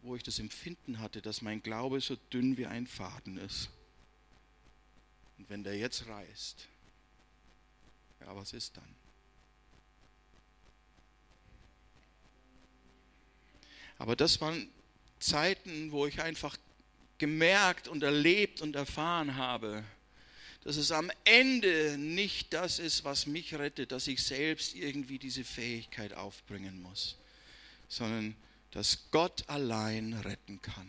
wo 0.02 0.16
ich 0.16 0.22
das 0.22 0.38
Empfinden 0.38 1.00
hatte, 1.00 1.20
dass 1.20 1.42
mein 1.42 1.62
Glaube 1.62 2.00
so 2.00 2.16
dünn 2.32 2.56
wie 2.56 2.66
ein 2.66 2.86
Faden 2.86 3.38
ist. 3.38 3.70
Und 5.38 5.48
wenn 5.50 5.64
der 5.64 5.76
jetzt 5.76 6.06
reißt, 6.06 6.68
ja, 8.20 8.36
was 8.36 8.52
ist 8.52 8.76
dann? 8.76 8.94
Aber 13.98 14.16
das 14.16 14.40
waren 14.40 14.70
Zeiten, 15.20 15.92
wo 15.92 16.06
ich 16.06 16.20
einfach 16.20 16.56
gemerkt 17.18 17.86
und 17.86 18.02
erlebt 18.02 18.62
und 18.62 18.74
erfahren 18.74 19.36
habe, 19.36 19.84
dass 20.64 20.76
es 20.76 20.90
am 20.92 21.10
Ende 21.24 21.96
nicht 21.98 22.52
das 22.52 22.78
ist, 22.78 23.04
was 23.04 23.26
mich 23.26 23.54
rettet, 23.54 23.92
dass 23.92 24.06
ich 24.06 24.22
selbst 24.22 24.74
irgendwie 24.74 25.18
diese 25.18 25.44
Fähigkeit 25.44 26.12
aufbringen 26.14 26.82
muss, 26.82 27.16
sondern 27.88 28.34
dass 28.72 29.10
Gott 29.10 29.48
allein 29.48 30.14
retten 30.14 30.60
kann 30.62 30.88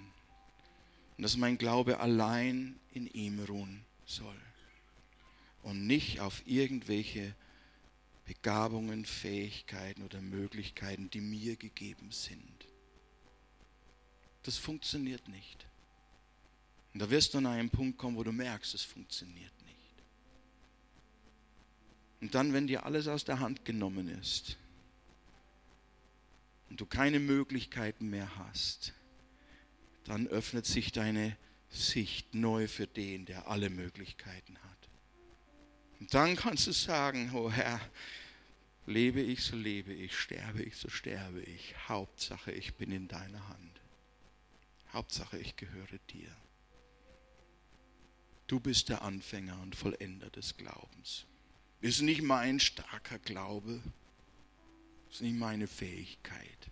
und 1.17 1.23
dass 1.23 1.37
mein 1.37 1.57
Glaube 1.57 1.99
allein 1.99 2.79
in 2.93 3.07
ihm 3.07 3.39
ruhen 3.39 3.83
soll 4.05 4.35
und 5.63 5.87
nicht 5.87 6.19
auf 6.19 6.41
irgendwelche 6.45 7.33
Begabungen, 8.25 9.05
Fähigkeiten 9.05 10.03
oder 10.03 10.21
Möglichkeiten, 10.21 11.09
die 11.09 11.21
mir 11.21 11.55
gegeben 11.55 12.11
sind. 12.11 12.70
Das 14.43 14.57
funktioniert 14.57 15.27
nicht. 15.27 15.65
Und 16.93 17.01
da 17.01 17.09
wirst 17.09 17.33
du 17.33 17.37
an 17.37 17.45
einen 17.45 17.69
Punkt 17.69 17.97
kommen, 17.97 18.17
wo 18.17 18.23
du 18.23 18.31
merkst, 18.31 18.73
es 18.73 18.83
funktioniert 18.83 19.53
nicht. 19.65 19.71
Und 22.21 22.35
dann, 22.35 22.53
wenn 22.53 22.67
dir 22.67 22.85
alles 22.85 23.07
aus 23.07 23.23
der 23.23 23.39
Hand 23.39 23.65
genommen 23.65 24.07
ist 24.19 24.57
und 26.69 26.79
du 26.79 26.85
keine 26.85 27.19
Möglichkeiten 27.19 28.09
mehr 28.09 28.35
hast, 28.37 28.93
dann 30.03 30.27
öffnet 30.27 30.65
sich 30.65 30.91
deine 30.91 31.37
Sicht 31.69 32.35
neu 32.35 32.67
für 32.67 32.87
den, 32.87 33.25
der 33.25 33.47
alle 33.47 33.69
Möglichkeiten 33.69 34.57
hat. 34.57 34.89
Und 35.99 36.13
dann 36.13 36.35
kannst 36.35 36.67
du 36.67 36.73
sagen, 36.73 37.31
oh 37.33 37.49
Herr, 37.49 37.79
lebe 38.85 39.21
ich, 39.21 39.43
so 39.43 39.55
lebe 39.55 39.93
ich, 39.93 40.17
sterbe 40.17 40.63
ich, 40.63 40.75
so 40.75 40.89
sterbe 40.89 41.41
ich. 41.41 41.75
Hauptsache, 41.87 42.51
ich 42.51 42.73
bin 42.75 42.91
in 42.91 43.07
deiner 43.07 43.47
Hand. 43.47 43.70
Hauptsache, 44.93 45.37
ich 45.37 45.55
gehöre 45.55 45.97
dir. 46.09 46.35
Du 48.47 48.59
bist 48.59 48.89
der 48.89 49.01
Anfänger 49.01 49.59
und 49.61 49.75
Vollender 49.75 50.29
des 50.29 50.57
Glaubens. 50.57 51.25
Ist 51.79 52.01
nicht 52.01 52.21
mein 52.21 52.59
starker 52.59 53.17
Glaube, 53.19 53.81
ist 55.09 55.21
nicht 55.21 55.37
meine 55.37 55.67
Fähigkeit, 55.67 56.69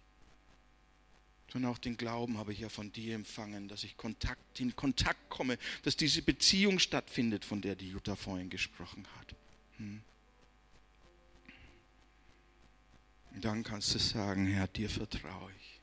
sondern 1.52 1.72
auch 1.72 1.78
den 1.78 1.98
Glauben 1.98 2.38
habe 2.38 2.54
ich 2.54 2.60
ja 2.60 2.70
von 2.70 2.92
dir 2.92 3.16
empfangen, 3.16 3.68
dass 3.68 3.84
ich 3.84 3.98
Kontakt, 3.98 4.60
in 4.60 4.76
Kontakt 4.76 5.30
komme, 5.30 5.58
dass 5.84 5.96
diese 5.96 6.22
Beziehung 6.22 6.80
stattfindet, 6.80 7.44
von 7.46 7.62
der 7.62 7.76
die 7.76 7.90
Jutta 7.90 8.16
vorhin 8.16 8.50
gesprochen 8.50 9.08
hat. 9.18 9.36
Hm. 9.78 10.02
Und 13.32 13.46
dann 13.46 13.64
kannst 13.64 13.96
du 13.96 14.00
sagen, 14.00 14.46
Herr, 14.48 14.68
dir 14.68 14.90
vertraue 14.90 15.52
ich. 15.60 15.79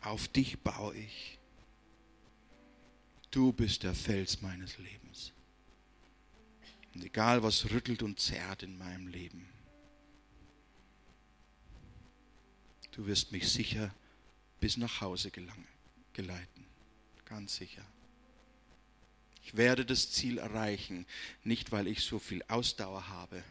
Auf 0.00 0.28
dich 0.28 0.58
baue 0.60 0.96
ich. 0.96 1.38
Du 3.30 3.52
bist 3.52 3.82
der 3.82 3.94
Fels 3.94 4.40
meines 4.40 4.78
Lebens. 4.78 5.32
Und 6.94 7.04
egal 7.04 7.42
was 7.42 7.70
rüttelt 7.70 8.02
und 8.02 8.18
zerrt 8.18 8.62
in 8.62 8.76
meinem 8.76 9.06
Leben, 9.06 9.48
du 12.92 13.06
wirst 13.06 13.30
mich 13.30 13.48
sicher 13.48 13.94
bis 14.58 14.76
nach 14.76 15.00
Hause 15.00 15.30
gelangen, 15.30 15.68
geleiten. 16.12 16.66
Ganz 17.24 17.56
sicher. 17.56 17.84
Ich 19.44 19.56
werde 19.56 19.86
das 19.86 20.10
Ziel 20.10 20.38
erreichen, 20.38 21.06
nicht 21.44 21.72
weil 21.72 21.86
ich 21.86 22.02
so 22.02 22.18
viel 22.18 22.42
Ausdauer 22.48 23.08
habe, 23.08 23.42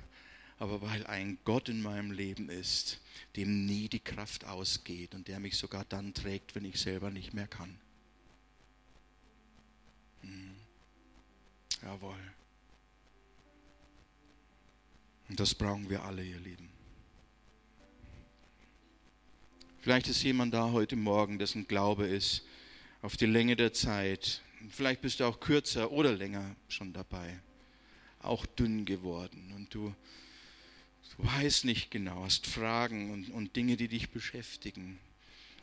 aber 0.59 0.81
weil 0.81 1.07
ein 1.07 1.37
Gott 1.45 1.69
in 1.69 1.81
meinem 1.81 2.11
Leben 2.11 2.49
ist, 2.49 2.99
dem 3.37 3.65
nie 3.65 3.87
die 3.87 4.01
Kraft 4.01 4.45
ausgeht 4.45 5.15
und 5.15 5.29
der 5.29 5.39
mich 5.39 5.57
sogar 5.57 5.85
dann 5.85 6.13
trägt, 6.13 6.53
wenn 6.53 6.65
ich 6.65 6.79
selber 6.79 7.09
nicht 7.09 7.33
mehr 7.33 7.47
kann. 7.47 7.79
Hm. 10.21 10.55
Jawohl. 11.81 12.19
Und 15.29 15.39
das 15.39 15.55
brauchen 15.55 15.89
wir 15.89 16.03
alle, 16.03 16.25
ihr 16.25 16.39
Lieben. 16.39 16.69
Vielleicht 19.81 20.09
ist 20.09 20.21
jemand 20.23 20.53
da 20.53 20.71
heute 20.71 20.97
Morgen, 20.97 21.39
dessen 21.39 21.67
Glaube 21.67 22.05
ist 22.05 22.43
auf 23.01 23.15
die 23.15 23.27
Länge 23.27 23.55
der 23.55 23.71
Zeit. 23.71 24.41
Vielleicht 24.69 24.99
bist 24.99 25.21
du 25.21 25.23
auch 25.23 25.39
kürzer 25.39 25.89
oder 25.91 26.11
länger 26.11 26.53
schon 26.67 26.91
dabei. 26.91 27.39
Auch 28.19 28.45
dünn 28.45 28.83
geworden. 28.83 29.53
Und 29.55 29.73
du, 29.73 29.95
weißt 31.19 31.65
nicht 31.65 31.91
genau, 31.91 32.23
hast 32.23 32.47
Fragen 32.47 33.11
und, 33.11 33.29
und 33.31 33.55
Dinge, 33.55 33.77
die 33.77 33.87
dich 33.87 34.09
beschäftigen. 34.09 34.99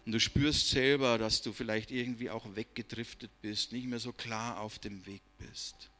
Und 0.04 0.12
du 0.12 0.20
spürst 0.20 0.70
selber, 0.70 1.18
dass 1.18 1.42
du 1.42 1.52
vielleicht 1.52 1.90
irgendwie 1.90 2.30
auch 2.30 2.54
weggedriftet 2.54 3.30
bist, 3.42 3.72
nicht 3.72 3.86
mehr 3.86 3.98
so 3.98 4.12
klar 4.12 4.60
auf 4.60 4.78
dem 4.78 5.04
Weg 5.06 5.22
bist. 5.38 5.90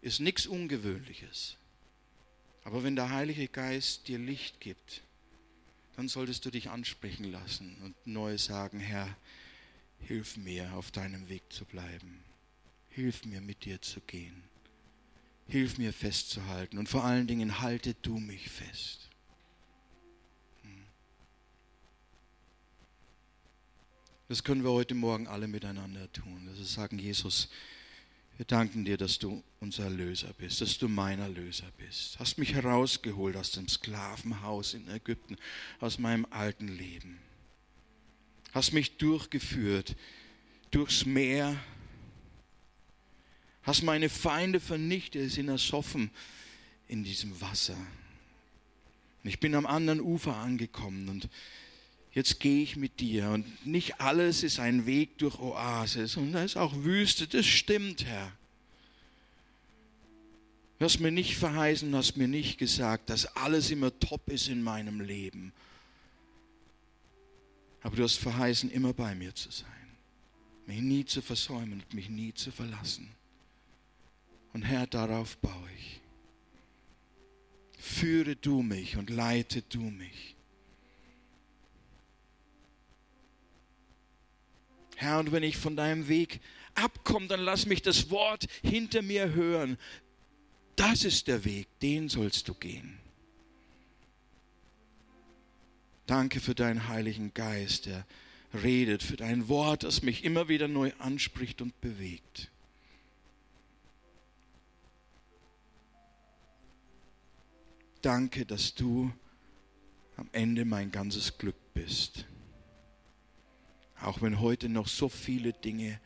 Ist 0.00 0.20
nichts 0.20 0.46
Ungewöhnliches. 0.46 1.56
Aber 2.64 2.82
wenn 2.82 2.96
der 2.96 3.10
Heilige 3.10 3.48
Geist 3.48 4.08
dir 4.08 4.18
Licht 4.18 4.60
gibt, 4.60 5.02
dann 5.96 6.08
solltest 6.08 6.44
du 6.44 6.50
dich 6.50 6.70
ansprechen 6.70 7.30
lassen 7.30 7.76
und 7.84 7.94
neu 8.06 8.38
sagen, 8.38 8.80
Herr, 8.80 9.14
hilf 10.00 10.36
mir, 10.36 10.72
auf 10.74 10.90
deinem 10.90 11.28
Weg 11.28 11.42
zu 11.50 11.64
bleiben. 11.64 12.24
Hilf 12.88 13.24
mir, 13.26 13.40
mit 13.40 13.64
dir 13.64 13.80
zu 13.82 14.00
gehen. 14.00 14.49
Hilf 15.50 15.78
mir 15.78 15.92
festzuhalten 15.92 16.78
und 16.78 16.88
vor 16.88 17.04
allen 17.04 17.26
Dingen 17.26 17.60
halte 17.60 17.94
du 17.94 18.18
mich 18.18 18.48
fest. 18.48 19.10
Das 24.28 24.44
können 24.44 24.62
wir 24.62 24.70
heute 24.70 24.94
Morgen 24.94 25.26
alle 25.26 25.48
miteinander 25.48 26.10
tun. 26.12 26.46
Das 26.48 26.60
ist 26.60 26.72
sagen, 26.72 27.00
Jesus, 27.00 27.48
wir 28.36 28.46
danken 28.46 28.84
dir, 28.84 28.96
dass 28.96 29.18
du 29.18 29.42
unser 29.58 29.84
Erlöser 29.84 30.32
bist, 30.38 30.60
dass 30.60 30.78
du 30.78 30.88
mein 30.88 31.18
Erlöser 31.18 31.66
bist. 31.78 32.16
Hast 32.20 32.38
mich 32.38 32.54
herausgeholt 32.54 33.34
aus 33.36 33.50
dem 33.50 33.66
Sklavenhaus 33.66 34.74
in 34.74 34.88
Ägypten, 34.88 35.36
aus 35.80 35.98
meinem 35.98 36.26
alten 36.30 36.68
Leben. 36.68 37.18
Hast 38.52 38.72
mich 38.72 38.96
durchgeführt 38.98 39.96
durchs 40.70 41.04
Meer. 41.06 41.56
Hast 43.62 43.82
meine 43.82 44.08
Feinde 44.08 44.60
vernichtet, 44.60 45.30
sind 45.30 45.48
ersoffen 45.48 46.10
in 46.88 47.04
diesem 47.04 47.40
Wasser. 47.40 47.76
Ich 49.22 49.38
bin 49.38 49.54
am 49.54 49.66
anderen 49.66 50.00
Ufer 50.00 50.36
angekommen 50.36 51.08
und 51.08 51.28
jetzt 52.12 52.40
gehe 52.40 52.62
ich 52.62 52.76
mit 52.76 53.00
dir. 53.00 53.30
Und 53.30 53.66
nicht 53.66 54.00
alles 54.00 54.42
ist 54.42 54.58
ein 54.58 54.86
Weg 54.86 55.18
durch 55.18 55.38
Oasis 55.38 56.16
und 56.16 56.32
da 56.32 56.42
ist 56.42 56.56
auch 56.56 56.74
Wüste, 56.84 57.26
das 57.26 57.46
stimmt, 57.46 58.04
Herr. 58.06 58.32
Du 60.78 60.86
hast 60.86 60.98
mir 61.00 61.12
nicht 61.12 61.36
verheißen, 61.36 61.94
hast 61.94 62.16
mir 62.16 62.28
nicht 62.28 62.56
gesagt, 62.56 63.10
dass 63.10 63.26
alles 63.36 63.70
immer 63.70 63.96
top 64.00 64.26
ist 64.30 64.48
in 64.48 64.62
meinem 64.62 65.00
Leben. 65.00 65.52
Aber 67.82 67.96
du 67.96 68.02
hast 68.02 68.16
verheißen, 68.16 68.70
immer 68.70 68.94
bei 68.94 69.14
mir 69.14 69.34
zu 69.34 69.50
sein, 69.50 69.68
mich 70.66 70.80
nie 70.80 71.04
zu 71.04 71.20
versäumen 71.20 71.74
und 71.74 71.94
mich 71.94 72.08
nie 72.08 72.32
zu 72.32 72.50
verlassen. 72.50 73.10
Und 74.52 74.62
Herr, 74.62 74.86
darauf 74.86 75.36
baue 75.38 75.68
ich. 75.78 76.00
Führe 77.78 78.36
du 78.36 78.62
mich 78.62 78.96
und 78.96 79.10
leite 79.10 79.62
du 79.62 79.80
mich. 79.80 80.36
Herr, 84.96 85.18
und 85.18 85.32
wenn 85.32 85.42
ich 85.42 85.56
von 85.56 85.76
deinem 85.76 86.08
Weg 86.08 86.40
abkomme, 86.74 87.26
dann 87.26 87.40
lass 87.40 87.66
mich 87.66 87.80
das 87.80 88.10
Wort 88.10 88.46
hinter 88.62 89.02
mir 89.02 89.32
hören. 89.32 89.78
Das 90.76 91.04
ist 91.04 91.26
der 91.26 91.44
Weg, 91.44 91.68
den 91.80 92.08
sollst 92.08 92.48
du 92.48 92.54
gehen. 92.54 92.98
Danke 96.06 96.40
für 96.40 96.54
deinen 96.54 96.88
Heiligen 96.88 97.32
Geist, 97.34 97.86
der 97.86 98.04
redet, 98.52 99.02
für 99.02 99.16
dein 99.16 99.48
Wort, 99.48 99.84
das 99.84 100.02
mich 100.02 100.24
immer 100.24 100.48
wieder 100.48 100.68
neu 100.68 100.92
anspricht 100.98 101.62
und 101.62 101.80
bewegt. 101.80 102.50
Danke, 108.02 108.46
dass 108.46 108.74
du 108.74 109.12
am 110.16 110.28
Ende 110.32 110.64
mein 110.64 110.90
ganzes 110.90 111.36
Glück 111.36 111.56
bist. 111.74 112.24
Auch 114.00 114.22
wenn 114.22 114.40
heute 114.40 114.68
noch 114.68 114.88
so 114.88 115.08
viele 115.08 115.52
Dinge 115.52 116.00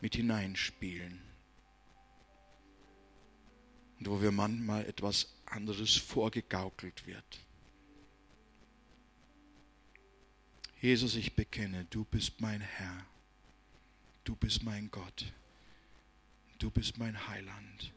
mit 0.00 0.16
hineinspielen. 0.16 1.20
Und 3.98 4.08
wo 4.08 4.22
wir 4.22 4.32
manchmal 4.32 4.86
etwas 4.86 5.34
anderes 5.46 5.96
vorgegaukelt 5.96 7.06
wird. 7.06 7.40
Jesus, 10.80 11.16
ich 11.16 11.34
bekenne, 11.34 11.86
du 11.90 12.04
bist 12.04 12.40
mein 12.40 12.60
Herr. 12.60 13.06
Du 14.24 14.36
bist 14.36 14.62
mein 14.62 14.90
Gott. 14.90 15.32
Du 16.58 16.70
bist 16.70 16.98
mein 16.98 17.28
Heiland. 17.28 17.92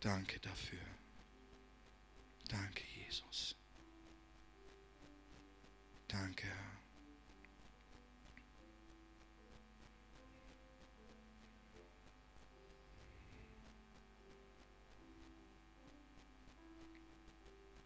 Danke 0.00 0.38
dafür. 0.40 0.78
Danke, 2.50 2.82
Jesus. 3.06 3.54
Danke, 6.08 6.48
Herr. 6.48 6.70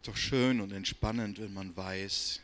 Doch 0.04 0.16
schön 0.16 0.62
und 0.62 0.72
entspannend, 0.72 1.38
wenn 1.40 1.52
man 1.52 1.76
weiß, 1.76 2.40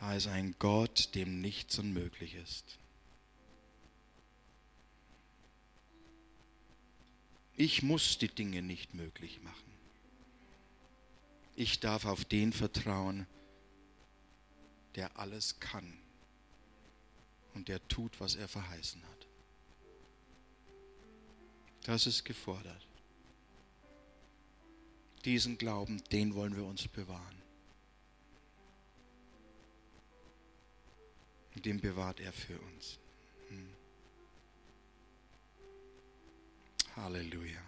da 0.00 0.14
ist 0.14 0.26
ein 0.26 0.54
Gott, 0.58 1.14
dem 1.14 1.40
nichts 1.40 1.78
unmöglich 1.78 2.34
ist. 2.34 2.79
Ich 7.60 7.82
muss 7.82 8.16
die 8.16 8.28
Dinge 8.28 8.62
nicht 8.62 8.94
möglich 8.94 9.42
machen. 9.42 9.70
Ich 11.56 11.78
darf 11.78 12.06
auf 12.06 12.24
den 12.24 12.54
vertrauen, 12.54 13.26
der 14.94 15.18
alles 15.18 15.60
kann 15.60 15.98
und 17.52 17.68
der 17.68 17.86
tut, 17.86 18.18
was 18.18 18.34
er 18.34 18.48
verheißen 18.48 19.02
hat. 19.06 19.28
Das 21.82 22.06
ist 22.06 22.24
gefordert. 22.24 22.86
Diesen 25.26 25.58
Glauben, 25.58 26.02
den 26.12 26.34
wollen 26.34 26.56
wir 26.56 26.64
uns 26.64 26.88
bewahren. 26.88 27.42
Und 31.54 31.66
den 31.66 31.78
bewahrt 31.78 32.20
er 32.20 32.32
für 32.32 32.58
uns. 32.58 32.98
Halleluja. 37.02 37.60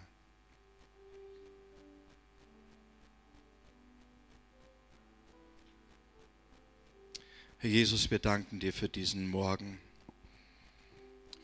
Herr 7.57 7.69
Jesus, 7.69 8.11
wir 8.11 8.19
danken 8.19 8.59
dir 8.59 8.71
für 8.73 8.89
diesen 8.89 9.27
Morgen, 9.27 9.79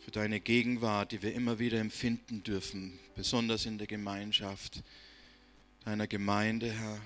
für 0.05 0.11
deine 0.11 0.39
Gegenwart, 0.39 1.13
die 1.13 1.23
wir 1.23 1.33
immer 1.33 1.57
wieder 1.57 1.79
empfinden 1.79 2.43
dürfen, 2.43 2.99
besonders 3.15 3.65
in 3.65 3.79
der 3.79 3.87
Gemeinschaft 3.87 4.83
deiner 5.83 6.05
Gemeinde, 6.05 6.71
Herr. 6.71 7.01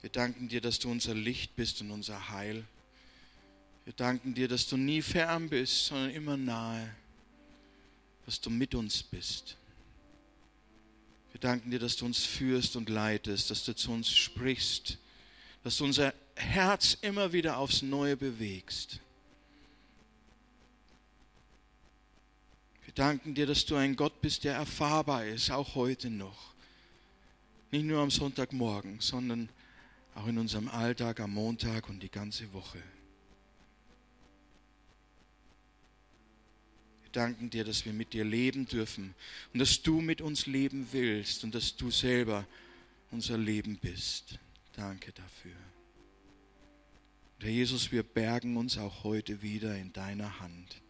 Wir 0.00 0.10
danken 0.10 0.48
dir, 0.48 0.60
dass 0.60 0.80
du 0.80 0.90
unser 0.90 1.14
Licht 1.14 1.54
bist 1.54 1.80
und 1.80 1.92
unser 1.92 2.30
Heil. 2.30 2.64
Wir 3.84 3.92
danken 3.92 4.34
dir, 4.34 4.48
dass 4.48 4.66
du 4.66 4.76
nie 4.76 5.02
fern 5.02 5.48
bist, 5.48 5.86
sondern 5.86 6.10
immer 6.10 6.36
nahe, 6.36 6.92
dass 8.30 8.40
du 8.40 8.48
mit 8.48 8.76
uns 8.76 9.02
bist. 9.02 9.56
Wir 11.32 11.40
danken 11.40 11.72
dir, 11.72 11.80
dass 11.80 11.96
du 11.96 12.06
uns 12.06 12.24
führst 12.24 12.76
und 12.76 12.88
leitest, 12.88 13.50
dass 13.50 13.64
du 13.64 13.74
zu 13.74 13.90
uns 13.90 14.08
sprichst, 14.16 14.98
dass 15.64 15.78
du 15.78 15.84
unser 15.84 16.14
Herz 16.36 16.96
immer 17.02 17.32
wieder 17.32 17.58
aufs 17.58 17.82
Neue 17.82 18.16
bewegst. 18.16 19.00
Wir 22.84 22.94
danken 22.94 23.34
dir, 23.34 23.46
dass 23.46 23.66
du 23.66 23.74
ein 23.74 23.96
Gott 23.96 24.20
bist, 24.20 24.44
der 24.44 24.54
erfahrbar 24.54 25.26
ist, 25.26 25.50
auch 25.50 25.74
heute 25.74 26.08
noch. 26.08 26.54
Nicht 27.72 27.84
nur 27.84 28.00
am 28.00 28.12
Sonntagmorgen, 28.12 29.00
sondern 29.00 29.48
auch 30.14 30.28
in 30.28 30.38
unserem 30.38 30.68
Alltag 30.68 31.18
am 31.18 31.34
Montag 31.34 31.88
und 31.88 32.00
die 32.00 32.12
ganze 32.12 32.52
Woche. 32.52 32.80
Danken 37.12 37.50
dir, 37.50 37.64
dass 37.64 37.84
wir 37.84 37.92
mit 37.92 38.12
dir 38.12 38.24
leben 38.24 38.66
dürfen 38.66 39.14
und 39.52 39.60
dass 39.60 39.82
du 39.82 40.00
mit 40.00 40.20
uns 40.20 40.46
leben 40.46 40.88
willst 40.92 41.44
und 41.44 41.54
dass 41.54 41.76
du 41.76 41.90
selber 41.90 42.46
unser 43.10 43.38
Leben 43.38 43.78
bist. 43.78 44.38
Danke 44.74 45.12
dafür. 45.12 45.56
Herr 47.40 47.50
Jesus, 47.50 47.90
wir 47.90 48.02
bergen 48.02 48.56
uns 48.56 48.76
auch 48.76 49.02
heute 49.04 49.40
wieder 49.42 49.76
in 49.76 49.92
deiner 49.92 50.40
Hand. 50.40 50.82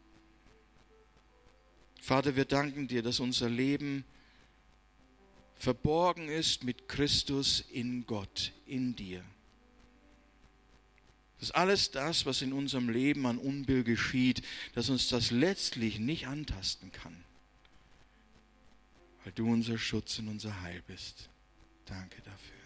Vater, 2.00 2.34
wir 2.34 2.44
danken 2.44 2.88
dir, 2.88 3.02
dass 3.02 3.20
unser 3.20 3.48
Leben 3.48 4.04
verborgen 5.54 6.28
ist 6.28 6.64
mit 6.64 6.88
Christus 6.88 7.64
in 7.70 8.06
Gott, 8.06 8.52
in 8.66 8.96
dir. 8.96 9.22
Dass 11.41 11.51
alles 11.51 11.91
das, 11.91 12.26
was 12.26 12.43
in 12.43 12.53
unserem 12.53 12.91
Leben 12.91 13.26
an 13.26 13.38
Unbill 13.38 13.82
geschieht, 13.82 14.43
dass 14.74 14.91
uns 14.91 15.09
das 15.09 15.30
letztlich 15.30 15.99
nicht 15.99 16.26
antasten 16.26 16.93
kann, 16.93 17.24
weil 19.24 19.32
du 19.32 19.51
unser 19.51 19.78
Schutz 19.78 20.18
und 20.18 20.28
unser 20.28 20.61
Heil 20.61 20.82
bist. 20.86 21.30
Danke 21.86 22.20
dafür. 22.22 22.61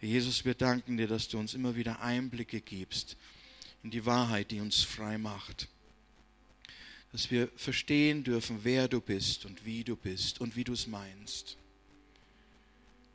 Jesus, 0.00 0.44
wir 0.44 0.54
danken 0.54 0.96
dir, 0.96 1.06
dass 1.06 1.28
du 1.28 1.38
uns 1.38 1.54
immer 1.54 1.76
wieder 1.76 2.00
Einblicke 2.02 2.60
gibst 2.60 3.16
in 3.82 3.90
die 3.90 4.04
Wahrheit, 4.04 4.50
die 4.50 4.60
uns 4.60 4.82
frei 4.82 5.16
macht. 5.16 5.68
Dass 7.12 7.30
wir 7.30 7.48
verstehen 7.56 8.24
dürfen, 8.24 8.60
wer 8.64 8.88
du 8.88 9.00
bist 9.00 9.44
und 9.44 9.64
wie 9.64 9.84
du 9.84 9.96
bist 9.96 10.40
und 10.40 10.56
wie 10.56 10.64
du 10.64 10.72
es 10.72 10.86
meinst. 10.86 11.56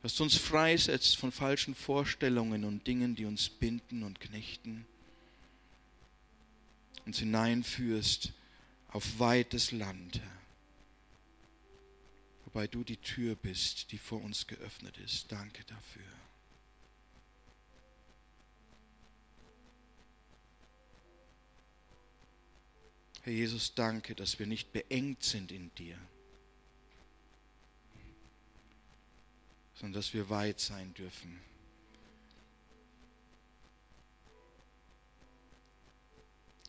Dass 0.02 0.14
du 0.16 0.22
uns 0.22 0.36
freisetzt 0.36 1.16
von 1.16 1.30
falschen 1.30 1.74
Vorstellungen 1.74 2.64
und 2.64 2.86
Dingen, 2.86 3.14
die 3.14 3.26
uns 3.26 3.48
binden 3.48 4.02
und 4.02 4.20
knechten. 4.20 4.86
Uns 7.04 7.18
hineinführst 7.18 8.32
auf 8.88 9.18
weites 9.18 9.72
Land. 9.72 10.20
Wobei 12.44 12.66
du 12.66 12.82
die 12.82 12.96
Tür 12.96 13.36
bist, 13.36 13.92
die 13.92 13.98
vor 13.98 14.22
uns 14.22 14.46
geöffnet 14.46 14.96
ist. 14.98 15.30
Danke 15.30 15.62
dafür. 15.64 16.02
Herr 23.22 23.32
Jesus, 23.32 23.74
danke, 23.74 24.14
dass 24.14 24.38
wir 24.38 24.46
nicht 24.46 24.72
beengt 24.72 25.22
sind 25.22 25.52
in 25.52 25.72
dir, 25.74 25.98
sondern 29.80 30.00
dass 30.00 30.12
wir 30.12 30.28
weit 30.28 30.60
sein 30.60 30.92
dürfen. 30.94 31.40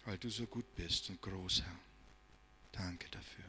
Weil 0.06 0.18
du 0.18 0.30
so 0.30 0.46
gut 0.48 0.76
bist 0.76 1.10
und 1.10 1.22
groß, 1.22 1.62
Herr. 1.62 1.80
Danke 2.72 3.10
dafür. 3.10 3.46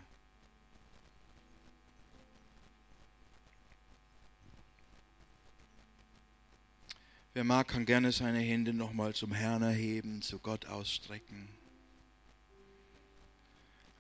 Wer 7.35 7.45
mag, 7.45 7.69
kann 7.69 7.87
gerne 7.87 8.13
seine 8.13 8.41
Hände 8.41 8.75
nochmal 8.75 9.15
zum 9.15 9.33
Herrn 9.33 9.63
erheben, 9.63 10.21
zu 10.21 10.39
Gott 10.39 10.67
ausstrecken 10.67 11.49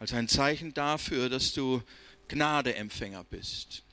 als 0.02 0.12
ein 0.14 0.26
Zeichen 0.26 0.74
dafür, 0.74 1.28
dass 1.28 1.52
du 1.52 1.80
Gnadeempfänger 2.26 3.22
bist. 3.22 3.84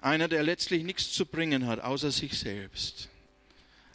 Einer, 0.00 0.28
der 0.28 0.42
letztlich 0.42 0.82
nichts 0.82 1.12
zu 1.12 1.26
bringen 1.26 1.66
hat, 1.66 1.80
außer 1.80 2.10
sich 2.10 2.38
selbst, 2.38 3.08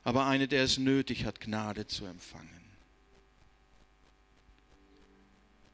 aber 0.03 0.27
einer, 0.27 0.47
der 0.47 0.63
es 0.63 0.77
nötig 0.77 1.25
hat, 1.25 1.39
Gnade 1.39 1.87
zu 1.87 2.05
empfangen. 2.05 2.49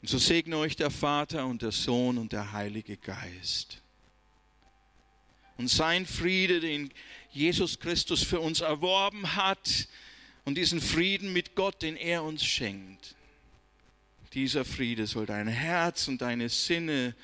Und 0.01 0.07
so 0.09 0.17
segne 0.17 0.57
euch 0.57 0.75
der 0.75 0.89
Vater 0.89 1.45
und 1.45 1.61
der 1.61 1.71
Sohn 1.71 2.17
und 2.17 2.31
der 2.31 2.53
Heilige 2.53 2.97
Geist. 2.97 3.81
Und 5.57 5.67
sein 5.67 6.07
Friede, 6.07 6.59
den 6.59 6.91
Jesus 7.31 7.79
Christus 7.79 8.23
für 8.23 8.39
uns 8.39 8.61
erworben 8.61 9.35
hat, 9.35 9.87
und 10.43 10.55
diesen 10.55 10.81
Frieden 10.81 11.33
mit 11.33 11.55
Gott, 11.55 11.81
den 11.81 11.95
er 11.95 12.23
uns 12.23 12.43
schenkt, 12.43 13.15
dieser 14.33 14.65
Friede 14.65 15.07
soll 15.07 15.25
dein 15.25 15.47
Herz 15.47 16.07
und 16.07 16.21
deine 16.21 16.49
Sinne, 16.49 17.15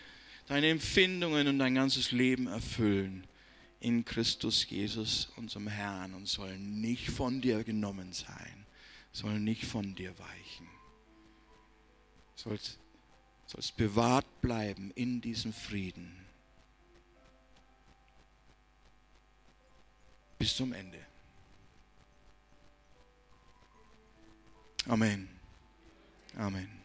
deine 0.47 0.69
Empfindungen 0.69 1.47
und 1.47 1.59
dein 1.59 1.75
ganzes 1.75 2.11
Leben 2.11 2.47
erfüllen 2.47 3.27
in 3.79 4.03
Christus 4.03 4.67
Jesus, 4.67 5.29
unserem 5.35 5.67
Herrn, 5.67 6.13
und 6.13 6.27
sollen 6.27 6.81
nicht 6.81 7.09
von 7.09 7.41
dir 7.41 7.63
genommen 7.63 8.11
sein, 8.13 8.65
sollen 9.11 9.43
nicht 9.43 9.65
von 9.65 9.93
dir 9.93 10.17
weichen. 10.17 10.67
Sollst, 12.35 12.79
sollst 13.45 13.77
bewahrt 13.77 14.41
bleiben 14.41 14.91
in 14.95 15.21
diesem 15.21 15.53
Frieden 15.53 16.25
bis 20.37 20.55
zum 20.55 20.73
Ende. 20.73 20.99
Amen. 24.87 25.27
Amen. 26.35 26.76